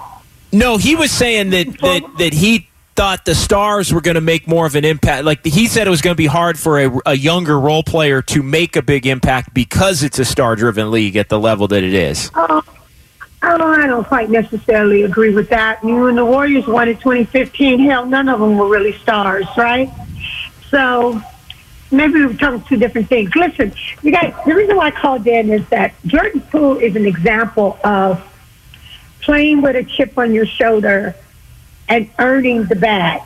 No, 0.51 0.75
he 0.75 0.97
was 0.97 1.11
saying 1.11 1.51
that 1.51 1.79
that, 1.79 2.01
that 2.17 2.33
he 2.33 2.67
thought 2.97 3.23
the 3.23 3.35
stars 3.35 3.93
were 3.93 4.01
going 4.01 4.15
to 4.15 4.21
make 4.21 4.49
more 4.49 4.65
of 4.65 4.75
an 4.75 4.83
impact. 4.83 5.23
Like 5.23 5.45
he 5.45 5.67
said, 5.67 5.87
it 5.87 5.89
was 5.89 6.01
going 6.01 6.13
to 6.13 6.17
be 6.17 6.25
hard 6.25 6.59
for 6.59 6.79
a, 6.79 6.99
a 7.05 7.13
younger 7.13 7.57
role 7.57 7.83
player 7.83 8.21
to 8.23 8.43
make 8.43 8.75
a 8.75 8.81
big 8.81 9.07
impact 9.07 9.53
because 9.53 10.03
it's 10.03 10.19
a 10.19 10.25
star-driven 10.25 10.91
league 10.91 11.15
at 11.15 11.29
the 11.29 11.39
level 11.39 11.69
that 11.69 11.83
it 11.83 11.93
is. 11.93 12.31
Oh, 12.35 12.61
oh, 13.47 13.67
I 13.67 13.87
don't 13.87 14.05
quite 14.05 14.29
necessarily 14.29 15.03
agree 15.03 15.33
with 15.33 15.49
that. 15.49 15.83
You 15.83 16.07
and 16.07 16.17
the 16.17 16.25
Warriors 16.25 16.67
won 16.67 16.89
in 16.89 16.97
2015, 16.97 17.79
hell, 17.79 18.05
none 18.05 18.29
of 18.29 18.39
them 18.39 18.57
were 18.57 18.67
really 18.67 18.93
stars, 18.99 19.45
right? 19.57 19.91
So 20.69 21.21
maybe 21.91 22.25
we're 22.25 22.33
talking 22.33 22.61
two 22.63 22.77
different 22.77 23.07
things. 23.07 23.33
Listen, 23.35 23.73
you 24.01 24.11
guys, 24.11 24.33
the 24.45 24.53
reason 24.53 24.75
why 24.75 24.87
I 24.87 24.91
called 24.91 25.25
in 25.27 25.51
is 25.51 25.67
that 25.69 25.93
Jordan 26.05 26.41
Poole 26.41 26.77
is 26.77 26.95
an 26.95 27.05
example 27.05 27.79
of 27.83 28.23
playing 29.21 29.61
with 29.61 29.75
a 29.75 29.83
chip 29.83 30.17
on 30.17 30.33
your 30.33 30.45
shoulder 30.45 31.15
and 31.89 32.09
earning 32.19 32.65
the 32.65 32.75
bag. 32.75 33.21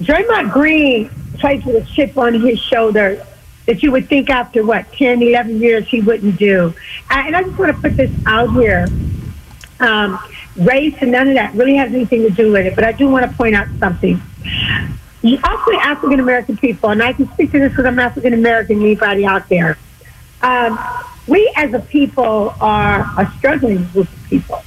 Draymond 0.00 0.52
Green 0.52 1.08
plays 1.38 1.64
with 1.64 1.76
a 1.76 1.86
chip 1.92 2.16
on 2.18 2.34
his 2.34 2.58
shoulder 2.58 3.24
that 3.66 3.82
you 3.82 3.90
would 3.92 4.08
think 4.08 4.28
after 4.28 4.64
what 4.64 4.90
10, 4.92 5.22
11 5.22 5.60
years 5.60 5.88
he 5.88 6.00
wouldn't 6.00 6.38
do. 6.38 6.74
And 7.10 7.34
I 7.34 7.42
just 7.42 7.58
want 7.58 7.74
to 7.74 7.80
put 7.80 7.96
this 7.96 8.10
out 8.26 8.52
here. 8.52 8.86
Um, 9.80 10.18
race 10.56 10.94
and 11.00 11.10
none 11.10 11.28
of 11.28 11.34
that 11.34 11.54
really 11.54 11.74
has 11.76 11.92
anything 11.92 12.22
to 12.22 12.30
do 12.30 12.52
with 12.52 12.66
it, 12.66 12.74
but 12.74 12.84
I 12.84 12.92
do 12.92 13.08
want 13.08 13.28
to 13.28 13.36
point 13.36 13.54
out 13.54 13.66
something. 13.78 14.20
Also, 15.42 15.72
African 15.80 16.20
American 16.20 16.56
people, 16.56 16.90
and 16.90 17.02
I 17.02 17.12
can 17.12 17.30
speak 17.32 17.50
to 17.52 17.58
this 17.58 17.70
because 17.70 17.86
I'm 17.86 17.98
African 17.98 18.34
American. 18.34 18.80
Anybody 18.80 19.24
out 19.24 19.48
there? 19.48 19.78
Um, 20.42 20.78
we 21.26 21.50
as 21.56 21.72
a 21.72 21.80
people 21.80 22.54
are 22.60 23.00
a 23.18 23.32
struggling 23.38 23.84
group 23.88 24.08
of 24.08 24.24
people, 24.28 24.62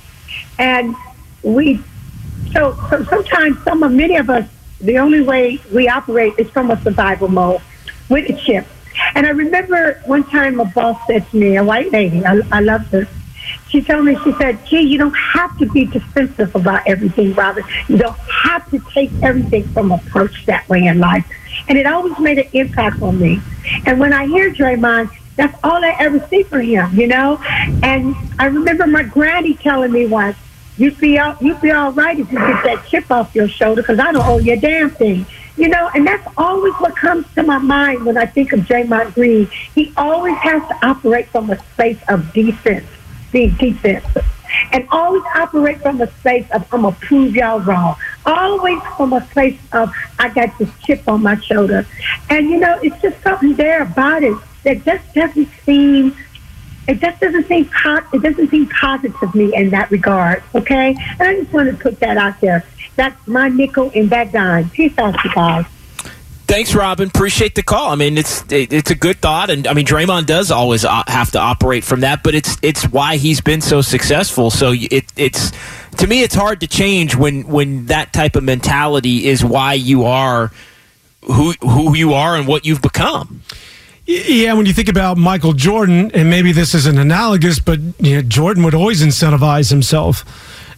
and 0.57 0.95
we 1.43 1.81
so, 2.53 2.75
so 2.89 3.03
sometimes 3.05 3.63
some 3.63 3.83
of 3.83 3.91
many 3.91 4.15
of 4.15 4.29
us 4.29 4.49
the 4.81 4.97
only 4.99 5.21
way 5.21 5.59
we 5.73 5.87
operate 5.87 6.33
is 6.37 6.49
from 6.51 6.71
a 6.71 6.81
survival 6.81 7.27
mode 7.27 7.61
with 8.09 8.29
a 8.29 8.33
chip. 8.33 8.65
And 9.15 9.25
I 9.25 9.31
remember 9.31 10.01
one 10.05 10.23
time 10.23 10.59
a 10.59 10.65
boss 10.65 10.99
said 11.07 11.29
to 11.29 11.37
me, 11.37 11.57
a 11.57 11.63
white 11.63 11.91
lady, 11.91 12.25
I, 12.25 12.41
I 12.51 12.59
love 12.61 12.87
her. 12.87 13.07
She 13.69 13.81
told 13.81 14.05
me, 14.05 14.17
she 14.23 14.31
said, 14.33 14.65
gee, 14.65 14.81
you 14.81 14.97
don't 14.97 15.13
have 15.13 15.57
to 15.59 15.65
be 15.65 15.85
defensive 15.85 16.55
about 16.55 16.87
everything, 16.87 17.33
Robert. 17.33 17.65
You 17.87 17.97
don't 17.97 18.17
have 18.17 18.69
to 18.71 18.79
take 18.93 19.11
everything 19.21 19.67
from 19.69 19.91
approach 19.91 20.45
that 20.45 20.67
way 20.69 20.85
in 20.85 20.99
life. 20.99 21.25
And 21.67 21.77
it 21.77 21.85
always 21.85 22.17
made 22.19 22.39
an 22.39 22.47
impact 22.53 23.01
on 23.01 23.19
me. 23.19 23.41
And 23.85 23.99
when 23.99 24.13
I 24.13 24.25
hear 24.27 24.53
Draymond, 24.53 25.11
that's 25.35 25.57
all 25.63 25.83
I 25.83 25.95
ever 25.99 26.25
see 26.29 26.43
for 26.43 26.61
him, 26.61 26.93
you 26.97 27.07
know? 27.07 27.39
And 27.83 28.15
I 28.39 28.45
remember 28.45 28.87
my 28.87 29.03
granny 29.03 29.53
telling 29.53 29.91
me 29.91 30.07
once, 30.07 30.37
you'd 30.77 30.97
be 30.97 31.19
all, 31.19 31.35
you'd 31.41 31.61
be 31.61 31.71
all 31.71 31.91
right 31.91 32.17
if 32.17 32.31
you 32.31 32.37
get 32.37 32.63
that 32.63 32.85
chip 32.87 33.11
off 33.11 33.35
your 33.35 33.47
shoulder 33.47 33.81
because 33.81 33.99
I 33.99 34.11
don't 34.11 34.25
owe 34.25 34.39
you 34.39 34.53
a 34.53 34.57
damn 34.57 34.89
thing. 34.89 35.25
You 35.57 35.69
know, 35.69 35.89
and 35.95 36.05
that's 36.05 36.27
always 36.37 36.73
what 36.75 36.95
comes 36.95 37.25
to 37.33 37.41
my 37.41 37.57
mind 37.57 38.05
when 38.05 38.15
I 38.15 38.27
think 38.27 38.53
of 38.53 38.59
Draymond 38.61 39.15
Green. 39.15 39.47
He 39.73 39.91
always 39.97 40.35
has 40.37 40.61
to 40.67 40.85
operate 40.85 41.27
from 41.29 41.49
a 41.49 41.57
space 41.73 41.99
of 42.07 42.31
defense, 42.31 42.85
being 43.31 43.55
defensive. 43.55 44.25
And 44.71 44.87
always 44.91 45.23
operate 45.35 45.81
from 45.81 46.01
a 46.01 46.07
space 46.19 46.49
of 46.51 46.65
I'm 46.73 46.81
gonna 46.81 46.95
prove 47.01 47.35
y'all 47.35 47.59
wrong. 47.59 47.95
Always 48.25 48.81
from 48.95 49.13
a 49.13 49.21
place 49.21 49.59
of 49.73 49.93
I 50.19 50.29
got 50.29 50.57
this 50.57 50.69
chip 50.83 51.07
on 51.07 51.21
my 51.21 51.37
shoulder. 51.39 51.85
And 52.29 52.49
you 52.49 52.57
know, 52.57 52.79
it's 52.81 52.99
just 53.01 53.21
something 53.21 53.55
there 53.55 53.81
about 53.81 54.23
it 54.23 54.37
that 54.63 54.83
just 54.85 55.13
doesn't 55.13 55.49
seem 55.65 56.15
it 56.87 57.01
just 57.01 57.19
doesn't 57.19 57.47
seem 57.47 57.69
it 58.13 58.21
doesn't 58.21 58.49
seem 58.49 58.67
positive 58.69 59.19
to 59.19 59.37
me 59.37 59.53
in 59.55 59.69
that 59.71 59.91
regard. 59.91 60.41
Okay, 60.55 60.95
and 61.19 61.21
I 61.21 61.35
just 61.35 61.51
want 61.51 61.69
to 61.69 61.77
put 61.77 61.99
that 61.99 62.17
out 62.17 62.39
there. 62.39 62.65
That's 62.95 63.27
my 63.27 63.49
nickel 63.49 63.91
and 63.93 64.09
that 64.09 64.31
dime. 64.31 64.69
Peace 64.69 64.97
out, 64.97 65.21
you 65.23 65.33
guys. 65.33 65.65
Thanks, 66.47 66.73
Robin. 66.73 67.09
Appreciate 67.09 67.55
the 67.55 67.63
call. 67.63 67.91
I 67.91 67.95
mean, 67.95 68.17
it's 68.17 68.41
it, 68.49 68.71
it's 68.71 68.89
a 68.89 68.95
good 68.95 69.17
thought, 69.17 69.49
and 69.49 69.67
I 69.67 69.73
mean, 69.73 69.85
Draymond 69.85 70.27
does 70.27 70.49
always 70.49 70.85
uh, 70.85 71.03
have 71.07 71.31
to 71.31 71.39
operate 71.39 71.83
from 71.83 71.99
that, 72.01 72.23
but 72.23 72.35
it's 72.35 72.57
it's 72.61 72.85
why 72.85 73.17
he's 73.17 73.41
been 73.41 73.59
so 73.59 73.81
successful. 73.81 74.49
So 74.49 74.71
it 74.73 75.11
it's 75.17 75.51
to 75.97 76.07
me, 76.07 76.23
it's 76.23 76.35
hard 76.35 76.61
to 76.61 76.67
change 76.67 77.17
when 77.17 77.47
when 77.47 77.87
that 77.87 78.13
type 78.13 78.37
of 78.37 78.45
mentality 78.45 79.27
is 79.27 79.43
why 79.43 79.73
you 79.73 80.05
are 80.05 80.53
who 81.25 81.51
who 81.61 81.95
you 81.95 82.13
are 82.13 82.37
and 82.37 82.47
what 82.47 82.65
you've 82.65 82.81
become. 82.81 83.41
Yeah, 84.05 84.53
when 84.53 84.65
you 84.65 84.71
think 84.71 84.87
about 84.87 85.17
Michael 85.17 85.51
Jordan, 85.51 86.11
and 86.13 86.29
maybe 86.29 86.53
this 86.53 86.73
isn't 86.73 86.97
analogous, 86.97 87.59
but 87.59 87.79
you 87.99 88.15
know, 88.15 88.21
Jordan 88.21 88.63
would 88.63 88.73
always 88.73 89.03
incentivize 89.03 89.69
himself 89.69 90.23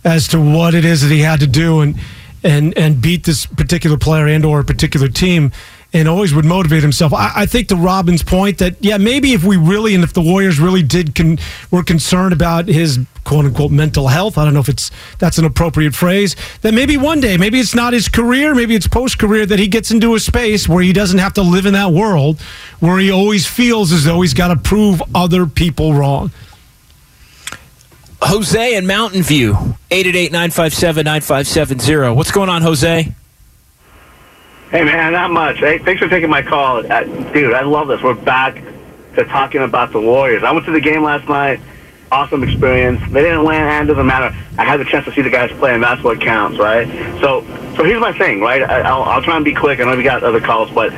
as 0.03 0.27
to 0.29 0.41
what 0.41 0.73
it 0.73 0.83
is 0.83 1.01
that 1.03 1.13
he 1.13 1.19
had 1.19 1.41
to 1.41 1.47
do 1.47 1.81
and 1.81 1.99
and 2.43 2.77
and 2.77 3.01
beat 3.01 3.25
this 3.25 3.45
particular 3.45 3.97
player 3.97 4.27
and 4.27 4.45
or 4.45 4.59
a 4.59 4.63
particular 4.63 5.07
team, 5.07 5.51
and 5.93 6.07
always 6.07 6.33
would 6.33 6.45
motivate 6.45 6.81
himself. 6.81 7.13
I, 7.13 7.31
I 7.35 7.45
think 7.45 7.67
to 7.69 7.75
Robin's 7.75 8.23
point 8.23 8.59
that 8.59 8.75
yeah, 8.79 8.97
maybe 8.97 9.33
if 9.33 9.43
we 9.43 9.57
really 9.57 9.95
and 9.95 10.03
if 10.03 10.13
the 10.13 10.21
Warriors 10.21 10.59
really 10.59 10.83
did 10.83 11.15
con, 11.15 11.39
were 11.71 11.83
concerned 11.83 12.33
about 12.33 12.67
his 12.67 12.99
quote 13.23 13.45
unquote 13.45 13.71
mental 13.71 14.07
health, 14.07 14.37
I 14.37 14.45
don't 14.45 14.53
know 14.53 14.59
if 14.59 14.69
it's 14.69 14.91
that's 15.17 15.37
an 15.37 15.45
appropriate 15.45 15.95
phrase. 15.95 16.35
That 16.61 16.73
maybe 16.73 16.97
one 16.97 17.19
day, 17.19 17.37
maybe 17.37 17.59
it's 17.59 17.75
not 17.75 17.93
his 17.93 18.07
career, 18.07 18.53
maybe 18.53 18.75
it's 18.75 18.87
post 18.87 19.19
career 19.19 19.45
that 19.45 19.59
he 19.59 19.67
gets 19.67 19.91
into 19.91 20.15
a 20.15 20.19
space 20.19 20.69
where 20.69 20.83
he 20.83 20.93
doesn't 20.93 21.19
have 21.19 21.33
to 21.33 21.41
live 21.41 21.65
in 21.65 21.73
that 21.73 21.91
world 21.91 22.39
where 22.79 22.99
he 22.99 23.11
always 23.11 23.47
feels 23.47 23.91
as 23.91 24.05
though 24.05 24.21
he's 24.21 24.33
got 24.33 24.49
to 24.49 24.55
prove 24.55 25.01
other 25.13 25.45
people 25.45 25.93
wrong. 25.93 26.31
Jose 28.21 28.75
in 28.75 28.85
Mountain 28.85 29.23
View, 29.23 29.53
888-957-9570. 29.91 32.15
What's 32.15 32.31
going 32.31 32.49
on, 32.49 32.61
Jose? 32.61 33.13
Hey 34.71 34.83
man, 34.83 35.13
not 35.13 35.31
much. 35.31 35.57
Hey, 35.57 35.79
thanks 35.79 35.99
for 35.99 36.07
taking 36.07 36.29
my 36.29 36.43
call, 36.43 36.85
uh, 36.91 37.03
dude. 37.33 37.53
I 37.53 37.61
love 37.61 37.87
this. 37.87 38.03
We're 38.03 38.13
back 38.13 38.61
to 39.15 39.23
talking 39.25 39.63
about 39.63 39.91
the 39.91 39.99
Warriors. 39.99 40.43
I 40.43 40.51
went 40.51 40.65
to 40.67 40.71
the 40.71 40.79
game 40.79 41.01
last 41.01 41.27
night. 41.27 41.59
Awesome 42.11 42.43
experience. 42.43 43.01
They 43.11 43.21
didn't 43.21 43.45
land 43.45 43.67
and 43.67 43.89
it 43.89 43.93
doesn't 43.93 44.05
matter. 44.05 44.35
I 44.59 44.65
had 44.65 44.79
the 44.79 44.85
chance 44.85 45.05
to 45.05 45.11
see 45.13 45.23
the 45.23 45.31
guys 45.31 45.51
play, 45.53 45.73
and 45.73 45.81
that's 45.81 46.03
what 46.03 46.21
counts, 46.21 46.59
right? 46.59 46.87
So, 47.19 47.41
so 47.75 47.83
here's 47.83 47.99
my 48.01 48.15
thing, 48.15 48.41
right? 48.41 48.61
I, 48.61 48.81
I'll, 48.81 49.01
I'll 49.03 49.21
try 49.23 49.37
and 49.37 49.45
be 49.45 49.55
quick. 49.55 49.79
I 49.79 49.85
know 49.85 49.97
we 49.97 50.03
got 50.03 50.21
other 50.23 50.39
calls, 50.41 50.69
but 50.69 50.91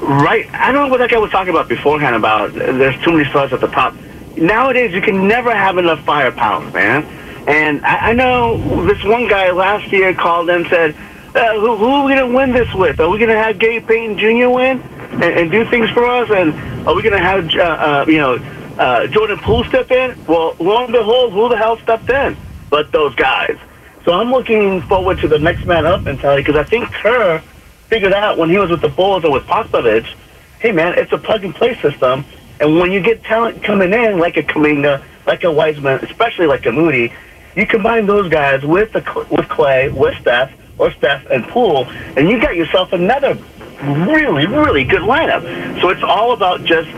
right, 0.00 0.48
I 0.52 0.72
don't 0.72 0.86
know 0.86 0.90
what 0.90 0.98
that 0.98 1.10
guy 1.10 1.18
was 1.18 1.30
talking 1.30 1.50
about 1.50 1.68
beforehand. 1.68 2.16
About 2.16 2.54
there's 2.54 3.00
too 3.04 3.12
many 3.12 3.24
stars 3.30 3.52
at 3.52 3.60
the 3.60 3.68
top. 3.68 3.94
Nowadays, 4.36 4.92
you 4.92 5.00
can 5.00 5.26
never 5.26 5.54
have 5.54 5.78
enough 5.78 6.04
firepower, 6.04 6.70
man. 6.70 7.04
And 7.48 7.84
I, 7.84 8.10
I 8.10 8.12
know 8.12 8.84
this 8.86 9.02
one 9.04 9.28
guy 9.28 9.50
last 9.50 9.90
year 9.92 10.12
called 10.14 10.50
and 10.50 10.66
said, 10.66 10.94
uh, 11.34 11.58
who, 11.60 11.76
who 11.76 11.86
are 11.86 12.04
we 12.04 12.14
going 12.14 12.30
to 12.30 12.36
win 12.36 12.52
this 12.52 12.72
with? 12.74 12.98
Are 13.00 13.08
we 13.08 13.18
going 13.18 13.30
to 13.30 13.36
have 13.36 13.58
Gabe 13.58 13.86
Payton 13.86 14.18
Jr. 14.18 14.48
win 14.48 14.80
and, 14.80 15.22
and 15.22 15.50
do 15.50 15.64
things 15.68 15.90
for 15.90 16.04
us? 16.06 16.30
And 16.30 16.54
are 16.86 16.94
we 16.94 17.02
going 17.02 17.12
to 17.12 17.18
have, 17.18 17.48
uh, 17.54 17.60
uh, 17.62 18.04
you 18.08 18.18
know, 18.18 18.36
uh, 18.78 19.06
Jordan 19.06 19.38
Poole 19.38 19.64
step 19.64 19.90
in? 19.90 20.16
Well, 20.26 20.56
lo 20.58 20.84
and 20.84 20.92
behold, 20.92 21.32
who 21.32 21.48
the 21.48 21.56
hell 21.56 21.78
stepped 21.78 22.10
in? 22.10 22.36
But 22.70 22.90
those 22.92 23.14
guys. 23.14 23.56
So 24.04 24.12
I'm 24.12 24.30
looking 24.30 24.82
forward 24.82 25.18
to 25.18 25.28
the 25.28 25.38
next 25.38 25.66
man 25.66 25.84
up 25.86 26.02
mentality 26.02 26.42
because 26.42 26.56
I 26.56 26.64
think 26.64 26.92
Kerr 26.92 27.42
figured 27.88 28.12
out 28.12 28.38
when 28.38 28.50
he 28.50 28.58
was 28.58 28.70
with 28.70 28.80
the 28.80 28.88
Bulls 28.88 29.24
or 29.24 29.32
with 29.32 29.44
Popovich, 29.44 30.14
hey 30.58 30.72
man, 30.72 30.98
it's 30.98 31.12
a 31.12 31.18
plug 31.18 31.44
and 31.44 31.54
play 31.54 31.74
system. 31.80 32.24
And 32.60 32.78
when 32.78 32.92
you 32.92 33.00
get 33.00 33.22
talent 33.24 33.62
coming 33.62 33.92
in, 33.92 34.18
like 34.18 34.36
a 34.36 34.42
Kuminga, 34.42 35.02
like 35.26 35.44
a 35.44 35.52
Wiseman, 35.52 36.04
especially 36.04 36.46
like 36.46 36.64
a 36.66 36.72
Moody, 36.72 37.12
you 37.54 37.66
combine 37.66 38.06
those 38.06 38.28
guys 38.30 38.62
with 38.64 38.92
the 38.92 39.00
with 39.30 39.46
Klay, 39.48 39.92
with 39.92 40.16
Steph, 40.20 40.52
or 40.78 40.90
Steph 40.92 41.26
and 41.30 41.44
Poole, 41.48 41.86
and 42.16 42.28
you 42.28 42.40
got 42.40 42.54
yourself 42.56 42.92
another 42.92 43.38
really, 43.82 44.46
really 44.46 44.84
good 44.84 45.02
lineup. 45.02 45.42
So 45.80 45.90
it's 45.90 46.02
all 46.02 46.32
about 46.32 46.64
just 46.64 46.90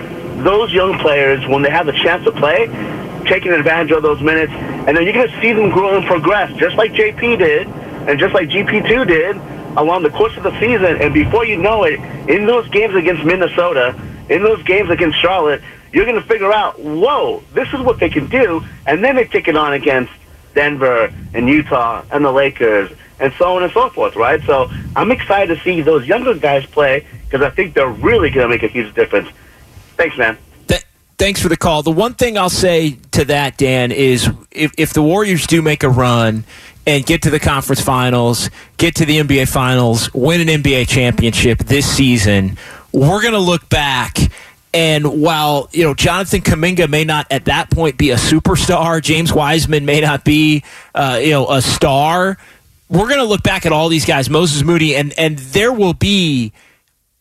those 0.44 0.72
young 0.72 0.98
players 0.98 1.46
when 1.46 1.62
they 1.62 1.70
have 1.70 1.86
the 1.86 1.92
chance 1.92 2.24
to 2.24 2.32
play, 2.32 2.66
taking 3.26 3.52
advantage 3.52 3.92
of 3.92 4.02
those 4.02 4.20
minutes, 4.20 4.52
and 4.52 4.96
then 4.96 5.04
you're 5.04 5.12
going 5.12 5.28
to 5.28 5.40
see 5.40 5.52
them 5.52 5.70
grow 5.70 5.96
and 5.96 6.06
progress, 6.06 6.52
just 6.58 6.76
like 6.76 6.92
JP 6.92 7.38
did, 7.38 7.66
and 8.08 8.18
just 8.18 8.34
like 8.34 8.48
GP2 8.48 9.06
did. 9.06 9.36
along 9.76 10.02
the 10.02 10.10
course 10.10 10.36
of 10.36 10.42
the 10.42 10.58
season, 10.58 11.00
and 11.00 11.14
before 11.14 11.44
you 11.44 11.56
know 11.56 11.84
it, 11.84 12.00
in 12.28 12.46
those 12.46 12.68
games 12.70 12.94
against 12.94 13.24
Minnesota, 13.24 13.94
in 14.28 14.42
those 14.42 14.62
games 14.62 14.90
against 14.90 15.18
Charlotte, 15.20 15.62
you're 15.92 16.04
going 16.04 16.20
to 16.20 16.26
figure 16.26 16.52
out, 16.52 16.78
whoa, 16.78 17.42
this 17.54 17.68
is 17.72 17.80
what 17.80 17.98
they 17.98 18.10
can 18.10 18.28
do, 18.28 18.64
and 18.86 19.02
then 19.02 19.16
they 19.16 19.24
take 19.24 19.48
it 19.48 19.56
on 19.56 19.72
against 19.72 20.12
Denver 20.54 21.12
and 21.34 21.48
Utah 21.48 22.04
and 22.10 22.24
the 22.24 22.32
Lakers 22.32 22.90
and 23.20 23.32
so 23.34 23.56
on 23.56 23.62
and 23.62 23.72
so 23.72 23.88
forth, 23.90 24.16
right? 24.16 24.40
So 24.44 24.70
I'm 24.94 25.10
excited 25.10 25.54
to 25.54 25.62
see 25.62 25.80
those 25.82 26.06
younger 26.06 26.34
guys 26.34 26.66
play 26.66 27.06
because 27.24 27.42
I 27.42 27.50
think 27.50 27.74
they're 27.74 27.88
really 27.88 28.30
going 28.30 28.44
to 28.44 28.48
make 28.48 28.62
a 28.62 28.68
huge 28.68 28.94
difference. 28.94 29.28
Thanks, 29.96 30.16
man. 30.16 30.38
Th- 30.68 30.84
thanks 31.16 31.42
for 31.42 31.48
the 31.48 31.56
call. 31.56 31.82
The 31.82 31.90
one 31.90 32.14
thing 32.14 32.38
I'll 32.38 32.50
say 32.50 32.98
to 33.12 33.24
that, 33.26 33.56
Dan, 33.56 33.92
is 33.92 34.30
if, 34.50 34.72
if 34.78 34.92
the 34.92 35.02
Warriors 35.02 35.46
do 35.46 35.62
make 35.62 35.82
a 35.82 35.88
run 35.88 36.44
and 36.86 37.04
get 37.04 37.22
to 37.22 37.30
the 37.30 37.40
conference 37.40 37.80
finals, 37.80 38.50
get 38.76 38.94
to 38.96 39.04
the 39.04 39.18
NBA 39.18 39.48
finals, 39.48 40.12
win 40.14 40.40
an 40.40 40.62
NBA 40.62 40.88
championship 40.88 41.58
this 41.58 41.86
season, 41.86 42.56
we're 42.92 43.20
going 43.20 43.34
to 43.34 43.38
look 43.38 43.68
back. 43.68 44.16
And 44.74 45.22
while 45.22 45.68
you 45.72 45.84
know 45.84 45.94
Jonathan 45.94 46.40
Kuminga 46.42 46.88
may 46.90 47.04
not 47.04 47.26
at 47.30 47.46
that 47.46 47.70
point 47.70 47.96
be 47.96 48.10
a 48.10 48.16
superstar, 48.16 49.02
James 49.02 49.32
Wiseman 49.32 49.86
may 49.86 50.00
not 50.00 50.24
be 50.24 50.62
uh, 50.94 51.18
you 51.22 51.30
know 51.30 51.50
a 51.50 51.62
star. 51.62 52.36
We're 52.90 53.08
going 53.08 53.18
to 53.18 53.24
look 53.24 53.42
back 53.42 53.66
at 53.66 53.72
all 53.72 53.88
these 53.88 54.04
guys, 54.04 54.28
Moses 54.28 54.62
Moody, 54.62 54.94
and 54.94 55.12
and 55.18 55.38
there 55.38 55.72
will 55.72 55.94
be 55.94 56.52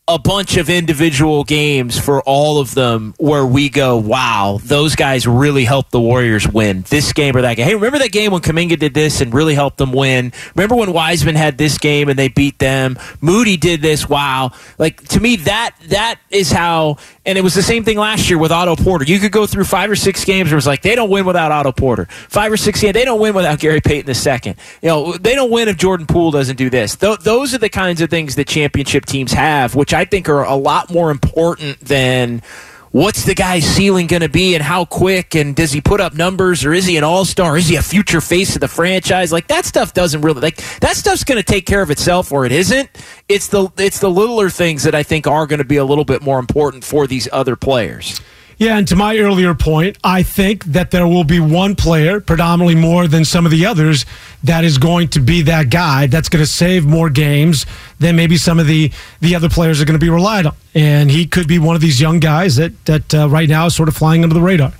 a 0.08 0.18
bunch 0.18 0.56
of 0.56 0.70
individual 0.70 1.44
games 1.44 1.98
for 1.98 2.22
all 2.22 2.58
of 2.58 2.74
them 2.74 3.14
where 3.18 3.44
we 3.44 3.68
go, 3.68 3.98
wow, 3.98 4.58
those 4.64 4.96
guys 4.96 5.26
really 5.26 5.64
helped 5.64 5.90
the 5.90 6.00
Warriors 6.00 6.48
win 6.48 6.82
this 6.88 7.12
game 7.12 7.36
or 7.36 7.42
that 7.42 7.54
game. 7.54 7.66
Hey, 7.66 7.74
remember 7.74 7.98
that 7.98 8.10
game 8.10 8.32
when 8.32 8.40
Kuminga 8.40 8.78
did 8.78 8.94
this 8.94 9.20
and 9.20 9.34
really 9.34 9.54
helped 9.54 9.76
them 9.76 9.92
win? 9.92 10.32
Remember 10.54 10.76
when 10.76 10.94
Wiseman 10.94 11.36
had 11.36 11.58
this 11.58 11.76
game 11.76 12.08
and 12.08 12.18
they 12.18 12.28
beat 12.28 12.58
them? 12.58 12.98
Moody 13.20 13.58
did 13.58 13.82
this. 13.82 14.08
Wow. 14.08 14.52
Like 14.78 15.06
to 15.08 15.20
me, 15.20 15.36
that 15.36 15.74
that 15.88 16.18
is 16.30 16.50
how 16.50 16.96
and 17.28 17.36
it 17.36 17.42
was 17.42 17.52
the 17.52 17.62
same 17.62 17.84
thing 17.84 17.98
last 17.98 18.30
year 18.30 18.38
with 18.38 18.50
Otto 18.50 18.74
Porter. 18.74 19.04
You 19.04 19.18
could 19.18 19.32
go 19.32 19.46
through 19.46 19.64
five 19.64 19.90
or 19.90 19.96
six 19.96 20.24
games 20.24 20.48
where 20.48 20.54
it 20.54 20.56
was 20.56 20.66
like 20.66 20.80
they 20.80 20.94
don't 20.94 21.10
win 21.10 21.26
without 21.26 21.52
Otto 21.52 21.72
Porter. 21.72 22.06
Five 22.06 22.50
or 22.50 22.56
six 22.56 22.80
games, 22.80 22.94
they 22.94 23.04
don't 23.04 23.20
win 23.20 23.34
without 23.34 23.58
Gary 23.58 23.82
Payton 23.82 24.06
the 24.06 24.14
second. 24.14 24.56
You 24.80 24.88
know, 24.88 25.12
they 25.12 25.34
don't 25.34 25.50
win 25.50 25.68
if 25.68 25.76
Jordan 25.76 26.06
Poole 26.06 26.30
doesn't 26.30 26.56
do 26.56 26.70
this. 26.70 26.96
Th- 26.96 27.18
those 27.18 27.52
are 27.52 27.58
the 27.58 27.68
kinds 27.68 28.00
of 28.00 28.08
things 28.08 28.36
that 28.36 28.48
championship 28.48 29.04
teams 29.04 29.34
have, 29.34 29.74
which 29.74 29.92
I 29.92 29.97
think 30.04 30.28
are 30.28 30.44
a 30.44 30.54
lot 30.54 30.90
more 30.90 31.10
important 31.10 31.80
than 31.80 32.42
what's 32.90 33.24
the 33.24 33.34
guy's 33.34 33.64
ceiling 33.64 34.06
going 34.06 34.22
to 34.22 34.28
be 34.28 34.54
and 34.54 34.62
how 34.62 34.84
quick 34.84 35.34
and 35.34 35.54
does 35.54 35.72
he 35.72 35.80
put 35.80 36.00
up 36.00 36.14
numbers 36.14 36.64
or 36.64 36.72
is 36.72 36.86
he 36.86 36.96
an 36.96 37.04
all-star? 37.04 37.56
Is 37.56 37.68
he 37.68 37.76
a 37.76 37.82
future 37.82 38.20
face 38.20 38.54
of 38.54 38.60
the 38.60 38.68
franchise? 38.68 39.32
Like 39.32 39.48
that 39.48 39.64
stuff 39.64 39.92
doesn't 39.92 40.22
really 40.22 40.40
like 40.40 40.56
that 40.80 40.96
stuff's 40.96 41.24
going 41.24 41.38
to 41.38 41.44
take 41.44 41.66
care 41.66 41.82
of 41.82 41.90
itself 41.90 42.32
or 42.32 42.46
it 42.46 42.52
isn't. 42.52 42.88
It's 43.28 43.48
the 43.48 43.70
it's 43.76 43.98
the 43.98 44.10
littler 44.10 44.50
things 44.50 44.84
that 44.84 44.94
i 44.94 45.02
think 45.02 45.26
are 45.26 45.46
going 45.46 45.58
to 45.58 45.64
be 45.64 45.76
a 45.76 45.84
little 45.84 46.04
bit 46.04 46.22
more 46.22 46.38
important 46.38 46.84
for 46.84 47.06
these 47.06 47.28
other 47.32 47.56
players 47.56 48.20
Yeah, 48.58 48.76
and 48.76 48.88
to 48.88 48.96
my 48.96 49.16
earlier 49.18 49.54
point, 49.54 49.98
I 50.02 50.24
think 50.24 50.64
that 50.64 50.90
there 50.90 51.06
will 51.06 51.22
be 51.22 51.38
one 51.38 51.76
player, 51.76 52.18
predominantly 52.20 52.74
more 52.74 53.06
than 53.06 53.24
some 53.24 53.44
of 53.46 53.52
the 53.52 53.64
others, 53.66 54.04
that 54.42 54.64
is 54.64 54.78
going 54.78 55.08
to 55.10 55.20
be 55.20 55.42
that 55.42 55.70
guy 55.70 56.08
that's 56.08 56.28
going 56.28 56.42
to 56.44 56.50
save 56.50 56.84
more 56.84 57.08
games 57.08 57.66
than 58.00 58.16
maybe 58.16 58.36
some 58.36 58.58
of 58.58 58.66
the 58.66 58.90
the 59.20 59.36
other 59.36 59.48
players 59.48 59.80
are 59.80 59.84
going 59.84 59.98
to 59.98 60.04
be 60.04 60.10
relied 60.10 60.46
on. 60.46 60.56
And 60.74 61.08
he 61.08 61.24
could 61.26 61.46
be 61.46 61.60
one 61.60 61.76
of 61.76 61.82
these 61.82 62.00
young 62.00 62.18
guys 62.18 62.56
that 62.56 62.72
that 62.86 63.14
uh, 63.14 63.28
right 63.28 63.48
now 63.48 63.66
is 63.66 63.76
sort 63.76 63.88
of 63.88 63.96
flying 63.96 64.24
under 64.24 64.34
the 64.34 64.42
radar. 64.42 64.72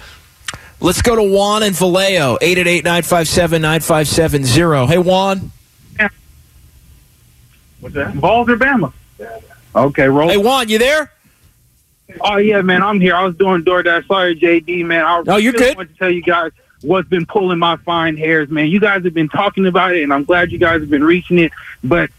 let's 0.81 1.01
go 1.03 1.15
to 1.17 1.23
juan 1.23 1.63
and 1.63 1.75
vallejo 1.77 2.37
888-957-9570 2.43 4.89
hey 4.89 4.99
juan 4.99 5.53
What's 7.81 7.95
that? 7.95 8.21
Balls 8.21 8.49
or 8.49 8.57
Bama? 8.57 8.93
Okay, 9.75 10.09
roll. 10.09 10.29
hey 10.29 10.37
juan 10.37 10.69
you 10.69 10.79
there 10.79 11.13
Oh 12.21 12.37
yeah, 12.39 12.63
man, 12.63 12.83
I'm 12.83 13.01
here. 13.01 13.15
I 13.15 13.25
was 13.25 13.37
doing 13.37 13.63
DoorDash. 13.65 14.07
Sorry, 14.07 14.35
JD, 14.39 14.85
man. 14.87 15.05
I 15.05 15.23
No, 15.23 15.37
you're 15.37 15.53
good. 15.53 15.77
Want 15.77 15.91
to 15.91 15.97
tell 15.97 16.11
you 16.11 16.23
guys 16.23 16.53
what's 16.83 17.09
been 17.09 17.27
pulling 17.27 17.59
my 17.59 17.77
fine 17.77 18.17
hairs, 18.17 18.49
man. 18.49 18.69
You 18.69 18.81
guys 18.81 19.05
have 19.05 19.15
been 19.15 19.29
talking 19.29 19.67
about 19.67 19.95
it, 19.95 20.03
and 20.03 20.13
I'm 20.13 20.25
glad 20.25 20.51
you 20.51 20.59
guys 20.59 20.81
have 20.81 20.91
been 20.91 21.05
reaching 21.05 21.39
it. 21.39 21.53
But 21.85 22.11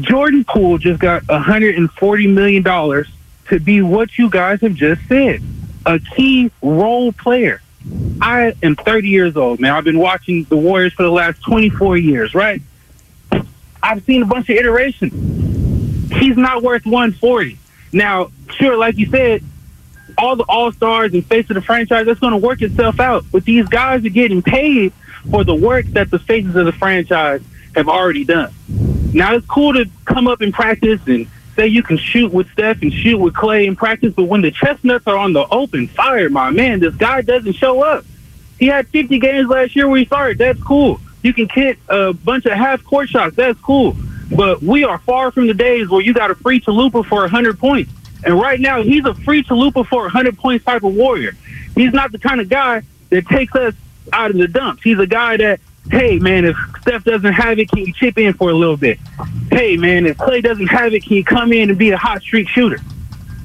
Jordan 0.00 0.44
Poole 0.44 0.78
just 0.78 1.00
got 1.00 1.26
140 1.28 2.26
million 2.28 2.62
dollars 2.62 3.08
to 3.48 3.60
be 3.60 3.82
what 3.82 4.18
you 4.18 4.30
guys 4.30 4.60
have 4.62 4.74
just 4.74 5.06
said, 5.08 5.40
a 5.84 5.98
key 5.98 6.50
role 6.62 7.12
player. 7.12 7.62
I 8.20 8.54
am 8.62 8.74
30 8.74 9.08
years 9.08 9.36
old, 9.36 9.60
man. 9.60 9.72
I've 9.72 9.84
been 9.84 10.00
watching 10.00 10.44
the 10.44 10.56
Warriors 10.56 10.92
for 10.92 11.04
the 11.04 11.10
last 11.10 11.40
24 11.42 11.96
years, 11.98 12.34
right? 12.34 12.60
I've 13.82 14.02
seen 14.04 14.22
a 14.22 14.26
bunch 14.26 14.48
of 14.50 14.56
iterations. 14.56 16.12
He's 16.12 16.36
not 16.36 16.62
worth 16.62 16.84
140. 16.84 17.58
Now, 17.92 18.30
sure, 18.50 18.76
like 18.76 18.96
you 18.96 19.06
said, 19.06 19.42
all 20.18 20.36
the 20.36 20.44
all 20.48 20.72
stars 20.72 21.12
and 21.14 21.24
face 21.24 21.48
of 21.50 21.54
the 21.54 21.62
franchise, 21.62 22.06
that's 22.06 22.20
going 22.20 22.32
to 22.32 22.38
work 22.38 22.62
itself 22.62 23.00
out. 23.00 23.24
But 23.30 23.44
these 23.44 23.66
guys 23.68 24.04
are 24.04 24.10
getting 24.10 24.42
paid 24.42 24.92
for 25.30 25.44
the 25.44 25.54
work 25.54 25.86
that 25.86 26.10
the 26.10 26.18
faces 26.18 26.56
of 26.56 26.66
the 26.66 26.72
franchise 26.72 27.42
have 27.74 27.88
already 27.88 28.24
done. 28.24 28.52
Now, 29.12 29.34
it's 29.34 29.46
cool 29.46 29.74
to 29.74 29.86
come 30.04 30.26
up 30.28 30.42
in 30.42 30.52
practice 30.52 31.00
and 31.06 31.26
say 31.54 31.66
you 31.66 31.82
can 31.82 31.96
shoot 31.96 32.32
with 32.32 32.50
Steph 32.52 32.82
and 32.82 32.92
shoot 32.92 33.18
with 33.18 33.34
Klay 33.34 33.66
in 33.66 33.76
practice, 33.76 34.12
but 34.14 34.24
when 34.24 34.42
the 34.42 34.50
chestnuts 34.50 35.06
are 35.06 35.16
on 35.16 35.32
the 35.32 35.46
open 35.48 35.88
fire, 35.88 36.28
my 36.28 36.50
man, 36.50 36.80
this 36.80 36.94
guy 36.94 37.22
doesn't 37.22 37.54
show 37.54 37.82
up. 37.82 38.04
He 38.58 38.66
had 38.66 38.86
50 38.88 39.18
games 39.18 39.48
last 39.48 39.74
year 39.74 39.88
where 39.88 39.98
he 39.98 40.04
started. 40.04 40.38
That's 40.38 40.62
cool. 40.62 41.00
You 41.22 41.32
can 41.34 41.48
hit 41.48 41.78
a 41.88 42.12
bunch 42.12 42.46
of 42.46 42.52
half 42.52 42.84
court 42.84 43.08
shots. 43.08 43.36
That's 43.36 43.58
cool. 43.60 43.96
But 44.34 44.62
we 44.62 44.84
are 44.84 44.98
far 44.98 45.30
from 45.30 45.46
the 45.46 45.54
days 45.54 45.88
where 45.88 46.00
you 46.00 46.12
got 46.12 46.30
a 46.30 46.34
free 46.34 46.60
Chalupa 46.60 47.04
for 47.06 47.20
100 47.20 47.58
points. 47.58 47.92
And 48.24 48.38
right 48.40 48.58
now, 48.58 48.82
he's 48.82 49.04
a 49.04 49.14
free 49.14 49.42
Chalupa 49.42 49.86
for 49.86 50.02
100 50.02 50.36
points 50.36 50.64
type 50.64 50.82
of 50.82 50.94
warrior. 50.94 51.36
He's 51.74 51.92
not 51.92 52.12
the 52.12 52.18
kind 52.18 52.40
of 52.40 52.48
guy 52.48 52.82
that 53.10 53.26
takes 53.26 53.54
us 53.54 53.74
out 54.12 54.30
of 54.30 54.36
the 54.36 54.48
dumps. 54.48 54.82
He's 54.82 54.98
a 54.98 55.06
guy 55.06 55.36
that, 55.36 55.60
hey, 55.90 56.18
man, 56.18 56.44
if 56.44 56.56
Steph 56.80 57.04
doesn't 57.04 57.32
have 57.32 57.58
it, 57.58 57.68
can 57.68 57.86
you 57.86 57.92
chip 57.92 58.18
in 58.18 58.32
for 58.32 58.50
a 58.50 58.54
little 58.54 58.76
bit? 58.76 58.98
Hey, 59.50 59.76
man, 59.76 60.06
if 60.06 60.16
Klay 60.16 60.42
doesn't 60.42 60.66
have 60.68 60.92
it, 60.92 61.04
can 61.04 61.16
you 61.16 61.24
come 61.24 61.52
in 61.52 61.70
and 61.70 61.78
be 61.78 61.90
a 61.90 61.96
hot 61.96 62.22
streak 62.22 62.48
shooter? 62.48 62.78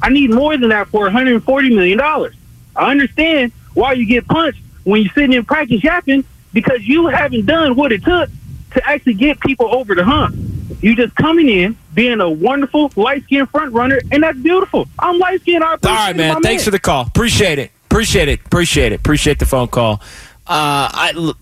I 0.02 0.10
need 0.10 0.32
more 0.32 0.58
than 0.58 0.70
that 0.70 0.88
for 0.88 1.02
140 1.02 1.70
million 1.70 1.98
dollars. 1.98 2.36
I 2.76 2.90
understand 2.90 3.52
why 3.74 3.94
you 3.94 4.06
get 4.06 4.28
punched 4.28 4.62
when 4.84 5.04
you're 5.04 5.14
sitting 5.14 5.34
in 5.34 5.46
practice 5.46 5.84
yapping 5.84 6.24
because 6.54 6.82
you 6.82 7.08
haven't 7.08 7.46
done 7.46 7.76
what 7.76 7.92
it 7.92 8.04
took 8.04 8.30
to 8.74 8.88
actually 8.88 9.14
get 9.14 9.40
people 9.40 9.74
over 9.74 9.94
the 9.94 10.04
hump. 10.04 10.36
You 10.82 10.96
just 10.96 11.16
coming 11.16 11.50
in, 11.50 11.78
being 11.94 12.22
a 12.22 12.30
wonderful 12.30 12.92
light 12.96 13.24
skinned 13.24 13.50
front 13.50 13.74
runner, 13.74 14.00
and 14.12 14.24
that's 14.24 14.38
beautiful. 14.38 14.88
I'm 15.00 15.20
light 15.20 15.42
skinned. 15.42 15.64
All 15.64 15.78
right, 15.84 16.16
man. 16.16 16.42
Thanks 16.42 16.64
for 16.64 16.72
the 16.72 16.80
call. 16.80 17.06
Appreciate 17.08 17.60
it. 17.60 17.72
Appreciate 17.86 18.30
it. 18.30 18.40
Appreciate 18.46 18.92
it. 18.94 18.96
Appreciate 18.96 19.40
the 19.40 19.46
phone 19.46 19.68
call. 19.68 20.02
Uh, 20.48 20.90
I 20.94 21.34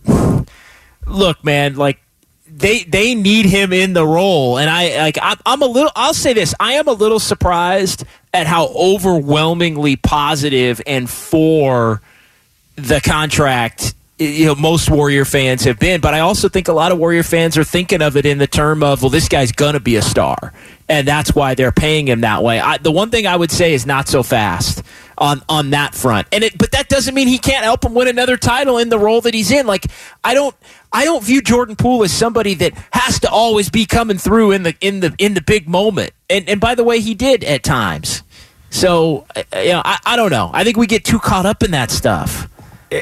look, 1.06 1.44
man. 1.44 1.76
Like 1.76 2.00
they 2.48 2.84
they 2.84 3.16
need 3.16 3.46
him 3.46 3.72
in 3.72 3.94
the 3.94 4.06
role, 4.06 4.58
and 4.58 4.70
I 4.70 4.98
like 4.98 5.18
I'm, 5.22 5.38
I'm 5.46 5.62
a 5.62 5.68
little. 5.68 5.92
I'll 5.96 6.14
say 6.14 6.34
this: 6.34 6.54
I 6.60 6.74
am 6.74 6.88
a 6.88 6.94
little 6.94 7.20
surprised 7.20 8.04
at 8.34 8.48
how 8.48 8.68
overwhelmingly 8.68 9.96
positive 9.96 10.82
and 10.86 11.10
for 11.10 12.02
the 12.76 13.02
contract 13.02 13.94
you 14.20 14.46
know 14.46 14.56
most 14.56 14.90
warrior 14.90 15.26
fans 15.26 15.64
have 15.64 15.80
been 15.80 16.02
but 16.02 16.14
i 16.14 16.20
also 16.20 16.50
think 16.50 16.68
a 16.68 16.74
lot 16.74 16.92
of 16.92 16.98
warrior 16.98 17.24
fans 17.24 17.58
are 17.58 17.64
thinking 17.64 18.02
of 18.02 18.18
it 18.18 18.26
in 18.26 18.38
the 18.38 18.48
term 18.48 18.84
of 18.84 19.02
well 19.02 19.10
this 19.10 19.30
guy's 19.30 19.52
gonna 19.52 19.80
be 19.80 19.96
a 19.96 20.02
star 20.02 20.54
and 20.90 21.08
that's 21.08 21.36
why 21.36 21.54
they're 21.54 21.72
paying 21.72 22.08
him 22.08 22.22
that 22.22 22.42
way. 22.42 22.60
I, 22.60 22.78
the 22.78 22.92
one 22.92 23.12
thing 23.12 23.28
i 23.28 23.36
would 23.36 23.52
say 23.52 23.74
is 23.74 23.86
not 23.86 24.08
so 24.08 24.24
fast 24.24 24.84
on 25.18 25.42
on 25.48 25.70
that 25.70 25.94
front. 25.94 26.28
And 26.32 26.44
it 26.44 26.58
but 26.58 26.72
that 26.72 26.90
doesn't 26.90 27.14
mean 27.14 27.28
he 27.28 27.38
can't 27.38 27.64
help 27.64 27.86
him 27.86 27.94
win 27.94 28.08
another 28.08 28.36
title 28.36 28.78
in 28.80 28.90
the 28.90 29.00
role 29.00 29.22
that 29.22 29.34
he's 29.34 29.52
in. 29.52 29.68
Like 29.68 29.86
i 30.24 30.34
don't 30.34 30.56
i 30.92 31.06
don't 31.06 31.24
view 31.24 31.42
jordan 31.42 31.76
poole 31.76 32.04
as 32.04 32.12
somebody 32.12 32.56
that 32.56 32.74
has 32.92 33.20
to 33.22 33.30
always 33.30 33.70
be 33.70 33.86
coming 33.86 34.18
through 34.18 34.52
in 34.52 34.64
the 34.64 34.76
in 34.82 35.00
the 35.00 35.14
in 35.20 35.36
the 35.36 35.42
big 35.42 35.70
moment. 35.70 36.12
And 36.30 36.50
and 36.50 36.60
by 36.60 36.76
the 36.76 36.84
way 36.84 37.00
he 37.00 37.14
did 37.14 37.44
at 37.44 37.64
times. 37.64 38.24
So 38.72 39.26
uh, 39.36 39.44
you 39.60 39.70
know 39.70 39.84
i, 39.86 40.00
I 40.06 40.16
don't 40.16 40.32
know. 40.32 40.50
I 40.54 40.64
think 40.64 40.76
we 40.76 40.88
get 40.88 41.06
too 41.06 41.20
caught 41.20 41.46
up 41.46 41.64
in 41.64 41.72
that 41.72 41.92
stuff 41.92 42.50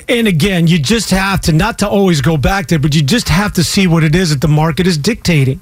And 0.09 0.27
again, 0.27 0.67
you 0.67 0.79
just 0.79 1.11
have 1.11 1.41
to 1.41 1.53
not 1.53 1.79
to 1.79 1.87
always 1.87 2.21
go 2.21 2.35
back 2.37 2.67
there, 2.67 2.79
but 2.79 2.93
you 2.93 3.03
just 3.03 3.29
have 3.29 3.53
to 3.53 3.63
see 3.63 3.87
what 3.87 4.03
it 4.03 4.15
is 4.15 4.31
that 4.31 4.41
the 4.41 4.47
market 4.47 4.85
is 4.85 4.97
dictating. 4.97 5.61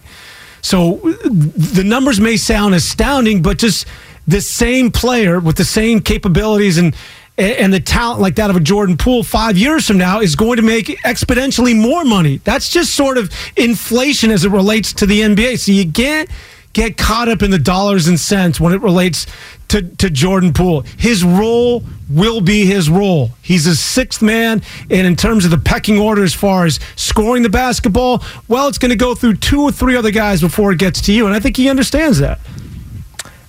So 0.62 0.96
the 0.96 1.84
numbers 1.86 2.20
may 2.20 2.38
sound 2.38 2.74
astounding, 2.74 3.44
but 3.44 3.60
just 3.60 3.86
the 4.28 4.42
same 4.42 4.92
player 4.92 5.40
with 5.40 5.58
the 5.58 5.66
same 5.66 6.00
capabilities 6.02 6.78
and 6.78 6.96
and 7.38 7.74
the 7.74 7.82
talent 7.82 8.22
like 8.22 8.36
that 8.36 8.50
of 8.50 8.56
a 8.56 8.62
Jordan 8.62 8.96
Poole 8.96 9.22
five 9.22 9.58
years 9.58 9.86
from 9.86 9.98
now 9.98 10.22
is 10.22 10.38
going 10.38 10.56
to 10.56 10.62
make 10.62 10.86
exponentially 11.04 11.76
more 11.76 12.06
money. 12.06 12.38
That's 12.46 12.70
just 12.70 12.96
sort 12.96 13.18
of 13.18 13.30
inflation 13.58 14.32
as 14.32 14.46
it 14.46 14.52
relates 14.52 14.94
to 14.94 15.06
the 15.06 15.20
NBA. 15.20 15.60
So 15.60 15.74
you 15.74 15.92
can't 15.92 16.30
get 16.76 16.96
caught 16.98 17.28
up 17.30 17.42
in 17.42 17.50
the 17.52 17.58
dollars 17.58 18.08
and 18.08 18.20
cents 18.20 18.60
when 18.60 18.74
it 18.74 18.82
relates 18.82 19.26
to, 19.70 19.82
to 19.82 20.10
Jordan 20.10 20.52
Poole. 20.54 20.82
His 20.98 21.24
role 21.24 21.84
will 22.10 22.42
be 22.42 22.66
his 22.66 22.90
role. 22.90 23.30
He's 23.42 23.66
a 23.66 23.74
sixth 23.76 24.22
man, 24.22 24.62
and 24.92 25.08
in 25.08 25.16
terms 25.16 25.46
of 25.46 25.52
the 25.52 25.58
pecking 25.58 25.98
order 25.98 26.22
as 26.24 26.34
far 26.34 26.66
as 26.66 26.82
scoring 26.98 27.44
the 27.44 27.50
basketball, 27.50 28.22
well, 28.50 28.68
it's 28.68 28.78
going 28.78 28.90
to 28.90 28.98
go 28.98 29.16
through 29.16 29.38
two 29.38 29.62
or 29.62 29.72
three 29.72 29.96
other 29.96 30.12
guys 30.12 30.42
before 30.42 30.74
it 30.74 30.78
gets 30.78 31.02
to 31.04 31.14
you, 31.14 31.26
and 31.26 31.34
I 31.34 31.40
think 31.40 31.56
he 31.58 31.70
understands 31.70 32.20
that. 32.20 32.40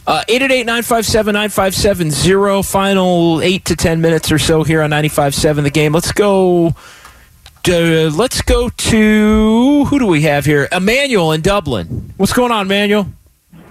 Uh, 0.07 0.23
888-957-9570. 0.29 2.65
Final 2.65 3.43
8 3.43 3.65
to 3.65 3.75
10 3.75 4.01
minutes 4.01 4.31
or 4.31 4.39
so 4.39 4.63
here 4.63 4.83
on 4.83 4.91
95.7 4.91 5.65
The 5.65 5.71
Game. 5.71 5.93
Let's 5.93 6.13
go... 6.13 6.77
Uh, 7.69 8.11
let's 8.15 8.43
go 8.43 8.69
to... 8.69 9.85
Who 9.87 9.99
do 9.99 10.07
we 10.07 10.23
have 10.23 10.45
here? 10.45 10.69
Emmanuel 10.71 11.33
in 11.33 11.41
Dublin. 11.41 12.13
What's 12.17 12.33
going 12.33 12.53
on, 12.53 12.67
Emmanuel? 12.67 13.09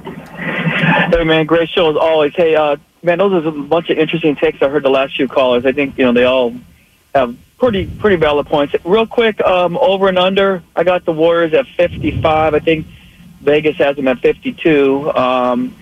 Hey 0.03 1.23
man, 1.23 1.45
great 1.45 1.69
show 1.69 1.89
as 1.89 1.95
always. 1.95 2.33
Hey, 2.35 2.55
uh, 2.55 2.77
man, 3.03 3.19
those 3.19 3.45
are 3.45 3.47
a 3.47 3.51
bunch 3.51 3.89
of 3.89 3.97
interesting 3.97 4.35
takes 4.35 4.61
I 4.61 4.69
heard 4.69 4.83
the 4.83 4.89
last 4.89 5.15
few 5.15 5.27
callers. 5.27 5.65
I 5.65 5.71
think 5.71 5.97
you 5.97 6.05
know 6.05 6.11
they 6.11 6.25
all 6.25 6.53
have 7.13 7.37
pretty 7.57 7.85
pretty 7.85 8.17
valid 8.17 8.47
points. 8.47 8.75
Real 8.83 9.07
quick, 9.07 9.39
um, 9.41 9.77
over 9.77 10.09
and 10.09 10.17
under. 10.17 10.63
I 10.75 10.83
got 10.83 11.05
the 11.05 11.13
Warriors 11.13 11.53
at 11.53 11.67
55. 11.67 12.53
I 12.53 12.59
think 12.59 12.87
Vegas 13.41 13.77
has 13.77 13.95
them 13.95 14.07
at 14.07 14.19
52. 14.19 15.11
Um, 15.13 15.75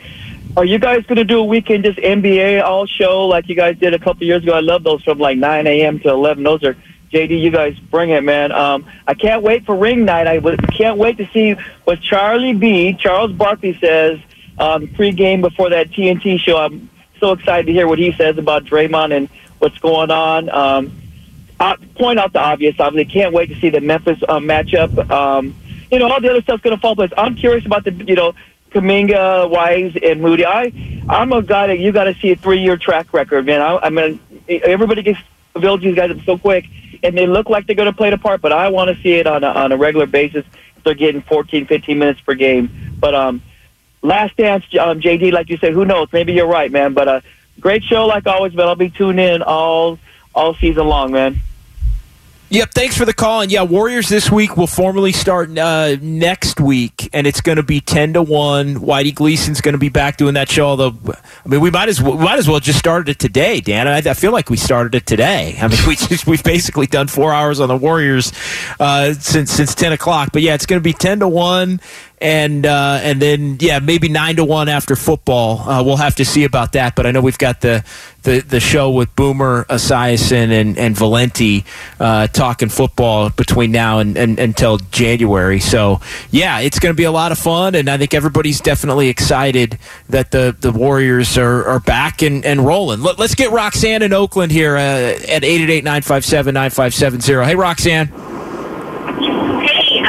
are 0.55 0.66
you 0.66 0.78
guys 0.78 1.03
going 1.05 1.18
to 1.18 1.24
do 1.24 1.39
a 1.39 1.43
weekend 1.43 1.86
just 1.86 1.97
NBA 1.97 2.61
all 2.64 2.86
show 2.86 3.26
like 3.26 3.47
you 3.47 3.55
guys 3.55 3.78
did 3.78 3.93
a 3.93 3.99
couple 3.99 4.28
years 4.28 4.43
ago? 4.43 4.53
I 4.53 4.59
love 4.59 4.84
those 4.84 5.03
from 5.03 5.18
like 5.18 5.38
9 5.38 5.66
a.m. 5.66 5.99
to 6.01 6.09
11. 6.09 6.43
Those 6.43 6.64
are 6.64 6.78
JD. 7.14 7.39
You 7.41 7.51
guys 7.51 7.78
bring 7.80 8.09
it, 8.09 8.24
man. 8.24 8.51
Um, 8.51 8.86
I 9.07 9.14
can't 9.14 9.43
wait 9.43 9.66
for 9.66 9.76
ring 9.76 10.03
night. 10.05 10.28
I 10.28 10.36
w- 10.36 10.57
can't 10.57 10.97
wait 10.97 11.18
to 11.18 11.30
see 11.32 11.55
what 11.86 12.01
Charlie 12.01 12.53
B. 12.53 12.93
Charles 12.93 13.32
Barkley 13.32 13.78
says 13.80 14.20
um, 14.57 14.88
pregame 14.88 15.41
before 15.41 15.70
that 15.70 15.91
TNT 15.91 16.39
show. 16.39 16.57
I'm 16.57 16.89
so 17.20 17.32
excited 17.34 17.68
to 17.68 17.72
hear 17.72 17.88
what 17.88 17.99
he 17.99 18.11
says 18.14 18.38
about 18.38 18.66
Draymond 18.66 19.16
and 19.16 19.30
what's 19.59 19.78
going 19.78 20.11
on. 20.11 20.49
Um, 20.49 20.91
I 21.59 21.76
point 21.95 22.20
out 22.20 22.34
the 22.34 22.39
obvious. 22.39 22.76
Obviously, 22.80 23.11
can't 23.14 23.34
wait 23.34 23.47
to 23.47 23.59
see 23.59 23.70
the 23.70 23.80
Memphis 23.80 24.20
uh, 24.28 24.39
matchup. 24.39 25.09
Um, 25.09 25.55
you 25.91 25.99
know, 25.99 26.09
all 26.09 26.20
the 26.20 26.30
other 26.30 26.41
stuff's 26.41 26.64
going 26.64 26.76
to 26.76 26.82
fall 26.82 26.95
place. 26.95 27.11
I'm 27.16 27.36
curious 27.36 27.66
about 27.66 27.84
the, 27.84 27.91
you 27.91 28.16
know, 28.16 28.34
Kuminga, 28.72 29.49
Wise, 29.49 29.95
and 30.01 30.22
Moody. 30.22 30.45
I, 30.45 30.74
I'm 31.07 31.32
a 31.32 31.43
guy 31.43 31.68
that 31.68 31.80
you 31.80 31.91
got 31.91 32.05
to 32.05 32.16
see 32.16 32.32
a 32.32 32.36
three-year 32.36 32.78
track 32.78 33.14
record, 33.14 33.45
man. 33.45 33.61
I, 33.61 33.78
I 33.78 33.89
mean, 33.91 34.20
everybody 34.47 35.03
gets 35.03 35.20
build 35.59 35.82
these 35.82 35.95
guys 35.95 36.11
up 36.11 36.18
so 36.26 36.38
quick, 36.38 36.66
and 37.04 37.18
they 37.18 37.28
look 37.28 37.49
like 37.49 37.68
they're 37.68 37.76
going 37.76 37.91
to 37.91 37.95
play 37.95 38.10
the 38.10 38.18
part, 38.18 38.41
but 38.41 38.51
I 38.51 38.70
want 38.70 38.95
to 38.95 39.04
see 39.04 39.14
it 39.14 39.28
on 39.28 39.43
a, 39.43 39.47
on 39.47 39.72
a 39.72 39.78
regular 39.78 40.06
basis. 40.06 40.45
They're 40.84 40.93
getting 40.93 41.22
14, 41.22 41.68
15 41.68 41.99
minutes 41.99 42.22
per 42.22 42.34
game. 42.34 42.95
But 42.99 43.14
um, 43.14 43.41
last 44.01 44.36
dance, 44.38 44.64
um, 44.80 45.01
JD, 45.01 45.32
like 45.32 45.49
you 45.49 45.58
said, 45.58 45.74
who 45.74 45.86
knows? 45.86 46.08
Maybe 46.12 46.34
you're 46.34 46.47
right, 46.47 46.72
man. 46.72 46.93
But 46.93 47.08
uh, 47.08 47.22
great 47.60 47.84
show 47.84 48.06
like 48.06 48.26
always, 48.26 48.54
but 48.54 48.68
I'll 48.68 48.76
be 48.76 48.89
tuned 48.89 49.20
in 49.20 49.41
all 49.41 49.99
all 50.36 50.56
season 50.56 50.88
long, 50.88 51.12
man. 51.12 51.39
Yep, 52.54 52.72
thanks 52.76 52.95
for 52.95 53.06
the 53.06 53.16
call. 53.16 53.41
And 53.41 53.51
yeah, 53.51 53.64
Warriors 53.64 54.10
this 54.10 54.30
week 54.30 54.58
will 54.58 54.68
formally 54.68 55.12
start 55.12 55.58
uh, 55.58 55.95
next 55.99 56.62
week, 56.62 57.10
and 57.12 57.26
it's 57.26 57.41
going 57.41 57.56
to 57.56 57.64
be 57.64 57.82
ten 57.82 58.14
to 58.14 58.22
one. 58.22 58.76
Whitey 58.76 59.12
Gleason's 59.12 59.60
going 59.60 59.74
to 59.74 59.80
be 59.80 59.89
back 59.89 60.18
doing 60.18 60.36
that 60.36 60.51
show. 60.51 60.68
Although, 60.68 60.93
I 61.08 61.49
mean, 61.49 61.62
we 61.62 61.72
might 61.72 61.89
as 61.89 61.99
well 61.99 62.16
we 62.16 62.24
might 62.24 62.38
as 62.38 62.47
well 62.47 62.60
just 62.60 62.78
started 62.78 63.10
it 63.10 63.18
today, 63.18 63.60
Dan. 63.60 63.88
I, 63.88 63.97
I 63.97 64.14
feel 64.14 64.32
like 64.32 64.51
we 64.51 64.58
started 64.58 64.93
it 64.93 65.08
today. 65.08 65.58
I 65.60 65.68
mean, 65.68 65.80
we 65.88 65.95
just 65.95 66.28
we've 66.28 66.43
basically 66.43 66.86
done 66.86 67.08
four 67.08 67.34
hours 67.34 67.60
on 67.60 67.70
the 67.70 67.76
Warriors 67.76 68.32
uh, 68.80 69.14
since 69.14 69.49
since 69.49 69.74
ten 69.74 69.91
o'clock. 69.91 70.30
But 70.32 70.43
yeah, 70.43 70.54
it's 70.54 70.68
going 70.68 70.80
to 70.80 70.84
be 70.84 70.93
ten 70.93 71.22
to 71.22 71.28
one, 71.28 71.82
and 72.24 72.65
uh, 72.65 72.99
and 73.03 73.21
then 73.21 73.57
yeah, 73.59 73.78
maybe 73.80 74.07
nine 74.07 74.38
to 74.38 74.45
one 74.45 74.69
after 74.69 74.95
football. 74.95 75.59
Uh, 75.59 75.84
we'll 75.84 75.97
have 75.97 76.15
to 76.15 76.26
see 76.26 76.45
about 76.45 76.71
that. 76.71 76.95
But 76.95 77.05
I 77.05 77.11
know 77.11 77.19
we've 77.19 77.38
got 77.38 77.59
the 77.59 77.84
the, 78.24 78.39
the 78.39 78.61
show 78.61 78.89
with 78.89 79.13
Boomer 79.17 79.65
Esiason 79.65 80.49
and 80.49 80.78
and 80.78 80.95
Valenti 80.95 81.65
uh, 81.99 82.28
talking 82.28 82.69
football 82.69 83.30
between 83.30 83.74
now 83.74 83.99
and, 83.99 84.17
and 84.17 84.39
until 84.39 84.78
January. 84.78 85.59
So 85.59 85.99
yeah, 86.32 86.61
it's 86.61 86.80
going 86.80 86.93
to 86.93 86.97
be 86.97 87.03
a 87.03 87.11
lot 87.11 87.34
of 87.34 87.38
fun, 87.38 87.76
and 87.76 87.89
I 87.89 87.97
think 87.97 88.13
everybody's 88.13 88.61
definitely 88.61 89.09
excited 89.09 89.78
that 90.07 90.32
the 90.32 90.55
the 90.57 90.71
Warriors 90.71 91.38
are, 91.38 91.65
are 91.65 91.82
back 91.82 92.21
and, 92.21 92.45
and 92.45 92.65
rolling. 92.65 93.01
Let, 93.01 93.19
us 93.19 93.36
get 93.36 93.51
Roxanne 93.51 94.01
in 94.01 94.13
Oakland 94.13 94.53
here 94.53 94.78
uh, 94.78 95.17
at 95.28 95.43
888-957-9570. 95.43 97.45
Hey, 97.45 97.55
Roxanne. 97.55 98.43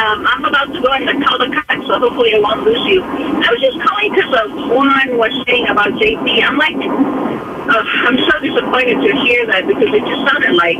Um, 0.05 0.27
I'm 0.27 0.45
about 0.45 0.67
to 0.67 0.81
go 0.83 0.83
the 0.83 1.25
call 1.25 1.39
the 1.39 1.49
cut, 1.49 1.87
so 1.87 1.99
hopefully 1.99 2.35
I 2.35 2.39
won't 2.39 2.63
lose 2.63 2.85
you. 2.85 3.03
I 3.03 3.49
was 3.51 3.61
just 3.61 3.81
calling 3.81 4.13
because 4.13 4.35
of 4.35 4.53
Juan 4.69 5.17
was 5.17 5.33
saying 5.47 5.67
about 5.69 5.93
JP. 5.93 6.45
I'm 6.45 6.59
like, 6.59 6.77
uh, 6.77 7.83
I'm 8.05 8.19
so 8.19 8.39
disappointed 8.41 9.01
to 9.01 9.17
hear 9.25 9.47
that 9.47 9.67
because 9.67 9.89
it 9.95 10.05
just 10.05 10.31
sounded 10.31 10.53
like 10.57 10.77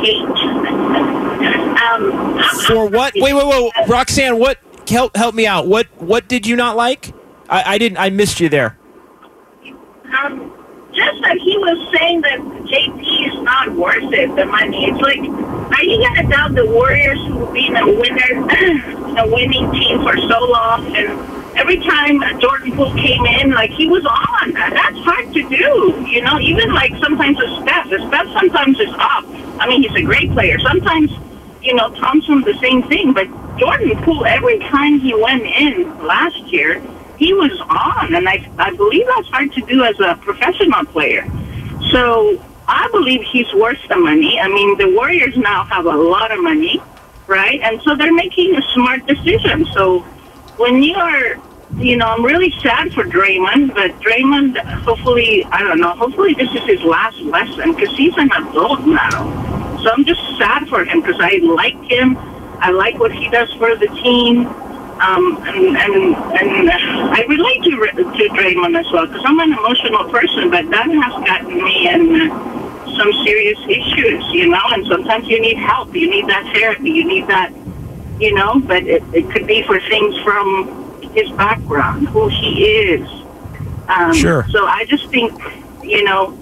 hate. 0.00 0.24
um, 1.82 2.40
For 2.66 2.88
what? 2.88 3.12
Wait, 3.16 3.34
wait, 3.34 3.46
wait, 3.46 3.72
Roxanne. 3.86 4.38
What? 4.38 4.58
Help, 4.88 5.14
help 5.14 5.34
me 5.34 5.46
out. 5.46 5.66
What? 5.66 5.86
What 6.00 6.26
did 6.26 6.46
you 6.46 6.56
not 6.56 6.74
like? 6.74 7.12
I, 7.50 7.74
I 7.74 7.78
didn't. 7.78 7.98
I 7.98 8.08
missed 8.08 8.40
you 8.40 8.48
there. 8.48 8.78
um, 10.24 10.55
just 10.96 11.20
that 11.22 11.36
he 11.36 11.56
was 11.58 11.76
saying 11.96 12.22
that 12.22 12.40
JP 12.40 13.04
is 13.28 13.42
not 13.42 13.70
worth 13.72 14.12
it, 14.12 14.34
the 14.34 14.46
money. 14.46 14.86
It's 14.86 15.00
like, 15.00 15.20
are 15.20 15.84
you 15.84 16.00
to 16.16 16.22
doubt 16.28 16.54
the 16.54 16.64
Warriors 16.64 17.20
who've 17.26 17.52
been 17.52 17.76
a 17.76 17.86
winner, 17.86 18.32
a 19.20 19.28
winning 19.28 19.70
team 19.72 20.02
for 20.02 20.16
so 20.16 20.38
long? 20.48 20.96
And 20.96 21.08
every 21.56 21.76
time 21.80 22.22
Jordan 22.40 22.72
Poole 22.72 22.94
came 22.94 23.24
in, 23.26 23.50
like, 23.50 23.70
he 23.70 23.88
was 23.88 24.04
on. 24.06 24.56
Uh, 24.56 24.70
that's 24.70 24.98
hard 25.04 25.32
to 25.34 25.48
do, 25.48 26.04
you 26.08 26.22
know? 26.22 26.40
Even, 26.40 26.72
like, 26.72 26.92
sometimes 26.96 27.36
the 27.36 27.60
Steph. 27.62 27.90
The 27.90 27.98
Steph 28.08 28.28
sometimes 28.32 28.80
is 28.80 28.94
off. 28.94 29.24
I 29.60 29.68
mean, 29.68 29.82
he's 29.82 29.94
a 29.94 30.02
great 30.02 30.32
player. 30.32 30.58
Sometimes, 30.60 31.10
you 31.60 31.74
know, 31.74 31.92
Thompson, 31.94 32.40
the 32.40 32.58
same 32.58 32.82
thing. 32.84 33.12
But 33.12 33.28
Jordan 33.58 33.96
Poole, 34.02 34.24
every 34.24 34.60
time 34.60 34.98
he 34.98 35.14
went 35.14 35.42
in 35.42 36.06
last 36.06 36.40
year, 36.46 36.82
he 37.18 37.32
was 37.32 37.58
on, 37.60 38.14
and 38.14 38.28
I, 38.28 38.48
I 38.58 38.74
believe 38.74 39.06
that's 39.06 39.28
hard 39.28 39.52
to 39.52 39.60
do 39.62 39.84
as 39.84 39.98
a 40.00 40.16
professional 40.16 40.84
player. 40.86 41.26
So 41.90 42.42
I 42.68 42.88
believe 42.90 43.22
he's 43.22 43.52
worth 43.54 43.78
the 43.88 43.96
money. 43.96 44.40
I 44.40 44.48
mean, 44.48 44.76
the 44.76 44.94
Warriors 44.94 45.36
now 45.36 45.64
have 45.64 45.86
a 45.86 45.96
lot 45.96 46.32
of 46.32 46.42
money, 46.42 46.82
right? 47.26 47.60
And 47.62 47.80
so 47.82 47.94
they're 47.94 48.14
making 48.14 48.56
a 48.56 48.62
smart 48.74 49.06
decision. 49.06 49.66
So 49.72 50.00
when 50.58 50.82
you 50.82 50.94
are, 50.96 51.36
you 51.76 51.96
know, 51.96 52.06
I'm 52.06 52.24
really 52.24 52.50
sad 52.62 52.92
for 52.92 53.04
Draymond, 53.04 53.74
but 53.74 53.92
Draymond, 54.00 54.58
hopefully, 54.82 55.44
I 55.44 55.62
don't 55.62 55.80
know, 55.80 55.90
hopefully 55.90 56.34
this 56.34 56.50
is 56.52 56.62
his 56.64 56.80
last 56.82 57.18
lesson 57.20 57.74
because 57.74 57.96
he's 57.96 58.16
an 58.16 58.30
adult 58.32 58.86
now. 58.86 59.78
So 59.82 59.90
I'm 59.90 60.04
just 60.04 60.20
sad 60.36 60.68
for 60.68 60.84
him 60.84 61.00
because 61.00 61.20
I 61.20 61.38
like 61.42 61.80
him. 61.84 62.16
I 62.58 62.70
like 62.70 62.98
what 62.98 63.12
he 63.12 63.28
does 63.28 63.52
for 63.54 63.76
the 63.76 63.86
team. 63.88 64.48
Um, 65.00 65.36
and, 65.46 65.76
and, 65.76 66.14
and 66.14 66.70
I 66.70 67.22
relate 67.28 67.62
to, 67.64 67.70
to 67.70 68.28
Draymond 68.34 68.78
as 68.78 68.90
well 68.92 69.06
because 69.06 69.22
I'm 69.24 69.38
an 69.40 69.52
emotional 69.52 70.08
person, 70.10 70.50
but 70.50 70.70
that 70.70 70.88
has 70.88 71.12
gotten 71.26 71.62
me 71.62 71.88
in 71.88 72.30
some 72.96 73.12
serious 73.24 73.58
issues, 73.68 74.24
you 74.32 74.48
know, 74.48 74.62
and 74.70 74.86
sometimes 74.86 75.28
you 75.28 75.38
need 75.40 75.58
help. 75.58 75.94
You 75.94 76.08
need 76.08 76.26
that 76.28 76.50
therapy. 76.54 76.90
You 76.90 77.04
need 77.06 77.26
that, 77.28 77.52
you 78.18 78.32
know, 78.34 78.58
but 78.60 78.84
it, 78.84 79.02
it 79.12 79.30
could 79.30 79.46
be 79.46 79.62
for 79.64 79.78
things 79.80 80.16
from 80.20 81.02
his 81.12 81.30
background, 81.32 82.08
who 82.08 82.28
he 82.28 82.64
is. 82.64 83.08
Um, 83.88 84.14
Sure. 84.14 84.46
So 84.50 84.66
I 84.66 84.86
just 84.86 85.10
think, 85.10 85.32
you 85.82 86.04
know, 86.04 86.38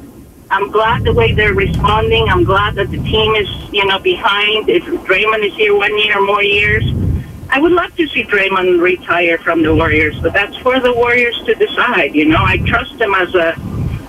I'm 0.50 0.70
glad 0.70 1.02
the 1.02 1.12
way 1.12 1.32
they're 1.32 1.54
responding. 1.54 2.28
I'm 2.28 2.44
glad 2.44 2.76
that 2.76 2.90
the 2.90 2.98
team 2.98 3.34
is, 3.34 3.48
you 3.72 3.84
know, 3.84 3.98
behind. 3.98 4.68
If 4.68 4.84
Draymond 4.84 5.44
is 5.44 5.54
here 5.54 5.74
one 5.74 5.98
year 5.98 6.18
or 6.18 6.24
more 6.24 6.42
years, 6.42 6.84
I 7.50 7.60
would 7.60 7.72
love 7.72 7.94
to 7.96 8.08
see 8.08 8.24
Draymond 8.24 8.80
retire 8.80 9.38
from 9.38 9.62
the 9.62 9.74
Warriors, 9.74 10.18
but 10.20 10.32
that's 10.32 10.56
for 10.58 10.80
the 10.80 10.92
Warriors 10.92 11.40
to 11.44 11.54
decide. 11.54 12.14
You 12.14 12.26
know, 12.26 12.42
I 12.42 12.58
trust 12.58 12.98
them 12.98 13.14
as 13.14 13.34
a 13.34 13.54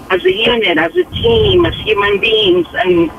as 0.10 0.24
a 0.24 0.32
unit, 0.32 0.78
as 0.78 0.96
a 0.96 1.04
team, 1.06 1.66
as 1.66 1.76
human 1.76 2.20
beings, 2.20 2.68
and 2.74 3.12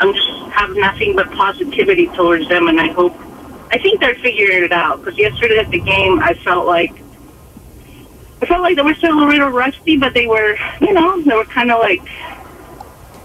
I'm 0.00 0.12
just 0.12 0.28
have 0.52 0.70
nothing 0.76 1.16
but 1.16 1.30
positivity 1.32 2.06
towards 2.08 2.48
them. 2.48 2.68
And 2.68 2.80
I 2.80 2.88
hope, 2.88 3.14
I 3.70 3.78
think 3.78 4.00
they're 4.00 4.14
figuring 4.16 4.64
it 4.64 4.72
out. 4.72 5.00
Because 5.00 5.18
yesterday 5.18 5.58
at 5.58 5.70
the 5.70 5.80
game, 5.80 6.20
I 6.20 6.34
felt 6.34 6.66
like 6.66 6.92
I 8.42 8.46
felt 8.46 8.62
like 8.62 8.76
they 8.76 8.82
were 8.82 8.94
still 8.94 9.18
a 9.18 9.24
little 9.24 9.50
rusty, 9.50 9.96
but 9.96 10.14
they 10.14 10.26
were, 10.26 10.56
you 10.80 10.92
know, 10.92 11.22
they 11.22 11.34
were 11.34 11.44
kind 11.44 11.70
of 11.70 11.78
like 11.78 12.02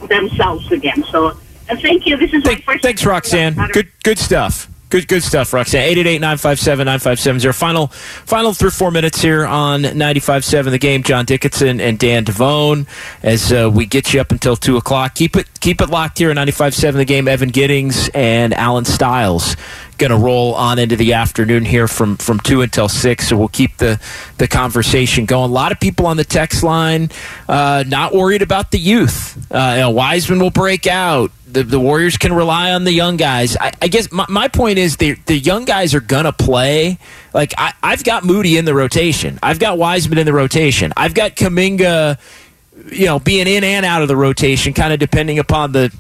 themselves 0.08 0.72
again. 0.72 1.04
So, 1.12 1.38
and 1.70 1.82
thank 1.82 2.06
you. 2.06 2.18
This 2.18 2.34
is 2.34 2.46
my 2.46 2.56
first. 2.56 2.84
Thanks, 2.84 3.06
Roxanne. 3.06 3.56
Good, 3.74 3.90
good 4.04 4.20
stuff. 4.20 4.70
Good, 4.90 5.10
good 5.10 5.22
stuff, 5.22 5.52
Roxanne. 5.52 5.96
888-957-9570. 5.98 7.54
Final, 7.54 7.88
final 7.88 8.54
three 8.54 8.70
four 8.70 8.90
minutes 8.90 9.22
here 9.22 9.46
on 9.46 9.82
95.7 9.82 10.72
The 10.72 10.78
Game. 10.78 11.04
John 11.04 11.26
Dickinson 11.26 11.82
and 11.82 12.00
Dan 12.00 12.24
Devone 12.24 12.88
as 13.22 13.52
uh, 13.52 13.70
we 13.74 13.86
get 13.86 14.14
you 14.14 14.22
up 14.22 14.32
until 14.32 14.56
2 14.56 14.78
o'clock. 14.78 15.14
Keep 15.16 15.36
it, 15.36 15.60
keep 15.60 15.82
it 15.82 15.90
locked 15.90 16.20
here 16.20 16.30
on 16.30 16.38
95.7 16.38 16.94
The 16.94 17.06
Game. 17.06 17.28
Evan 17.28 17.50
Giddings 17.50 18.10
and 18.14 18.54
Alan 18.54 18.86
Stiles 18.86 19.58
going 19.98 20.12
to 20.12 20.18
roll 20.18 20.54
on 20.54 20.80
into 20.80 20.96
the 20.96 21.14
afternoon 21.14 21.66
here 21.66 21.88
from, 21.88 22.18
from 22.18 22.40
2 22.40 22.62
until 22.62 22.88
6. 22.88 23.28
So 23.28 23.36
we'll 23.36 23.48
keep 23.48 23.78
the, 23.78 24.00
the 24.38 24.48
conversation 24.48 25.26
going. 25.26 25.50
A 25.50 25.54
lot 25.54 25.72
of 25.72 25.80
people 25.80 26.06
on 26.08 26.18
the 26.18 26.24
text 26.24 26.64
line 26.64 27.10
uh, 27.50 27.84
not 27.88 28.14
worried 28.14 28.42
about 28.42 28.72
the 28.72 28.80
youth. 28.80 29.52
Uh, 29.52 29.72
you 29.76 29.82
know, 29.82 29.90
Wiseman 29.90 30.40
will 30.40 30.52
break 30.52 30.88
out 30.88 31.32
the, 31.58 31.64
the 31.64 31.80
Warriors 31.80 32.18
can 32.18 32.34
rely 32.34 32.72
on 32.72 32.84
the 32.84 32.92
young 32.92 33.18
guys. 33.18 33.58
I, 33.58 33.72
I 33.82 33.88
guess 33.88 34.12
my, 34.12 34.26
my 34.30 34.48
point 34.48 34.78
is 34.78 34.98
the 34.98 35.14
the 35.26 35.38
young 35.38 35.66
guys 35.66 35.96
are 35.96 36.00
gonna 36.00 36.32
play. 36.32 37.00
Like 37.34 37.54
I, 37.58 37.74
I've 37.82 38.04
got 38.04 38.24
Moody 38.24 38.58
in 38.58 38.66
the 38.66 38.76
rotation. 38.76 39.40
I've 39.42 39.60
got 39.60 39.78
Wiseman 39.78 40.20
in 40.20 40.26
the 40.26 40.34
rotation. 40.34 40.94
I've 40.96 41.16
got 41.16 41.36
Kuminga, 41.36 42.20
you 42.92 43.06
know, 43.08 43.18
being 43.20 43.48
in 43.48 43.64
and 43.64 43.86
out 43.86 44.04
of 44.04 44.08
the 44.08 44.16
rotation, 44.16 44.74
kind 44.74 44.94
of 44.94 45.00
depending 45.00 45.40
upon 45.40 45.72
the 45.72 45.92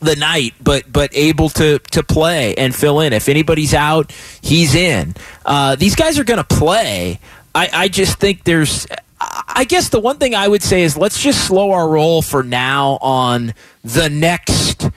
the 0.00 0.16
night, 0.16 0.54
but 0.60 0.90
but 0.92 1.10
able 1.14 1.50
to 1.50 1.78
to 1.78 2.02
play 2.02 2.54
and 2.56 2.74
fill 2.74 3.00
in. 3.00 3.12
If 3.12 3.28
anybody's 3.28 3.74
out, 3.74 4.12
he's 4.42 4.74
in. 4.74 5.14
Uh, 5.46 5.76
these 5.76 5.94
guys 5.94 6.18
are 6.18 6.24
going 6.24 6.42
to 6.42 6.56
play. 6.56 7.20
I, 7.54 7.68
I 7.72 7.88
just 7.88 8.18
think 8.18 8.44
there's. 8.44 8.86
I 9.30 9.64
guess 9.64 9.88
the 9.88 10.00
one 10.00 10.18
thing 10.18 10.34
I 10.34 10.48
would 10.48 10.62
say 10.62 10.82
is 10.82 10.96
let's 10.96 11.22
just 11.22 11.46
slow 11.46 11.72
our 11.72 11.88
roll 11.88 12.22
for 12.22 12.42
now 12.42 12.98
on 13.00 13.54
the 13.84 14.08
next 14.08 14.90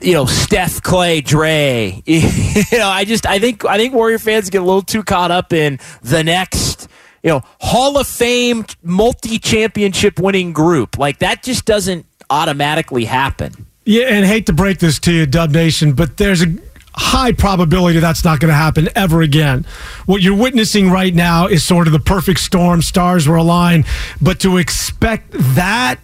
you 0.00 0.12
know 0.12 0.26
Steph 0.26 0.82
Klay 0.82 1.24
Dre. 1.24 2.02
You 2.06 2.78
know 2.78 2.88
I 2.88 3.04
just 3.04 3.26
I 3.26 3.38
think 3.38 3.64
I 3.64 3.76
think 3.76 3.94
Warrior 3.94 4.18
fans 4.18 4.50
get 4.50 4.62
a 4.62 4.64
little 4.64 4.82
too 4.82 5.02
caught 5.02 5.30
up 5.30 5.52
in 5.52 5.78
the 6.02 6.22
next 6.22 6.88
you 7.22 7.30
know 7.30 7.42
Hall 7.60 7.98
of 7.98 8.06
Fame 8.06 8.64
multi-championship 8.82 10.18
winning 10.18 10.52
group. 10.52 10.98
Like 10.98 11.18
that 11.18 11.42
just 11.42 11.64
doesn't 11.64 12.06
automatically 12.30 13.04
happen. 13.04 13.66
Yeah, 13.84 14.04
and 14.08 14.26
hate 14.26 14.44
to 14.46 14.52
break 14.52 14.80
this 14.80 14.98
to 15.00 15.12
you, 15.12 15.24
Dub 15.24 15.50
Nation, 15.50 15.94
but 15.94 16.18
there's 16.18 16.42
a 16.42 16.54
high 16.94 17.32
probability 17.32 18.00
that's 18.00 18.24
not 18.24 18.40
going 18.40 18.50
to 18.50 18.54
happen 18.54 18.88
ever 18.94 19.22
again. 19.22 19.64
What 20.06 20.22
you're 20.22 20.36
witnessing 20.36 20.90
right 20.90 21.14
now 21.14 21.46
is 21.46 21.64
sort 21.64 21.86
of 21.86 21.92
the 21.92 22.00
perfect 22.00 22.40
storm. 22.40 22.82
Stars 22.82 23.28
were 23.28 23.36
aligned, 23.36 23.86
but 24.20 24.40
to 24.40 24.56
expect 24.56 25.30
that 25.54 25.96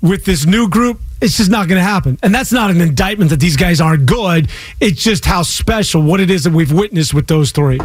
with 0.00 0.24
this 0.24 0.46
new 0.46 0.68
group, 0.68 1.00
it's 1.20 1.36
just 1.36 1.50
not 1.50 1.68
going 1.68 1.78
to 1.78 1.84
happen. 1.84 2.18
And 2.22 2.34
that's 2.34 2.52
not 2.52 2.70
an 2.70 2.80
indictment 2.80 3.30
that 3.30 3.40
these 3.40 3.56
guys 3.56 3.80
aren't 3.80 4.06
good. 4.06 4.48
It's 4.80 5.02
just 5.02 5.24
how 5.24 5.42
special 5.42 6.02
what 6.02 6.20
it 6.20 6.30
is 6.30 6.44
that 6.44 6.52
we've 6.52 6.72
witnessed 6.72 7.12
with 7.12 7.26
those 7.26 7.50
three. 7.50 7.80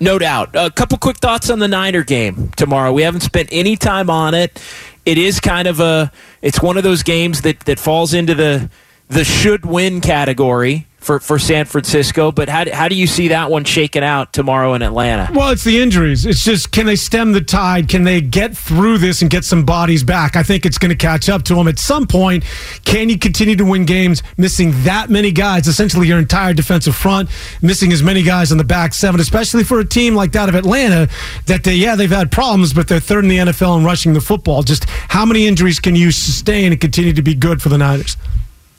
No 0.00 0.18
doubt. 0.18 0.50
A 0.54 0.70
couple 0.70 0.96
quick 0.98 1.18
thoughts 1.18 1.50
on 1.50 1.58
the 1.58 1.68
Niner 1.68 2.04
game 2.04 2.48
tomorrow. 2.56 2.92
We 2.92 3.02
haven't 3.02 3.20
spent 3.20 3.48
any 3.52 3.76
time 3.76 4.08
on 4.08 4.34
it. 4.34 4.62
It 5.04 5.18
is 5.18 5.40
kind 5.40 5.68
of 5.68 5.80
a 5.80 6.10
it's 6.42 6.62
one 6.62 6.76
of 6.76 6.84
those 6.84 7.02
games 7.02 7.42
that 7.42 7.60
that 7.60 7.78
falls 7.78 8.14
into 8.14 8.34
the 8.34 8.70
the 9.08 9.24
should 9.24 9.66
win 9.66 10.00
category 10.00 10.86
for, 11.00 11.18
for 11.18 11.38
San 11.38 11.64
Francisco, 11.64 12.30
but 12.30 12.48
how, 12.48 12.70
how 12.72 12.88
do 12.88 12.94
you 12.94 13.06
see 13.06 13.28
that 13.28 13.50
one 13.50 13.64
shaking 13.64 14.04
out 14.04 14.32
tomorrow 14.32 14.74
in 14.74 14.82
Atlanta? 14.82 15.30
Well, 15.34 15.50
it's 15.50 15.64
the 15.64 15.80
injuries. 15.80 16.26
It's 16.26 16.44
just 16.44 16.72
can 16.72 16.86
they 16.86 16.96
stem 16.96 17.32
the 17.32 17.40
tide? 17.40 17.88
Can 17.88 18.04
they 18.04 18.20
get 18.20 18.56
through 18.56 18.98
this 18.98 19.22
and 19.22 19.30
get 19.30 19.44
some 19.44 19.64
bodies 19.64 20.04
back? 20.04 20.36
I 20.36 20.42
think 20.42 20.66
it's 20.66 20.78
going 20.78 20.90
to 20.90 20.96
catch 20.96 21.28
up 21.28 21.42
to 21.44 21.54
them 21.54 21.68
at 21.68 21.78
some 21.78 22.06
point. 22.06 22.44
Can 22.84 23.08
you 23.08 23.18
continue 23.18 23.56
to 23.56 23.64
win 23.64 23.86
games 23.86 24.22
missing 24.36 24.72
that 24.84 25.08
many 25.08 25.32
guys, 25.32 25.66
essentially 25.66 26.06
your 26.06 26.18
entire 26.18 26.52
defensive 26.52 26.94
front, 26.94 27.30
missing 27.62 27.92
as 27.92 28.02
many 28.02 28.22
guys 28.22 28.52
on 28.52 28.58
the 28.58 28.64
back 28.64 28.92
seven, 28.92 29.20
especially 29.20 29.64
for 29.64 29.80
a 29.80 29.84
team 29.84 30.14
like 30.14 30.32
that 30.32 30.48
of 30.48 30.54
Atlanta 30.54 31.08
that 31.46 31.64
they, 31.64 31.74
yeah, 31.74 31.96
they've 31.96 32.10
had 32.10 32.30
problems, 32.30 32.74
but 32.74 32.88
they're 32.88 33.00
third 33.00 33.24
in 33.24 33.30
the 33.30 33.38
NFL 33.38 33.78
in 33.78 33.84
rushing 33.84 34.12
the 34.12 34.20
football. 34.20 34.62
Just 34.62 34.84
how 34.88 35.24
many 35.24 35.46
injuries 35.46 35.80
can 35.80 35.96
you 35.96 36.10
sustain 36.10 36.72
and 36.72 36.80
continue 36.80 37.14
to 37.14 37.22
be 37.22 37.34
good 37.34 37.62
for 37.62 37.70
the 37.70 37.78
Niners? 37.78 38.16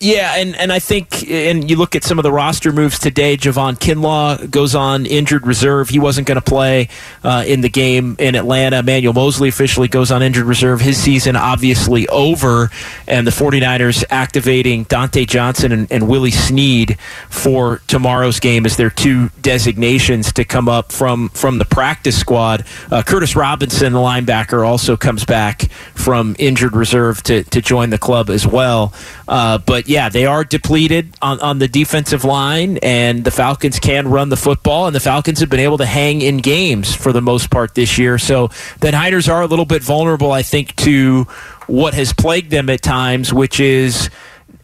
Yeah, 0.03 0.33
and, 0.35 0.55
and 0.55 0.73
I 0.73 0.79
think, 0.79 1.29
and 1.29 1.69
you 1.69 1.75
look 1.75 1.95
at 1.95 2.03
some 2.03 2.17
of 2.17 2.23
the 2.23 2.31
roster 2.31 2.71
moves 2.71 2.97
today. 2.97 3.37
Javon 3.37 3.77
Kinlaw 3.77 4.49
goes 4.49 4.73
on 4.73 5.05
injured 5.05 5.45
reserve. 5.45 5.89
He 5.89 5.99
wasn't 5.99 6.25
going 6.25 6.37
to 6.37 6.41
play 6.41 6.89
uh, 7.23 7.43
in 7.45 7.61
the 7.61 7.69
game 7.69 8.15
in 8.17 8.33
Atlanta. 8.33 8.79
Emmanuel 8.79 9.13
Moseley 9.13 9.49
officially 9.49 9.87
goes 9.87 10.11
on 10.11 10.23
injured 10.23 10.45
reserve. 10.45 10.81
His 10.81 10.97
season 10.97 11.35
obviously 11.35 12.07
over, 12.07 12.71
and 13.07 13.27
the 13.27 13.31
49ers 13.31 14.03
activating 14.09 14.85
Dante 14.85 15.23
Johnson 15.25 15.71
and, 15.71 15.91
and 15.91 16.07
Willie 16.09 16.31
Snead 16.31 16.97
for 17.29 17.83
tomorrow's 17.85 18.39
game 18.39 18.65
as 18.65 18.77
their 18.77 18.89
two 18.89 19.29
designations 19.41 20.33
to 20.33 20.43
come 20.43 20.67
up 20.67 20.91
from, 20.91 21.29
from 21.29 21.59
the 21.59 21.65
practice 21.65 22.19
squad. 22.19 22.65
Uh, 22.89 23.03
Curtis 23.03 23.35
Robinson, 23.35 23.93
the 23.93 23.99
linebacker, 23.99 24.65
also 24.65 24.97
comes 24.97 25.25
back 25.25 25.69
from 25.93 26.35
injured 26.39 26.75
reserve 26.75 27.21
to, 27.21 27.43
to 27.43 27.61
join 27.61 27.91
the 27.91 27.99
club 27.99 28.31
as 28.31 28.47
well. 28.47 28.95
Uh, 29.27 29.59
but 29.59 29.90
yeah, 29.91 30.07
they 30.07 30.25
are 30.25 30.45
depleted 30.45 31.13
on, 31.21 31.41
on 31.41 31.59
the 31.59 31.67
defensive 31.67 32.23
line, 32.23 32.77
and 32.77 33.25
the 33.25 33.29
Falcons 33.29 33.77
can 33.77 34.07
run 34.07 34.29
the 34.29 34.37
football, 34.37 34.87
and 34.87 34.95
the 34.95 35.01
Falcons 35.01 35.41
have 35.41 35.49
been 35.49 35.59
able 35.59 35.77
to 35.79 35.85
hang 35.85 36.21
in 36.21 36.37
games 36.37 36.95
for 36.95 37.11
the 37.11 37.21
most 37.21 37.51
part 37.51 37.75
this 37.75 37.97
year. 37.97 38.17
So 38.17 38.49
the 38.79 38.93
Niners 38.93 39.27
are 39.27 39.41
a 39.41 39.47
little 39.47 39.65
bit 39.65 39.83
vulnerable, 39.83 40.31
I 40.31 40.43
think, 40.43 40.77
to 40.77 41.23
what 41.67 41.93
has 41.93 42.13
plagued 42.13 42.51
them 42.51 42.69
at 42.69 42.81
times, 42.81 43.33
which 43.33 43.59
is 43.59 44.09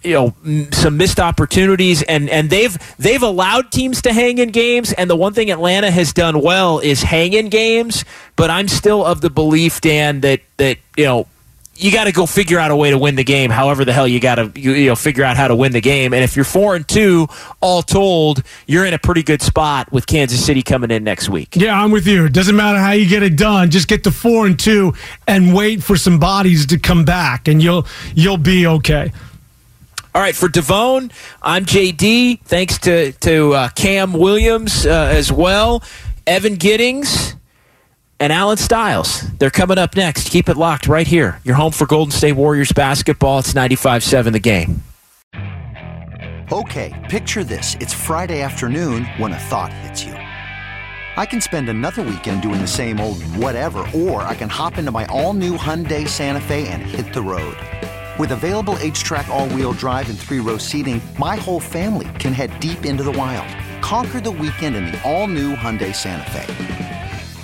you 0.02 0.14
know 0.14 0.34
some 0.72 0.96
missed 0.96 1.20
opportunities 1.20 2.04
and 2.04 2.30
and 2.30 2.50
they've 2.50 2.78
they've 2.98 3.24
allowed 3.24 3.72
teams 3.72 4.04
to 4.04 4.14
hang 4.14 4.38
in 4.38 4.50
games 4.50 4.94
and 4.94 5.10
the 5.10 5.16
one 5.16 5.34
thing 5.34 5.50
Atlanta 5.50 5.90
has 5.90 6.14
done 6.14 6.40
well 6.42 6.78
is 6.80 7.02
hang 7.02 7.34
in 7.34 7.50
games 7.50 8.06
but 8.36 8.52
I'm 8.52 8.68
still 8.68 9.04
of 9.04 9.22
the 9.22 9.32
belief 9.32 9.82
Dan 9.82 10.22
that 10.22 10.42
that 10.58 10.78
you 10.96 11.06
know 11.06 11.28
you 11.78 11.92
got 11.92 12.06
to 12.06 12.12
go 12.12 12.26
figure 12.26 12.60
out 12.60 12.72
a 12.72 12.76
way 12.76 12.90
to 12.90 12.98
win 12.98 13.16
the 13.16 13.24
game. 13.24 13.52
However, 13.52 13.86
the 13.86 13.94
hell 13.94 14.08
you 14.08 14.20
got 14.20 14.36
to 14.36 14.52
you, 14.56 14.74
you 14.74 14.88
know 14.88 14.96
figure 14.96 15.24
out 15.24 15.38
how 15.38 15.48
to 15.48 15.56
win 15.56 15.72
the 15.72 15.82
game. 15.82 16.14
And 16.14 16.24
if 16.24 16.36
you're 16.36 16.46
four 16.46 16.76
and 16.76 16.88
two, 16.88 17.28
all 17.62 17.82
told, 17.82 18.44
you're 18.66 18.86
in 18.86 18.94
a 18.94 19.00
pretty 19.00 19.24
good 19.24 19.42
spot 19.42 19.92
with 19.92 20.08
Kansas 20.08 20.44
City 20.44 20.64
coming 20.64 20.92
in 20.92 21.04
next 21.04 21.30
week. 21.30 21.56
Yeah, 21.56 21.80
I'm 21.80 21.92
with 21.92 22.08
you. 22.08 22.26
It 22.26 22.34
doesn't 22.34 22.56
matter 22.56 22.80
how 22.80 22.92
you 22.92 23.08
get 23.08 23.24
it 23.24 23.38
done. 23.38 23.70
Just 23.70 23.88
get 23.88 24.04
to 24.06 24.12
four 24.12 24.46
and 24.48 24.60
two 24.60 24.94
and 25.28 25.54
wait 25.54 25.84
for 25.84 25.96
some 25.98 26.20
bodies 26.20 26.66
to 26.68 26.80
come 26.80 27.06
back, 27.06 27.48
and 27.48 27.62
you'll 27.62 27.86
you'll 28.16 28.38
be 28.38 28.66
okay. 28.68 29.12
All 30.16 30.22
right, 30.22 30.36
for 30.36 30.50
Devone, 30.50 31.12
I'm 31.44 31.66
JD. 31.66 32.42
Thanks 32.42 32.80
to 32.80 33.12
to 33.12 33.54
uh, 33.54 33.70
Cam 33.70 34.14
Williams 34.14 34.86
uh, 34.86 35.12
as 35.14 35.32
well, 35.32 35.84
Evan 36.26 36.56
Giddings, 36.56 37.36
and 38.20 38.34
Alan 38.34 38.58
Stiles. 38.58 39.22
They're 39.40 39.50
coming 39.50 39.78
up 39.78 39.96
next. 39.96 40.30
Keep 40.30 40.50
it 40.50 40.58
locked 40.58 40.88
right 40.88 41.08
here. 41.08 41.40
Your 41.44 41.56
home 41.56 41.72
for 41.72 41.86
Golden 41.86 42.12
State 42.12 42.34
Warriors 42.34 42.72
basketball. 42.72 43.40
It's 43.40 43.54
95-7 43.54 44.32
the 44.32 44.40
game. 44.40 44.84
Okay, 46.50 46.94
picture 47.10 47.44
this. 47.44 47.76
It's 47.82 47.94
Friday 47.94 48.42
afternoon 48.42 49.04
when 49.18 49.34
a 49.34 49.38
thought 49.38 49.74
hits 49.74 50.04
you. 50.06 50.14
I 50.14 51.26
can 51.26 51.42
spend 51.42 51.68
another 51.68 52.04
weekend 52.04 52.42
doing 52.42 52.62
the 52.62 52.68
same 52.68 53.00
old 53.02 53.22
whatever, 53.24 53.80
or 53.94 54.22
I 54.22 54.34
can 54.34 54.50
hop 54.50 54.78
into 54.78 54.92
my 54.92 55.06
all-new 55.08 55.58
Hyundai 55.58 56.08
Santa 56.08 56.40
Fe 56.40 56.68
and 56.70 56.84
hit 56.84 57.12
the 57.12 57.22
road. 57.22 57.58
With 58.18 58.32
available 58.32 58.76
HTRAC 58.76 59.28
all-wheel 59.28 59.74
drive 59.74 60.10
and 60.10 60.18
three-row 60.18 60.58
seating, 60.58 61.02
my 61.20 61.36
whole 61.36 61.60
family 61.60 62.08
can 62.18 62.34
head 62.34 62.58
deep 62.62 62.86
into 62.86 63.04
the 63.04 63.12
wild. 63.12 63.54
Conquer 63.82 64.22
the 64.22 64.32
weekend 64.32 64.76
in 64.76 64.86
the 64.86 65.02
all-new 65.04 65.56
Hyundai 65.56 65.94
Santa 65.94 66.32
Fe. 66.32 66.87